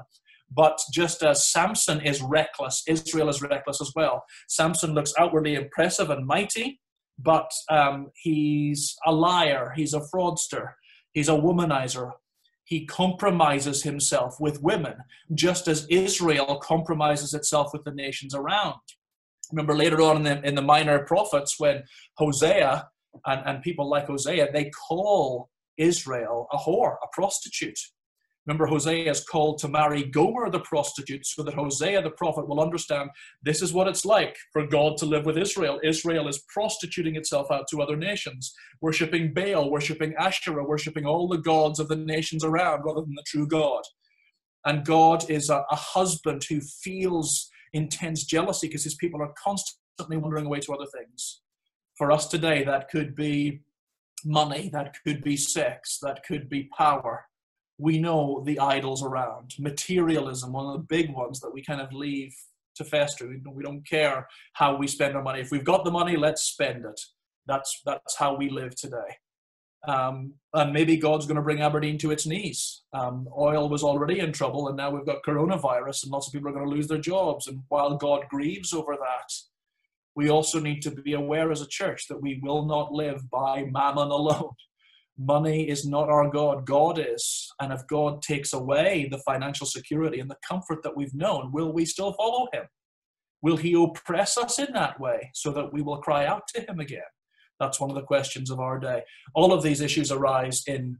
[0.56, 4.24] But just as Samson is reckless, Israel is reckless as well.
[4.48, 6.80] Samson looks outwardly impressive and mighty,
[7.20, 10.74] but um, he's a liar, he's a fraudster,
[11.14, 12.12] he's a womanizer.
[12.66, 14.96] He compromises himself with women,
[15.34, 18.80] just as Israel compromises itself with the nations around.
[19.52, 21.84] Remember later on in the, in the minor prophets, when
[22.18, 22.88] Hosea
[23.26, 27.80] and, and people like Hosea, they call Israel a whore, a prostitute.
[28.46, 32.60] Remember, Hosea is called to marry Gomer the prostitute so that Hosea the prophet will
[32.60, 33.10] understand
[33.42, 35.80] this is what it's like for God to live with Israel.
[35.82, 41.38] Israel is prostituting itself out to other nations, worshipping Baal, worshipping Asherah, worshipping all the
[41.38, 43.84] gods of the nations around rather than the true God.
[44.66, 50.18] And God is a, a husband who feels intense jealousy because his people are constantly
[50.18, 51.42] wandering away to other things.
[51.98, 53.62] For us today, that could be
[54.26, 57.26] money, that could be sex, that could be power
[57.78, 59.54] we know the idols around.
[59.60, 62.36] Materialism, one of the big ones that we kind of leave
[62.76, 63.28] to fester.
[63.28, 65.42] We don't, care how we spend our money.
[65.42, 67.00] If we've got the money, let's spend it.
[67.46, 69.18] That's that's how we live today.
[69.86, 72.84] Um, and maybe God's going to bring Aberdeen to its knees.
[72.94, 76.50] Um, oil was already in trouble, and now we've got coronavirus, and lots of people
[76.50, 77.48] are going to lose their jobs.
[77.48, 79.34] And while God grieves over that,
[80.16, 83.66] we also need to be aware as a church that we will not live by
[83.70, 84.54] mammon alone
[85.18, 87.52] Money is not our God, God is.
[87.62, 91.72] And if God takes away the financial security and the comfort that we've known, will
[91.72, 92.64] we still follow him?
[93.42, 96.80] Will he oppress us in that way so that we will cry out to him
[96.80, 97.02] again?
[97.60, 99.04] That's one of the questions of our day.
[99.36, 100.98] All of these issues arise in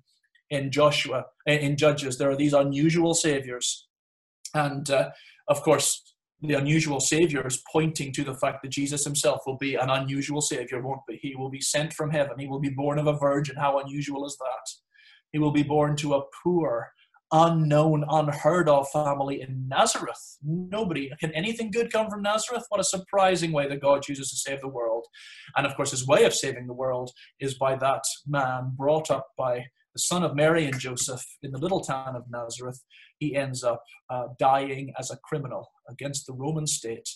[0.50, 2.18] in Joshua, in Judges.
[2.18, 3.88] There are these unusual saviors,
[4.54, 5.10] and uh,
[5.48, 6.13] of course,
[6.44, 10.42] the unusual savior is pointing to the fact that Jesus himself will be an unusual
[10.42, 11.18] savior, won't be?
[11.22, 12.38] He will be sent from heaven.
[12.38, 13.56] He will be born of a virgin.
[13.56, 14.70] How unusual is that?
[15.32, 16.92] He will be born to a poor,
[17.32, 20.38] unknown, unheard of family in Nazareth.
[20.44, 21.10] Nobody.
[21.18, 22.66] Can anything good come from Nazareth?
[22.68, 25.06] What a surprising way that God chooses to save the world.
[25.56, 29.28] And of course, his way of saving the world is by that man brought up
[29.38, 32.84] by the son of Mary and Joseph in the little town of Nazareth,
[33.24, 37.10] he ends up uh, dying as a criminal against the Roman state,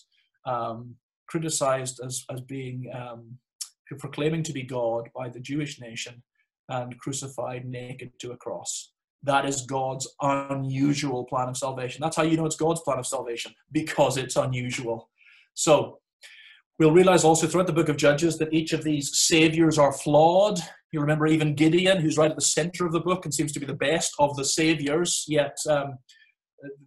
[0.46, 0.96] um,
[1.28, 3.38] criticized as, as being um,
[4.00, 6.24] proclaiming to be God by the Jewish nation,
[6.70, 8.92] and crucified naked to a cross.
[9.24, 12.02] That is God's unusual plan of salvation.
[12.02, 15.10] That's how you know it's God's plan of salvation, because it's unusual.
[15.54, 16.00] So,
[16.80, 20.60] We'll realize also throughout the book of Judges that each of these saviors are flawed.
[20.92, 23.60] You remember even Gideon, who's right at the center of the book and seems to
[23.60, 25.98] be the best of the saviors, yet um,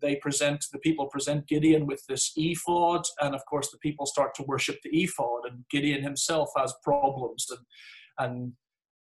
[0.00, 4.34] they present, the people present Gideon with this ephod, and of course the people start
[4.36, 7.60] to worship the ephod, and Gideon himself has problems, and,
[8.18, 8.52] and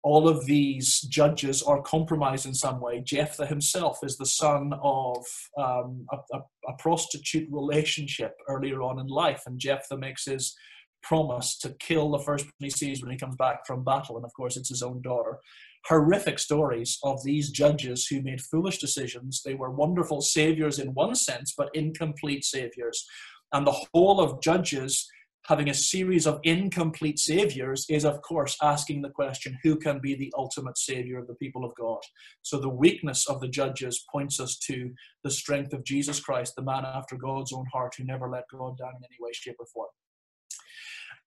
[0.03, 3.01] all of these judges are compromised in some way.
[3.01, 5.23] Jephthah himself is the son of
[5.57, 6.39] um, a, a,
[6.69, 10.55] a, prostitute relationship earlier on in life, and Jephthah makes his
[11.03, 14.25] promise to kill the first person he sees when he comes back from battle, and
[14.25, 15.39] of course, it's his own daughter.
[15.85, 19.41] Horrific stories of these judges who made foolish decisions.
[19.43, 23.05] They were wonderful saviors in one sense, but incomplete saviors.
[23.51, 25.07] And the whole of Judges
[25.47, 30.15] having a series of incomplete saviors is, of course, asking the question who can be
[30.15, 31.99] the ultimate savior of the people of God?
[32.41, 34.91] So the weakness of the judges points us to
[35.23, 38.77] the strength of Jesus Christ, the man after God's own heart who never let God
[38.77, 39.89] down in any way, shape, or form.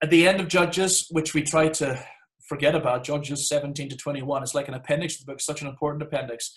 [0.05, 1.99] At the end of Judges, which we try to
[2.47, 5.67] forget about, Judges 17 to 21, it's like an appendix to the book, such an
[5.67, 6.53] important appendix.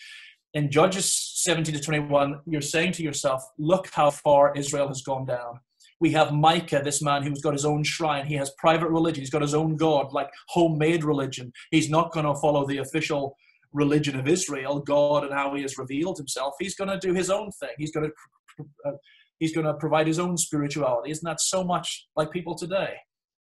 [0.54, 5.26] In Judges 17 to 21, you're saying to yourself, look how far Israel has gone
[5.26, 5.62] down
[6.00, 8.28] we have Micah, this man who's got his own shrine.
[8.28, 9.22] He has private religion.
[9.22, 11.52] He's got his own God, like homemade religion.
[11.72, 13.36] He's not going to follow the official
[13.74, 16.54] religion of Israel, God and how he has revealed himself.
[16.60, 17.72] He's going to do his own thing.
[17.80, 18.92] He's going to uh,
[19.40, 21.10] he's going to provide his own spirituality.
[21.10, 22.98] Isn't that so much like people today?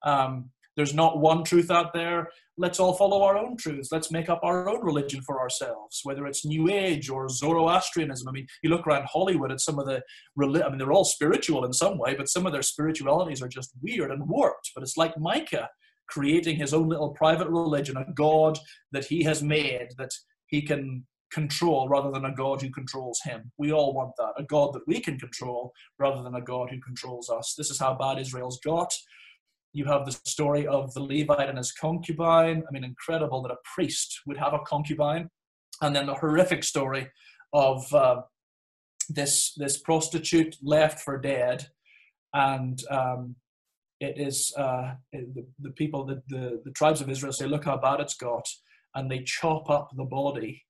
[0.04, 2.30] Um, there's not one truth out there.
[2.58, 3.90] Let's all follow our own truths.
[3.92, 8.28] Let's make up our own religion for ourselves, whether it's New Age or Zoroastrianism.
[8.28, 10.02] I mean, you look around Hollywood at some of the,
[10.40, 13.72] I mean, they're all spiritual in some way, but some of their spiritualities are just
[13.82, 14.72] weird and warped.
[14.74, 15.70] But it's like Micah
[16.08, 18.58] creating his own little private religion, a God
[18.92, 20.12] that he has made that
[20.48, 23.52] he can control rather than a God who controls him.
[23.58, 26.80] We all want that, a God that we can control rather than a God who
[26.80, 27.56] controls us.
[27.58, 28.94] This is how bad Israel's got.
[29.74, 32.64] You have the story of the Levite and his concubine.
[32.68, 35.30] I mean, incredible that a priest would have a concubine.
[35.82, 37.10] And then the horrific story
[37.52, 38.22] of uh,
[39.10, 41.68] this this prostitute left for dead,
[42.34, 43.36] and um,
[44.00, 47.78] it is uh, the, the people, the, the the tribes of Israel say, "Look how
[47.78, 48.48] bad it's got,"
[48.96, 50.64] and they chop up the body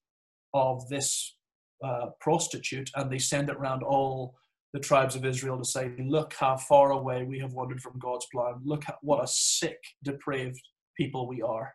[0.54, 1.36] of this
[1.84, 4.36] uh, prostitute and they send it around all
[4.74, 8.28] the tribes of Israel to say, Look how far away we have wandered from God's
[8.34, 8.56] plan.
[8.66, 10.62] Look at what a sick, depraved
[10.98, 11.74] people we are.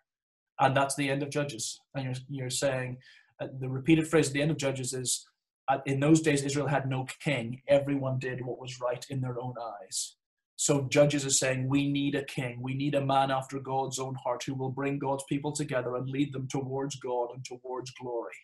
[0.61, 1.81] And that's the end of Judges.
[1.95, 2.99] And you're, you're saying,
[3.41, 5.25] uh, the repeated phrase at the end of Judges is,
[5.87, 7.62] In those days, Israel had no king.
[7.69, 10.16] Everyone did what was right in their own eyes.
[10.57, 12.59] So Judges is saying, We need a king.
[12.61, 16.11] We need a man after God's own heart who will bring God's people together and
[16.11, 18.35] lead them towards God and towards glory.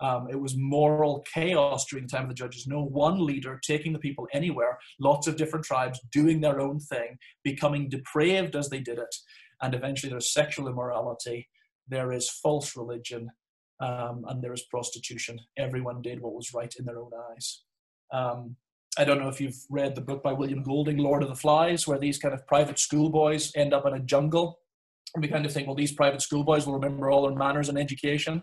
[0.00, 2.66] Um, it was moral chaos during the time of the judges.
[2.66, 7.18] No one leader taking the people anywhere, lots of different tribes doing their own thing,
[7.42, 9.14] becoming depraved as they did it.
[9.62, 11.48] And eventually there's sexual immorality,
[11.88, 13.30] there is false religion,
[13.80, 15.38] um, and there is prostitution.
[15.56, 17.62] Everyone did what was right in their own eyes.
[18.12, 18.56] Um,
[18.98, 21.86] I don't know if you've read the book by William Golding, Lord of the Flies,
[21.86, 24.60] where these kind of private schoolboys end up in a jungle.
[25.14, 27.78] And we kind of think, well, these private schoolboys will remember all their manners and
[27.78, 28.42] education.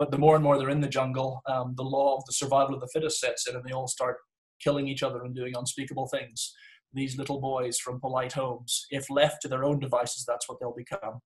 [0.00, 2.74] But the more and more they're in the jungle, um, the law of the survival
[2.74, 4.16] of the fittest sets in, and they all start
[4.60, 6.54] killing each other and doing unspeakable things.
[6.94, 10.74] These little boys from polite homes, if left to their own devices, that's what they'll
[10.74, 11.20] become.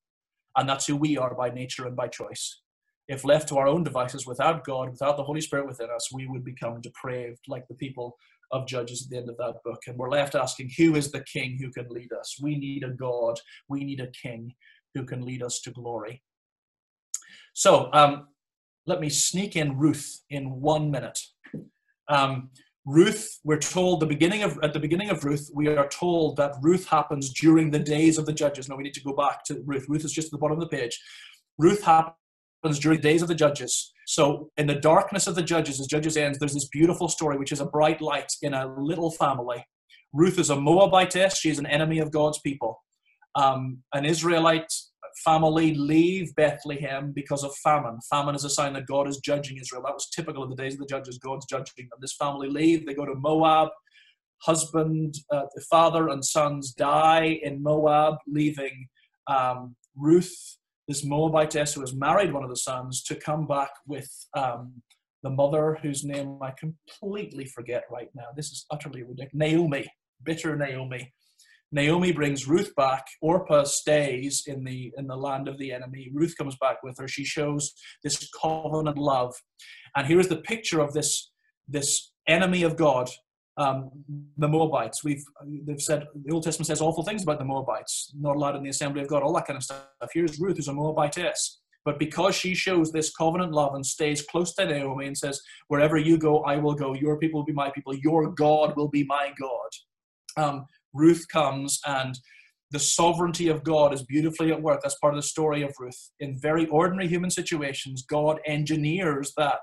[0.56, 2.62] And that's who we are by nature and by choice.
[3.06, 6.26] If left to our own devices without God, without the Holy Spirit within us, we
[6.26, 8.16] would become depraved like the people
[8.50, 9.82] of Judges at the end of that book.
[9.86, 12.38] And we're left asking, who is the king who can lead us?
[12.42, 13.38] We need a God.
[13.68, 14.52] We need a king
[14.94, 16.22] who can lead us to glory.
[17.52, 18.28] So um,
[18.86, 21.18] let me sneak in Ruth in one minute.
[22.08, 22.50] Um,
[22.86, 26.54] Ruth, we're told the beginning of at the beginning of Ruth, we are told that
[26.60, 28.68] Ruth happens during the days of the judges.
[28.68, 29.86] Now we need to go back to Ruth.
[29.88, 31.00] Ruth is just at the bottom of the page.
[31.56, 33.92] Ruth happens during the days of the judges.
[34.06, 37.52] So in the darkness of the judges, as Judges ends, there's this beautiful story which
[37.52, 39.64] is a bright light in a little family.
[40.12, 41.36] Ruth is a Moabitess.
[41.36, 42.82] She is an enemy of God's people.
[43.34, 44.72] Um, an Israelite
[45.16, 47.98] family leave Bethlehem because of famine.
[48.10, 49.82] Famine is a sign that God is judging Israel.
[49.84, 51.18] That was typical of the days of the judges.
[51.18, 51.98] God's judging them.
[52.00, 52.86] This family leave.
[52.86, 53.68] They go to Moab.
[54.42, 58.88] Husband, uh, father, and sons die in Moab, leaving
[59.26, 64.10] um, Ruth, this Moabitess who has married one of the sons, to come back with
[64.36, 64.82] um,
[65.22, 68.26] the mother, whose name I completely forget right now.
[68.36, 69.32] This is utterly ridiculous.
[69.32, 69.86] Naomi,
[70.22, 71.12] bitter Naomi.
[71.74, 73.04] Naomi brings Ruth back.
[73.20, 76.08] Orpah stays in the in the land of the enemy.
[76.14, 77.08] Ruth comes back with her.
[77.08, 77.74] She shows
[78.04, 79.34] this covenant love,
[79.96, 81.32] and here is the picture of this
[81.66, 83.10] this enemy of God,
[83.56, 83.90] um,
[84.38, 85.02] the Moabites.
[85.02, 85.24] We've
[85.66, 88.70] they've said the Old Testament says awful things about the Moabites, not allowed in the
[88.70, 89.88] assembly of God, all that kind of stuff.
[90.12, 91.58] Here's Ruth, who's a Moabitess.
[91.84, 95.98] But because she shows this covenant love and stays close to Naomi and says, Wherever
[95.98, 96.94] you go, I will go.
[96.94, 97.94] Your people will be my people.
[97.94, 100.42] Your God will be my God.
[100.42, 102.18] Um, Ruth comes and
[102.70, 104.80] the sovereignty of God is beautifully at work.
[104.82, 106.10] That's part of the story of Ruth.
[106.20, 109.60] In very ordinary human situations, God engineers that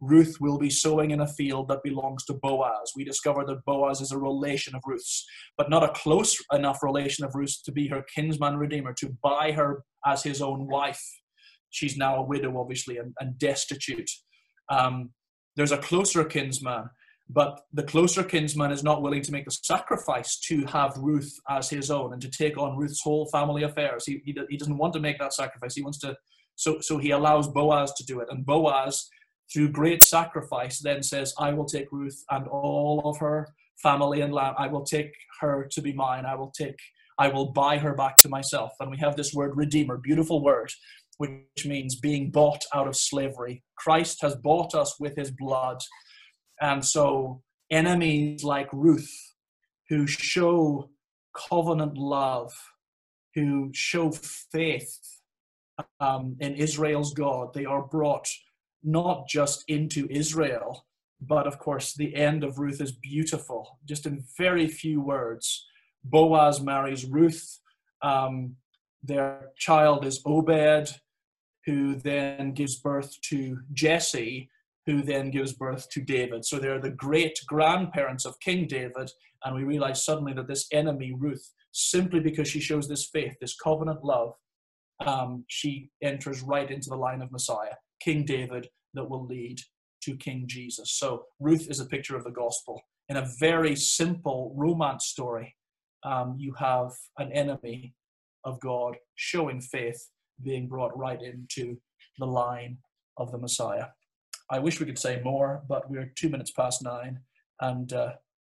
[0.00, 2.92] Ruth will be sowing in a field that belongs to Boaz.
[2.96, 5.26] We discover that Boaz is a relation of Ruth's,
[5.56, 9.52] but not a close enough relation of Ruth's to be her kinsman redeemer, to buy
[9.52, 11.02] her as his own wife.
[11.70, 14.10] She's now a widow, obviously, and, and destitute.
[14.70, 15.10] Um,
[15.56, 16.88] there's a closer kinsman
[17.32, 21.70] but the closer kinsman is not willing to make the sacrifice to have Ruth as
[21.70, 24.04] his own and to take on Ruth's whole family affairs.
[24.04, 25.74] He, he, he doesn't want to make that sacrifice.
[25.76, 26.16] He wants to,
[26.56, 28.28] so, so he allows Boaz to do it.
[28.30, 29.08] And Boaz,
[29.52, 33.48] through great sacrifice, then says, I will take Ruth and all of her
[33.80, 34.56] family and land.
[34.58, 36.26] I will take her to be mine.
[36.26, 36.78] I will take,
[37.16, 38.72] I will buy her back to myself.
[38.80, 40.72] And we have this word redeemer, beautiful word,
[41.18, 43.62] which means being bought out of slavery.
[43.76, 45.78] Christ has bought us with his blood
[46.60, 49.10] and so enemies like Ruth,
[49.88, 50.90] who show
[51.34, 52.52] covenant love,
[53.34, 54.98] who show faith
[56.00, 58.28] um, in Israel's God, they are brought
[58.82, 60.86] not just into Israel,
[61.20, 63.78] but of course, the end of Ruth is beautiful.
[63.84, 65.66] Just in very few words,
[66.02, 67.60] Boaz marries Ruth.
[68.02, 68.56] Um,
[69.02, 70.90] their child is Obed,
[71.66, 74.48] who then gives birth to Jesse,
[74.86, 76.44] who then gives birth to David.
[76.44, 79.10] So they're the great grandparents of King David,
[79.44, 83.56] and we realize suddenly that this enemy, Ruth, simply because she shows this faith, this
[83.56, 84.34] covenant love,
[85.06, 89.60] um, she enters right into the line of Messiah, King David, that will lead
[90.02, 90.92] to King Jesus.
[90.92, 92.80] So Ruth is a picture of the gospel.
[93.08, 95.56] In a very simple romance story,
[96.04, 97.94] um, you have an enemy
[98.44, 100.08] of God showing faith
[100.42, 101.78] being brought right into
[102.18, 102.78] the line
[103.16, 103.86] of the Messiah.
[104.52, 107.20] I wish we could say more, but we're two minutes past nine,
[107.60, 108.14] and uh,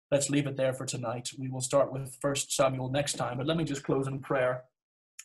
[0.10, 1.30] let's leave it there for tonight.
[1.38, 4.64] We will start with First Samuel next time, but let me just close in prayer,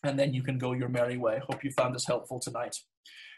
[0.04, 1.40] and then you can go your merry way.
[1.48, 2.76] Hope you found this helpful tonight.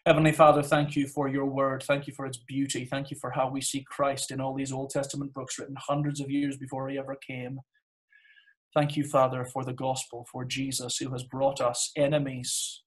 [0.06, 1.84] Heavenly Father, thank you for your word.
[1.84, 2.84] Thank you for its beauty.
[2.84, 6.20] Thank you for how we see Christ in all these Old Testament books written hundreds
[6.20, 7.60] of years before he ever came.
[8.74, 12.82] Thank you, Father, for the gospel, for Jesus, who has brought us enemies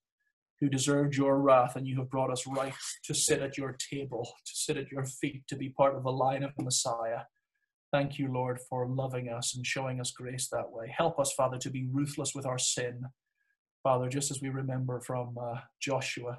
[0.64, 2.72] who deserved your wrath, and you have brought us right
[3.04, 6.10] to sit at your table, to sit at your feet, to be part of the
[6.10, 7.20] line of the Messiah.
[7.92, 10.90] Thank you, Lord, for loving us and showing us grace that way.
[10.96, 13.04] Help us, Father, to be ruthless with our sin.
[13.82, 16.38] Father, just as we remember from uh, Joshua,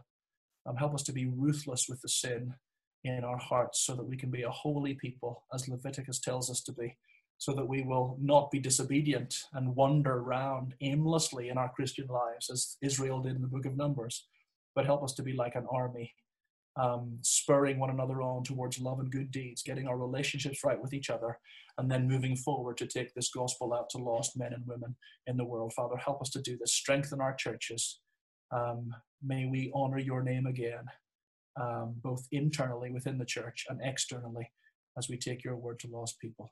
[0.66, 2.56] um, help us to be ruthless with the sin
[3.04, 6.62] in our hearts so that we can be a holy people, as Leviticus tells us
[6.62, 6.98] to be
[7.38, 12.50] so that we will not be disobedient and wander around aimlessly in our Christian lives
[12.50, 14.28] as Israel did in the book of Numbers,
[14.76, 16.14] but help us to be like an army,
[16.78, 20.94] um, spurring one another on towards love and good deeds, getting our relationships right with
[20.94, 21.38] each other,
[21.78, 24.96] and then moving forward to take this gospel out to lost men and women
[25.28, 25.74] in the world.
[25.74, 26.74] Father, help us to do this.
[26.74, 28.00] Strengthen our churches.
[28.52, 28.92] Um,
[29.22, 30.86] may we honor your name again,
[31.60, 34.50] um, both internally within the church and externally
[34.98, 36.52] as we take your word to lost people.